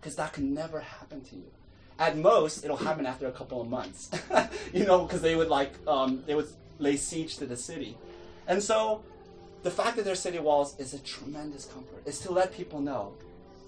because 0.00 0.16
that 0.16 0.32
can 0.32 0.52
never 0.52 0.80
happen 0.80 1.22
to 1.22 1.36
you. 1.36 1.50
At 1.98 2.18
most, 2.18 2.64
it'll 2.64 2.76
happen 2.76 3.06
after 3.06 3.26
a 3.26 3.32
couple 3.32 3.60
of 3.60 3.68
months, 3.68 4.10
you 4.72 4.84
know, 4.84 5.04
because 5.04 5.22
they 5.22 5.36
would 5.36 5.48
like 5.48 5.72
um, 5.86 6.24
they 6.26 6.34
would 6.34 6.48
lay 6.78 6.96
siege 6.96 7.36
to 7.36 7.46
the 7.46 7.56
city, 7.56 7.96
and 8.48 8.60
so 8.60 9.04
the 9.64 9.70
fact 9.70 9.96
that 9.96 10.04
there's 10.04 10.20
city 10.20 10.38
walls 10.38 10.78
is 10.78 10.92
a 10.94 10.98
tremendous 11.00 11.64
comfort. 11.64 12.02
It's 12.06 12.20
to 12.20 12.32
let 12.32 12.52
people 12.52 12.80
know 12.80 13.14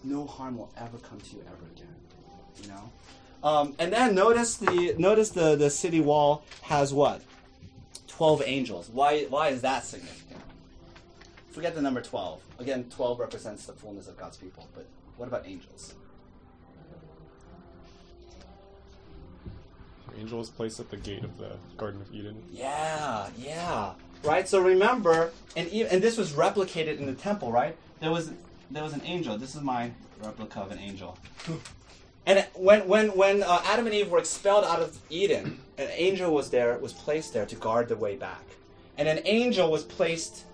no 0.04 0.26
harm 0.26 0.58
will 0.58 0.70
ever 0.76 0.98
come 0.98 1.18
to 1.18 1.36
you 1.36 1.42
ever 1.46 1.66
again, 1.74 1.94
you 2.62 2.68
know. 2.68 2.90
Um, 3.42 3.74
and 3.78 3.92
then 3.92 4.14
notice 4.14 4.56
the 4.56 4.94
notice 4.98 5.30
the 5.30 5.56
the 5.56 5.70
city 5.70 6.00
wall 6.00 6.44
has 6.62 6.92
what? 6.92 7.22
Twelve 8.06 8.42
angels. 8.44 8.90
Why 8.92 9.24
why 9.24 9.48
is 9.48 9.62
that 9.62 9.84
significant? 9.84 10.40
Forget 11.50 11.74
the 11.74 11.82
number 11.82 12.02
twelve. 12.02 12.42
Again, 12.58 12.84
twelve 12.90 13.18
represents 13.18 13.64
the 13.64 13.72
fullness 13.72 14.06
of 14.06 14.18
God's 14.18 14.36
people. 14.36 14.68
But 14.74 14.86
what 15.16 15.28
about 15.28 15.46
angels? 15.46 15.94
Angels 20.18 20.48
placed 20.48 20.80
at 20.80 20.90
the 20.90 20.96
gate 20.96 21.24
of 21.24 21.36
the 21.36 21.56
Garden 21.76 22.00
of 22.00 22.14
Eden. 22.14 22.42
Yeah, 22.50 23.28
yeah. 23.38 23.92
Right. 24.26 24.48
So 24.48 24.60
remember, 24.60 25.30
and 25.56 25.68
and 25.68 26.02
this 26.02 26.16
was 26.16 26.32
replicated 26.32 26.98
in 26.98 27.06
the 27.06 27.14
temple, 27.14 27.52
right? 27.52 27.76
There 28.00 28.10
was 28.10 28.32
there 28.70 28.82
was 28.82 28.92
an 28.92 29.02
angel. 29.04 29.38
This 29.38 29.54
is 29.54 29.62
my 29.62 29.92
replica 30.20 30.60
of 30.60 30.72
an 30.72 30.78
angel. 30.78 31.16
And 32.26 32.44
when 32.54 32.88
when 32.88 33.16
when 33.16 33.44
uh, 33.44 33.62
Adam 33.64 33.86
and 33.86 33.94
Eve 33.94 34.10
were 34.10 34.18
expelled 34.18 34.64
out 34.64 34.80
of 34.80 34.98
Eden, 35.10 35.60
an 35.78 35.88
angel 35.92 36.34
was 36.34 36.50
there, 36.50 36.76
was 36.78 36.92
placed 36.92 37.34
there 37.34 37.46
to 37.46 37.54
guard 37.54 37.86
the 37.86 37.94
way 37.96 38.16
back, 38.16 38.42
and 38.98 39.08
an 39.08 39.20
angel 39.24 39.70
was 39.70 39.84
placed. 39.84 40.44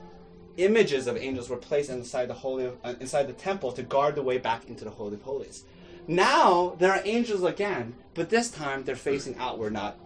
Images 0.58 1.06
of 1.06 1.16
angels 1.16 1.48
were 1.48 1.56
placed 1.56 1.88
inside 1.88 2.26
the 2.28 2.34
holy, 2.34 2.70
uh, 2.84 2.92
inside 3.00 3.26
the 3.26 3.32
temple 3.32 3.72
to 3.72 3.82
guard 3.82 4.16
the 4.16 4.22
way 4.22 4.36
back 4.36 4.68
into 4.68 4.84
the 4.84 4.90
holy 4.90 5.14
of 5.14 5.22
holies. 5.22 5.64
Now 6.06 6.76
there 6.78 6.92
are 6.92 7.00
angels 7.06 7.42
again, 7.42 7.94
but 8.12 8.28
this 8.28 8.50
time 8.50 8.84
they're 8.84 8.94
facing 8.94 9.34
outward, 9.38 9.72
not, 9.72 9.96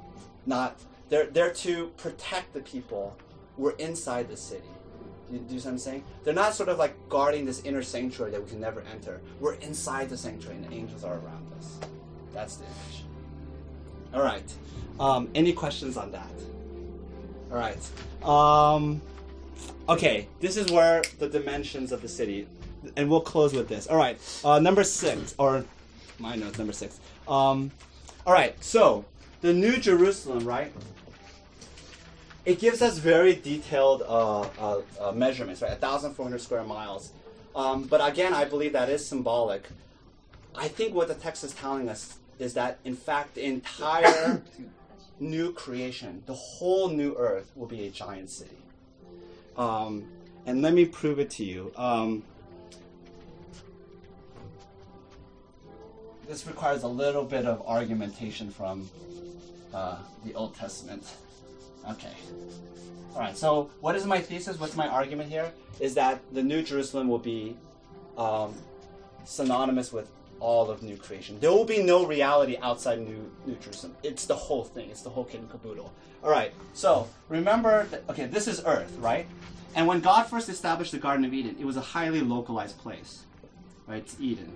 not. 0.47 0.79
They're 1.09 1.27
they're 1.27 1.53
to 1.67 1.89
protect 1.97 2.53
the 2.55 2.61
people. 2.61 3.17
We're 3.57 3.73
inside 3.73 4.29
the 4.29 4.37
city. 4.37 4.69
You, 5.31 5.39
do 5.39 5.55
you 5.55 5.61
see 5.61 5.67
what 5.67 5.73
I'm 5.73 5.79
saying? 5.79 6.05
They're 6.25 6.35
not 6.35 6.55
sort 6.55 6.69
of 6.69 6.79
like 6.79 6.95
guarding 7.09 7.45
this 7.45 7.63
inner 7.65 7.83
sanctuary 7.83 8.31
that 8.33 8.43
we 8.43 8.49
can 8.49 8.61
never 8.61 8.83
enter. 8.93 9.21
We're 9.41 9.55
inside 9.55 10.09
the 10.09 10.17
sanctuary, 10.17 10.57
and 10.57 10.67
the 10.67 10.73
angels 10.73 11.05
are 11.05 11.15
around 11.15 11.47
us. 11.59 11.79
That's 12.33 12.57
the 12.57 12.65
image. 12.65 13.05
All 14.15 14.23
right. 14.23 14.55
Um, 15.01 15.29
any 15.35 15.53
questions 15.53 15.97
on 15.97 16.13
that? 16.13 16.31
All 17.51 17.59
right. 17.59 18.25
Um, 18.27 19.01
okay. 19.89 20.29
This 20.41 20.57
is 20.57 20.71
where 20.71 21.03
the 21.19 21.29
dimensions 21.29 21.93
of 21.93 22.03
the 22.03 22.09
city, 22.09 22.47
and 22.97 23.11
we'll 23.11 23.21
close 23.21 23.53
with 23.53 23.69
this. 23.69 23.87
All 23.89 23.97
right. 23.97 24.19
Uh, 24.45 24.59
number 24.59 24.85
six, 24.85 25.35
or 25.39 25.65
my 26.19 26.37
notes, 26.37 26.59
number 26.59 26.73
six. 26.73 27.01
Um, 27.27 27.71
all 28.27 28.33
right. 28.33 28.63
So 28.63 29.05
the 29.41 29.53
New 29.53 29.77
Jerusalem, 29.77 30.45
right? 30.45 30.73
It 32.47 32.61
gives 32.61 32.81
us 32.81 32.99
very 32.99 33.35
detailed 33.35 34.03
uh, 34.03 34.43
uh, 34.59 34.81
uh, 35.01 35.13
measurements, 35.13 35.61
right? 35.61 35.71
1,400 35.71 36.41
square 36.41 36.63
miles. 36.63 37.13
Um, 37.57 37.83
but 37.83 38.07
again, 38.09 38.33
I 38.33 38.45
believe 38.45 38.73
that 38.75 38.89
is 38.89 39.05
symbolic. 39.05 39.67
I 40.55 40.69
think 40.69 40.95
what 40.95 41.09
the 41.09 41.15
text 41.15 41.43
is 41.43 41.53
telling 41.53 41.89
us 41.89 42.19
is 42.39 42.55
that, 42.55 42.79
in 42.85 42.95
fact, 42.95 43.35
the 43.35 43.45
entire 43.45 44.43
new 45.21 45.53
creation, 45.53 46.23
the 46.27 46.35
whole 46.35 46.89
new 46.89 47.17
earth, 47.17 47.51
will 47.57 47.67
be 47.67 47.87
a 47.87 47.91
giant 47.91 48.31
city. 48.31 48.59
Um, 49.57 50.07
and 50.47 50.63
let 50.63 50.73
me 50.73 50.85
prove 50.85 51.19
it 51.19 51.31
to 51.31 51.45
you. 51.45 51.73
Um, 51.77 52.23
this 56.29 56.47
requires 56.47 56.85
a 56.85 56.89
little 56.89 57.25
bit 57.25 57.45
of 57.45 57.67
argumentation 57.67 58.51
from 58.51 58.89
uh, 59.75 59.97
the 60.25 60.33
Old 60.35 60.55
Testament. 60.55 61.05
Okay. 61.91 62.13
All 63.15 63.21
right. 63.21 63.37
So, 63.37 63.71
what 63.81 63.97
is 63.97 64.05
my 64.05 64.21
thesis? 64.21 64.59
What's 64.59 64.77
my 64.77 64.89
argument 64.89 65.31
here? 65.31 65.53
Is 65.81 65.95
that 65.95 66.21
the 66.33 66.43
New 66.43 66.63
Jerusalem 66.63 67.09
will 67.09 67.19
be 67.19 67.57
um, 68.19 68.55
synonymous 69.25 69.93
with 69.93 70.11
all 70.41 70.71
of 70.71 70.83
new 70.83 70.97
creation. 70.97 71.39
There 71.41 71.51
will 71.51 71.65
be 71.65 71.83
no 71.83 72.07
reality 72.07 72.59
outside 72.61 72.99
New 72.99 73.31
New 73.47 73.57
Jerusalem. 73.57 73.97
It's 74.03 74.27
the 74.27 74.35
whole 74.35 74.65
thing. 74.65 74.91
It's 74.91 75.03
the 75.03 75.11
whole 75.11 75.25
kit 75.25 75.41
and 75.41 75.51
caboodle. 75.51 75.93
All 76.23 76.31
right. 76.31 76.53
So 76.75 77.09
remember, 77.29 77.85
that, 77.87 78.05
okay, 78.11 78.27
this 78.27 78.49
is 78.49 78.63
Earth, 78.67 78.95
right? 78.99 79.27
And 79.75 79.87
when 79.87 80.01
God 80.01 80.25
first 80.25 80.49
established 80.49 80.93
the 80.93 80.99
Garden 80.99 81.25
of 81.25 81.35
Eden, 81.35 81.57
it 81.61 81.65
was 81.65 81.77
a 81.77 81.83
highly 81.83 82.21
localized 82.21 82.79
place, 82.79 83.25
right? 83.87 83.99
It's 83.99 84.17
Eden, 84.19 84.53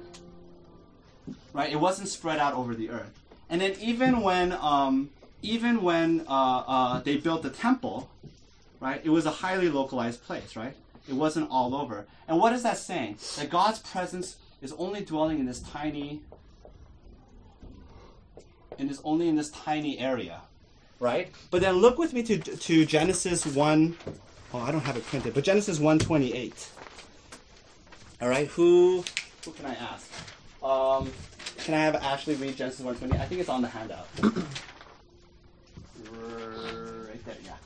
right? 1.53 1.71
It 1.71 1.79
wasn't 1.79 2.09
spread 2.09 2.39
out 2.39 2.55
over 2.55 2.75
the 2.75 2.89
earth. 2.89 3.13
And 3.51 3.61
then 3.61 3.75
even 3.81 4.23
when 4.23 4.53
um, 4.53 5.11
even 5.43 5.83
when 5.83 6.25
uh, 6.29 6.65
uh, 6.67 7.01
they 7.01 7.17
built 7.17 7.43
the 7.43 7.51
temple, 7.51 8.11
right? 8.81 9.01
It 9.05 9.11
was 9.11 9.27
a 9.27 9.31
highly 9.31 9.69
localized 9.69 10.23
place, 10.25 10.57
right? 10.57 10.75
It 11.09 11.15
wasn't 11.15 11.51
all 11.51 11.75
over. 11.75 12.07
And 12.29 12.39
what 12.39 12.53
is 12.53 12.63
that 12.63 12.79
saying? 12.79 13.19
That 13.37 13.51
God's 13.51 13.79
presence 13.81 14.37
is 14.63 14.73
only 14.75 15.05
dwelling 15.05 15.39
in 15.39 15.47
this 15.47 15.61
tiny, 15.61 16.21
and 18.79 18.91
is 18.91 19.01
only 19.05 19.29
in 19.29 19.37
this 19.37 19.51
tiny 19.51 19.99
area, 19.99 20.43
right? 20.99 21.33
But 21.51 21.63
then 21.63 21.77
look 21.77 21.99
with 21.99 22.13
me 22.13 22.23
to 22.25 22.39
to 22.39 22.87
Genesis 22.87 23.47
one. 23.47 23.97
Oh, 24.53 24.59
I 24.59 24.71
don't 24.71 24.83
have 24.83 24.97
it 24.97 25.07
printed, 25.07 25.35
but 25.35 25.45
Genesis 25.45 25.79
one 25.79 25.99
twenty 25.99 26.35
eight. 26.35 26.69
All 28.21 28.29
right, 28.29 28.47
who 28.49 29.05
who 29.45 29.53
can 29.53 29.67
I 29.67 29.75
ask? 29.75 30.11
Um, 30.63 31.11
can 31.57 31.75
I 31.75 31.79
have 31.79 31.97
Ashley 31.97 32.35
read 32.35 32.57
Genesis 32.57 32.85
one 32.85 32.95
twenty? 32.97 33.19
I 33.19 33.25
think 33.25 33.41
it's 33.41 33.49
on 33.49 33.63
the 33.63 33.69
handout. 33.69 34.07
right 36.11 37.25
there, 37.25 37.37
yeah. 37.45 37.57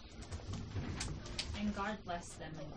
God 1.77 1.97
blessed 2.05 2.39
them, 2.39 2.53
and, 2.59 2.68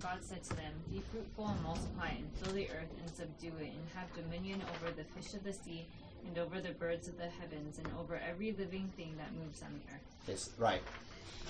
God 0.00 0.18
said 0.22 0.42
to 0.44 0.54
them, 0.54 0.72
Be 0.90 1.02
fruitful 1.12 1.48
and 1.48 1.62
multiply, 1.62 2.08
and 2.08 2.26
fill 2.40 2.54
the 2.54 2.66
earth 2.70 2.88
and 3.02 3.14
subdue 3.14 3.52
it, 3.60 3.72
and 3.72 3.88
have 3.94 4.12
dominion 4.14 4.62
over 4.76 4.92
the 4.92 5.04
fish 5.04 5.34
of 5.34 5.44
the 5.44 5.52
sea, 5.52 5.86
and 6.26 6.38
over 6.38 6.60
the 6.60 6.70
birds 6.70 7.06
of 7.06 7.18
the 7.18 7.28
heavens, 7.28 7.78
and 7.78 7.86
over 7.98 8.18
every 8.26 8.52
living 8.52 8.90
thing 8.96 9.14
that 9.18 9.28
moves 9.44 9.62
on 9.62 9.68
the 9.74 9.94
earth. 9.94 10.00
Yes, 10.26 10.50
right. 10.58 10.80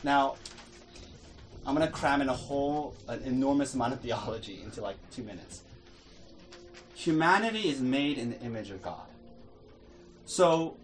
Now, 0.02 0.36
I'm 1.64 1.74
gonna 1.74 1.90
cram 1.90 2.22
in 2.22 2.28
a 2.28 2.34
whole, 2.34 2.94
an 3.06 3.22
enormous 3.22 3.74
amount 3.74 3.92
of 3.92 4.00
theology 4.00 4.60
into 4.62 4.80
like 4.80 4.96
two 5.10 5.22
minutes. 5.22 5.62
Humanity 6.94 7.68
is 7.68 7.80
made 7.80 8.18
in 8.18 8.30
the 8.30 8.40
image 8.40 8.70
of 8.70 8.82
God. 8.82 9.06
So, 10.26 10.76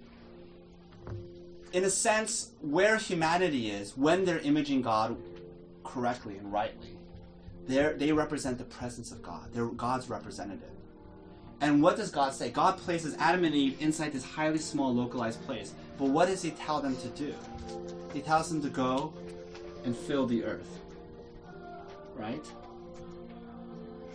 in 1.72 1.84
a 1.84 1.90
sense, 1.90 2.50
where 2.60 2.96
humanity 2.96 3.70
is, 3.70 3.96
when 3.96 4.24
they're 4.24 4.38
imaging 4.38 4.82
God 4.82 5.16
correctly 5.87 6.37
and 6.37 6.53
rightly, 6.53 6.97
they're, 7.66 7.95
they 7.95 8.12
represent 8.12 8.59
the 8.59 8.64
presence 8.64 9.11
of 9.11 9.22
God. 9.22 9.49
They're 9.53 9.66
God's 9.66 10.09
representative. 10.09 10.70
And 11.61 11.82
what 11.82 11.97
does 11.97 12.11
God 12.11 12.34
say? 12.34 12.51
God 12.51 12.76
places 12.76 13.16
Adam 13.18 13.45
and 13.45 13.55
Eve 13.55 13.80
inside 13.80 14.12
this 14.12 14.24
highly 14.24 14.59
small, 14.59 14.95
localized 14.95 15.43
place. 15.47 15.72
But 15.99 16.09
what 16.09 16.28
does 16.28 16.43
He 16.43 16.51
tell 16.51 16.80
them 16.80 16.97
to 16.99 17.09
do? 17.09 17.34
He 18.12 18.20
tells 18.20 18.51
them 18.51 18.61
to 18.62 18.68
go 18.68 19.12
and 19.84 19.97
fill 19.97 20.26
the 20.26 20.45
earth. 20.45 20.80
Right? 22.14 22.45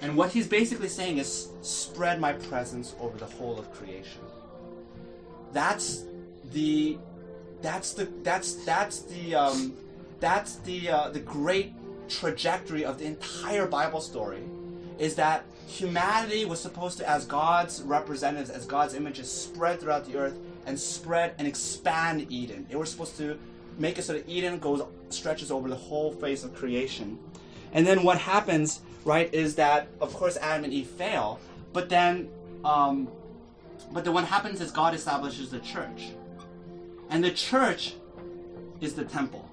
And 0.01 0.15
what 0.15 0.31
He's 0.31 0.47
basically 0.47 0.89
saying 0.89 1.17
is 1.17 1.49
spread 1.61 2.21
my 2.21 2.33
presence 2.33 2.95
over 2.99 3.17
the 3.17 3.25
whole 3.25 3.57
of 3.57 3.71
creation. 3.73 4.21
That's 5.51 6.03
the 6.53 6.97
that's 7.61 7.93
the 7.93 8.05
that's 8.23 8.53
that's 8.65 9.01
the 9.01 9.35
um, 9.35 9.73
that's 10.21 10.55
the 10.57 10.89
uh, 10.89 11.09
the 11.09 11.19
great 11.19 11.73
trajectory 12.07 12.85
of 12.85 12.97
the 12.99 13.05
entire 13.05 13.67
Bible 13.67 13.99
story 13.99 14.43
is 14.99 15.15
that 15.15 15.43
humanity 15.67 16.45
was 16.45 16.59
supposed 16.59 16.97
to, 16.99 17.09
as 17.09 17.25
God's 17.25 17.81
representatives, 17.81 18.51
as 18.51 18.65
God's 18.65 18.93
images, 18.93 19.31
spread 19.31 19.79
throughout 19.79 20.05
the 20.05 20.17
earth 20.17 20.37
and 20.67 20.79
spread 20.79 21.33
and 21.39 21.47
expand 21.47 22.27
Eden. 22.29 22.67
They 22.69 22.75
were 22.75 22.85
supposed 22.85 23.17
to 23.17 23.37
make 23.79 23.97
it 23.97 24.03
so 24.03 24.13
that 24.13 24.29
Eden 24.29 24.59
goes 24.59 24.83
stretches 25.09 25.49
over 25.49 25.67
the 25.67 25.75
whole 25.75 26.11
face 26.11 26.43
of 26.43 26.53
creation. 26.53 27.17
And 27.73 27.87
then 27.87 28.03
what 28.03 28.19
happens, 28.19 28.81
right, 29.05 29.33
is 29.33 29.55
that 29.55 29.87
of 29.99 30.13
course 30.13 30.37
Adam 30.37 30.65
and 30.65 30.73
Eve 30.73 30.87
fail, 30.87 31.39
but 31.73 31.89
then 31.89 32.29
um, 32.63 33.07
but 33.91 34.03
then 34.05 34.13
what 34.13 34.25
happens 34.25 34.61
is 34.61 34.71
God 34.71 34.93
establishes 34.93 35.49
the 35.49 35.59
church. 35.59 36.11
And 37.09 37.23
the 37.23 37.31
church 37.31 37.95
is 38.81 38.93
the 38.93 39.03
temple. 39.03 39.50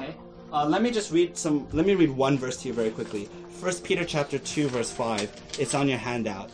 Okay? 0.00 0.14
Uh, 0.52 0.66
let 0.66 0.82
me 0.82 0.90
just 0.90 1.12
read 1.12 1.36
some 1.36 1.68
let 1.72 1.86
me 1.86 1.94
read 1.94 2.10
one 2.10 2.36
verse 2.38 2.56
to 2.58 2.68
you 2.68 2.74
very 2.74 2.90
quickly. 2.90 3.28
First 3.60 3.84
Peter 3.84 4.04
chapter 4.04 4.38
2 4.38 4.68
verse 4.68 4.90
5. 4.90 5.58
It's 5.58 5.74
on 5.74 5.88
your 5.88 5.98
handout. 5.98 6.50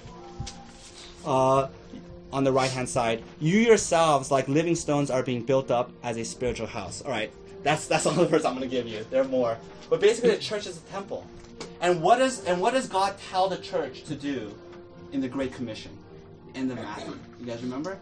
Uh, 1.24 1.68
on 2.32 2.44
the 2.44 2.52
right 2.52 2.70
hand 2.70 2.88
side. 2.88 3.22
You 3.40 3.58
yourselves, 3.58 4.30
like 4.30 4.48
living 4.48 4.74
stones, 4.74 5.10
are 5.10 5.22
being 5.22 5.42
built 5.42 5.70
up 5.70 5.90
as 6.02 6.16
a 6.16 6.24
spiritual 6.24 6.66
house. 6.66 7.02
Alright. 7.02 7.32
That's 7.62 7.86
that's 7.86 8.06
all 8.06 8.14
the 8.14 8.26
verse 8.32 8.44
I'm 8.44 8.54
gonna 8.54 8.66
give 8.66 8.86
you. 8.86 9.06
There 9.10 9.22
are 9.22 9.28
more. 9.28 9.56
But 9.88 10.00
basically 10.00 10.30
the 10.30 10.38
church 10.38 10.66
is 10.66 10.78
a 10.78 10.80
temple. 10.92 11.26
And 11.80 12.02
what 12.02 12.18
does 12.18 12.44
and 12.44 12.60
what 12.60 12.74
does 12.74 12.88
God 12.88 13.14
tell 13.30 13.48
the 13.48 13.58
church 13.58 14.02
to 14.04 14.14
do 14.14 14.54
in 15.12 15.20
the 15.20 15.28
Great 15.28 15.52
Commission? 15.52 15.92
In 16.54 16.68
the 16.68 16.74
Matthew. 16.74 17.18
You 17.40 17.46
guys 17.46 17.62
remember? 17.62 17.98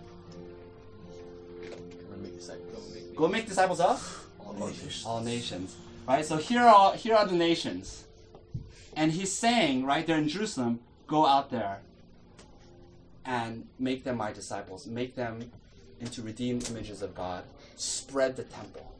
Go 3.16 3.28
make 3.28 3.46
disciples 3.46 3.80
of 3.80 4.23
All 4.60 4.68
nations. 4.68 5.04
all 5.06 5.20
nations. 5.20 5.76
Right? 6.06 6.24
So 6.24 6.36
here 6.36 6.62
are 6.62 6.94
here 6.94 7.14
are 7.14 7.26
the 7.26 7.36
nations. 7.36 8.04
And 8.96 9.12
he's 9.12 9.32
saying, 9.32 9.84
right, 9.84 10.06
they're 10.06 10.18
in 10.18 10.28
Jerusalem, 10.28 10.78
go 11.08 11.26
out 11.26 11.50
there 11.50 11.80
and 13.24 13.66
make 13.78 14.04
them 14.04 14.16
my 14.16 14.32
disciples. 14.32 14.86
Make 14.86 15.16
them 15.16 15.50
into 16.00 16.22
redeemed 16.22 16.68
images 16.70 17.02
of 17.02 17.14
God. 17.14 17.44
Spread 17.76 18.36
the 18.36 18.44
temple. 18.44 18.92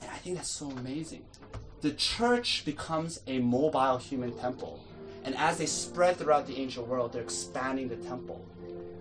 And 0.00 0.10
I 0.10 0.16
think 0.16 0.36
that's 0.36 0.50
so 0.50 0.70
amazing. 0.70 1.24
The 1.80 1.92
church 1.92 2.64
becomes 2.64 3.20
a 3.26 3.38
mobile 3.40 3.98
human 3.98 4.32
temple. 4.38 4.84
And 5.24 5.36
as 5.36 5.56
they 5.58 5.66
spread 5.66 6.16
throughout 6.16 6.46
the 6.46 6.58
ancient 6.58 6.86
world, 6.86 7.12
they're 7.12 7.22
expanding 7.22 7.88
the 7.88 7.96
temple. 7.96 8.44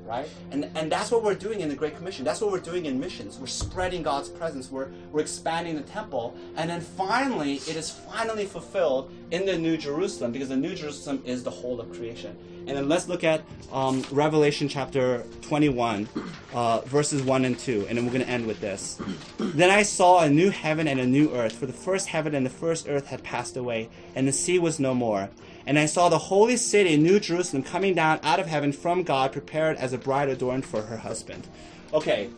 Right? 0.06 0.28
And 0.52 0.70
and 0.76 0.92
that's 0.92 1.12
what 1.12 1.24
we're 1.24 1.36
doing 1.36 1.62
in 1.62 1.70
the 1.70 1.76
Great 1.76 1.96
Commission. 1.96 2.26
That's 2.26 2.42
what 2.42 2.52
we're 2.52 2.60
doing 2.60 2.86
in 2.86 3.00
missions. 3.00 3.40
We're 3.40 3.48
spreading 3.48 4.04
God's 4.04 4.30
presence. 4.30 4.72
We're 4.72 4.90
we're 5.12 5.22
expanding 5.22 5.76
the 5.76 5.82
temple, 5.82 6.36
and 6.56 6.70
then 6.70 6.82
finally, 6.82 7.56
it 7.56 7.76
is 7.76 7.90
finally 7.90 8.46
fulfilled 8.46 9.12
in 9.32 9.46
the 9.46 9.58
New 9.58 9.78
Jerusalem 9.78 10.32
because 10.32 10.50
the 10.50 10.58
New 10.58 10.76
Jerusalem 10.76 11.22
is 11.26 11.44
the 11.44 11.52
whole 11.52 11.80
of 11.80 11.92
creation. 11.92 12.38
And 12.66 12.78
then 12.78 12.88
let's 12.88 13.10
look 13.10 13.26
at 13.26 13.42
um, 13.74 14.06
Revelation 14.10 14.70
chapter 14.70 15.24
21, 15.42 16.08
uh, 16.54 16.80
verses 16.82 17.22
1 17.22 17.44
and 17.44 17.60
2, 17.60 17.88
and 17.90 17.98
then 17.98 18.06
we're 18.06 18.14
going 18.14 18.24
to 18.24 18.30
end 18.30 18.48
with 18.48 18.62
this. 18.62 19.02
Then 19.38 19.70
I 19.70 19.84
saw 19.84 20.22
a 20.22 20.30
new 20.30 20.50
heaven 20.50 20.88
and 20.88 20.98
a 20.98 21.06
new 21.06 21.34
earth, 21.36 21.54
for 21.58 21.66
the 21.66 21.74
first 21.74 22.08
heaven 22.08 22.34
and 22.34 22.46
the 22.46 22.50
first 22.50 22.88
earth 22.88 23.08
had 23.08 23.22
passed 23.22 23.58
away, 23.58 23.90
and 24.16 24.26
the 24.26 24.32
sea 24.32 24.60
was 24.60 24.80
no 24.80 24.94
more. 24.94 25.30
And 25.66 25.80
I 25.80 25.86
saw 25.86 26.10
the 26.10 26.18
holy 26.18 26.58
city, 26.58 26.98
New 26.98 27.20
Jerusalem, 27.20 27.64
coming 27.64 27.96
down 27.96 28.20
out 28.24 28.40
of 28.40 28.48
heaven 28.48 28.74
from 28.74 29.04
God, 29.04 29.32
prepared 29.32 29.78
as 29.78 29.94
a 29.94 29.98
bride 29.98 30.30
adorned 30.30 30.66
for 30.66 30.82
her 30.82 30.98
husband. 30.98 31.48
Okay, 31.94 32.30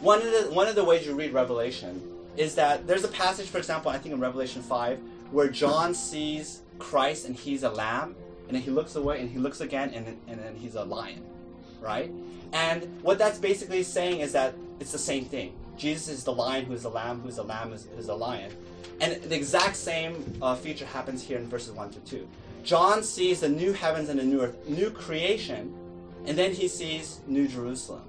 one 0.00 0.20
of 0.22 0.32
the 0.32 0.50
one 0.52 0.66
of 0.66 0.74
the 0.74 0.84
ways 0.84 1.06
you 1.06 1.14
read 1.14 1.32
Revelation 1.32 2.02
is 2.36 2.54
that 2.54 2.86
there's 2.86 3.04
a 3.04 3.08
passage, 3.08 3.48
for 3.48 3.58
example, 3.58 3.90
I 3.90 3.98
think 3.98 4.14
in 4.14 4.20
Revelation 4.20 4.62
five, 4.62 5.00
where 5.30 5.48
John 5.48 5.94
sees 5.94 6.62
Christ 6.78 7.26
and 7.26 7.36
he's 7.36 7.62
a 7.62 7.70
lamb, 7.70 8.16
and 8.46 8.56
then 8.56 8.62
he 8.62 8.70
looks 8.70 8.96
away 8.96 9.20
and 9.20 9.30
he 9.30 9.38
looks 9.38 9.60
again, 9.60 9.92
and 9.94 10.06
and 10.26 10.40
then 10.40 10.56
he's 10.56 10.74
a 10.74 10.84
lion, 10.84 11.24
right? 11.80 12.10
And 12.52 13.02
what 13.02 13.18
that's 13.18 13.38
basically 13.38 13.82
saying 13.82 14.20
is 14.20 14.32
that 14.32 14.54
it's 14.80 14.92
the 14.92 14.98
same 14.98 15.24
thing. 15.24 15.52
Jesus 15.76 16.08
is 16.08 16.24
the 16.24 16.32
lion 16.32 16.64
who 16.64 16.72
is 16.72 16.82
the 16.82 16.90
lamb, 16.90 17.20
who's 17.20 17.36
the 17.36 17.44
lamb 17.44 17.72
is, 17.72 17.86
is 17.98 18.06
the 18.06 18.16
lion. 18.16 18.52
And 19.00 19.22
the 19.22 19.36
exact 19.36 19.76
same 19.76 20.38
uh, 20.42 20.54
feature 20.56 20.86
happens 20.86 21.22
here 21.22 21.38
in 21.38 21.48
verses 21.48 21.72
1 21.72 21.90
to 21.90 22.00
2. 22.00 22.28
John 22.64 23.02
sees 23.02 23.40
the 23.40 23.48
new 23.48 23.72
heavens 23.72 24.08
and 24.08 24.18
the 24.18 24.24
new 24.24 24.42
earth, 24.42 24.68
new 24.68 24.90
creation, 24.90 25.72
and 26.26 26.36
then 26.36 26.52
he 26.52 26.68
sees 26.68 27.20
New 27.26 27.48
Jerusalem. 27.48 28.02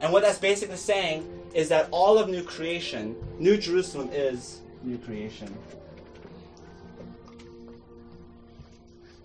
And 0.00 0.12
what 0.12 0.22
that's 0.22 0.38
basically 0.38 0.76
saying 0.76 1.28
is 1.54 1.68
that 1.70 1.88
all 1.90 2.18
of 2.18 2.28
new 2.28 2.42
creation, 2.42 3.16
New 3.38 3.56
Jerusalem 3.56 4.10
is 4.12 4.60
new 4.82 4.98
creation. 4.98 5.52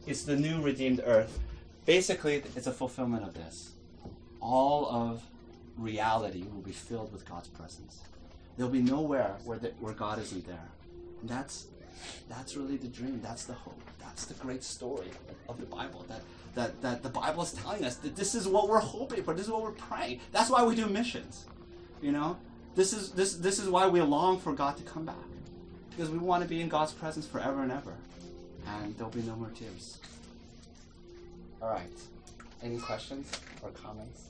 It's 0.07 0.23
the 0.23 0.35
new 0.35 0.61
redeemed 0.61 1.01
earth. 1.05 1.39
Basically, 1.85 2.43
it's 2.55 2.67
a 2.67 2.71
fulfillment 2.71 3.23
of 3.23 3.33
this. 3.33 3.71
All 4.39 4.87
of 4.87 5.23
reality 5.77 6.43
will 6.53 6.61
be 6.61 6.71
filled 6.71 7.11
with 7.11 7.27
God's 7.27 7.47
presence. 7.47 8.01
There'll 8.57 8.71
be 8.71 8.81
nowhere 8.81 9.35
where, 9.43 9.57
the, 9.57 9.69
where 9.79 9.93
God 9.93 10.19
isn't 10.19 10.47
there. 10.47 10.69
And 11.25 11.29
that's 11.31 11.65
that's 12.29 12.55
really 12.55 12.77
the 12.77 12.87
dream. 12.87 13.19
That's 13.23 13.45
the 13.45 13.53
hope. 13.53 13.81
That's 13.99 14.25
the 14.25 14.35
great 14.35 14.63
story 14.63 15.09
of 15.49 15.59
the 15.59 15.65
Bible. 15.65 16.05
That 16.07 16.21
that 16.53 16.81
that 16.83 17.01
the 17.01 17.09
Bible 17.09 17.41
is 17.41 17.53
telling 17.53 17.83
us 17.83 17.95
that 17.95 18.15
this 18.15 18.35
is 18.35 18.47
what 18.47 18.69
we're 18.69 18.77
hoping 18.77 19.23
for. 19.23 19.33
This 19.33 19.47
is 19.47 19.51
what 19.51 19.63
we're 19.63 19.71
praying. 19.71 20.19
That's 20.31 20.51
why 20.51 20.63
we 20.63 20.75
do 20.75 20.85
missions. 20.85 21.45
You 21.99 22.11
know, 22.11 22.37
this 22.75 22.93
is 22.93 23.09
this 23.13 23.37
this 23.37 23.57
is 23.57 23.69
why 23.69 23.87
we 23.87 24.01
long 24.01 24.39
for 24.39 24.53
God 24.53 24.77
to 24.77 24.83
come 24.83 25.03
back 25.03 25.15
because 25.89 26.11
we 26.11 26.19
want 26.19 26.43
to 26.43 26.47
be 26.47 26.61
in 26.61 26.69
God's 26.69 26.91
presence 26.91 27.25
forever 27.25 27.63
and 27.63 27.71
ever, 27.71 27.95
and 28.67 28.95
there'll 28.97 29.11
be 29.11 29.23
no 29.23 29.35
more 29.35 29.49
tears. 29.49 29.97
All 31.59 31.71
right. 31.71 31.89
Any 32.61 32.77
questions 32.77 33.31
or 33.63 33.71
comments? 33.71 34.25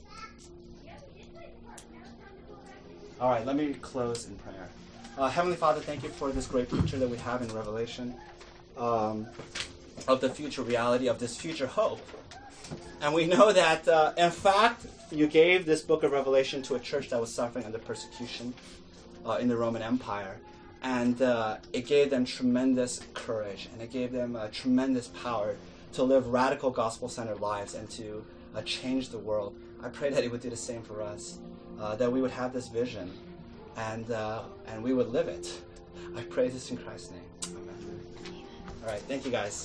All 3.20 3.30
right, 3.30 3.44
let 3.44 3.56
me 3.56 3.74
close 3.74 4.28
in 4.28 4.36
prayer. 4.36 4.68
Uh, 5.18 5.30
Heavenly 5.30 5.56
Father, 5.56 5.80
thank 5.80 6.02
you 6.02 6.10
for 6.10 6.30
this 6.30 6.46
great 6.46 6.68
picture 6.68 6.98
that 6.98 7.08
we 7.08 7.16
have 7.16 7.40
in 7.40 7.48
Revelation 7.48 8.14
um, 8.76 9.26
of 10.06 10.20
the 10.20 10.28
future 10.28 10.60
reality, 10.60 11.08
of 11.08 11.18
this 11.18 11.38
future 11.38 11.66
hope. 11.66 12.06
And 13.00 13.14
we 13.14 13.26
know 13.26 13.50
that, 13.50 13.88
uh, 13.88 14.12
in 14.18 14.30
fact, 14.30 14.86
you 15.10 15.26
gave 15.26 15.64
this 15.64 15.80
book 15.80 16.02
of 16.02 16.12
Revelation 16.12 16.60
to 16.64 16.74
a 16.74 16.78
church 16.78 17.08
that 17.08 17.18
was 17.18 17.32
suffering 17.32 17.64
under 17.64 17.78
persecution 17.78 18.52
uh, 19.24 19.38
in 19.40 19.48
the 19.48 19.56
Roman 19.56 19.80
Empire. 19.80 20.36
And 20.82 21.22
uh, 21.22 21.56
it 21.72 21.86
gave 21.86 22.10
them 22.10 22.26
tremendous 22.26 23.00
courage 23.14 23.70
and 23.72 23.80
it 23.80 23.90
gave 23.90 24.12
them 24.12 24.36
uh, 24.36 24.48
tremendous 24.52 25.08
power 25.08 25.56
to 25.94 26.02
live 26.02 26.26
radical 26.26 26.70
gospel 26.70 27.08
centered 27.08 27.40
lives 27.40 27.74
and 27.74 27.88
to 27.92 28.22
uh, 28.54 28.60
change 28.62 29.08
the 29.08 29.18
world. 29.18 29.56
I 29.82 29.88
pray 29.88 30.10
that 30.10 30.22
it 30.24 30.30
would 30.30 30.42
do 30.42 30.50
the 30.50 30.56
same 30.56 30.82
for 30.82 31.00
us, 31.00 31.38
that 31.96 32.12
we 32.12 32.20
would 32.20 32.32
have 32.32 32.52
this 32.52 32.68
vision 32.68 33.10
and, 33.76 34.10
uh, 34.10 34.42
and 34.68 34.82
we 34.82 34.92
would 34.92 35.08
live 35.08 35.28
it. 35.28 35.60
I 36.16 36.22
pray 36.22 36.48
this 36.48 36.70
in 36.70 36.76
Christ's 36.76 37.12
name. 37.12 37.56
Amen. 37.56 38.00
All 38.82 38.90
right, 38.92 39.02
thank 39.02 39.24
you 39.24 39.30
guys. 39.30 39.64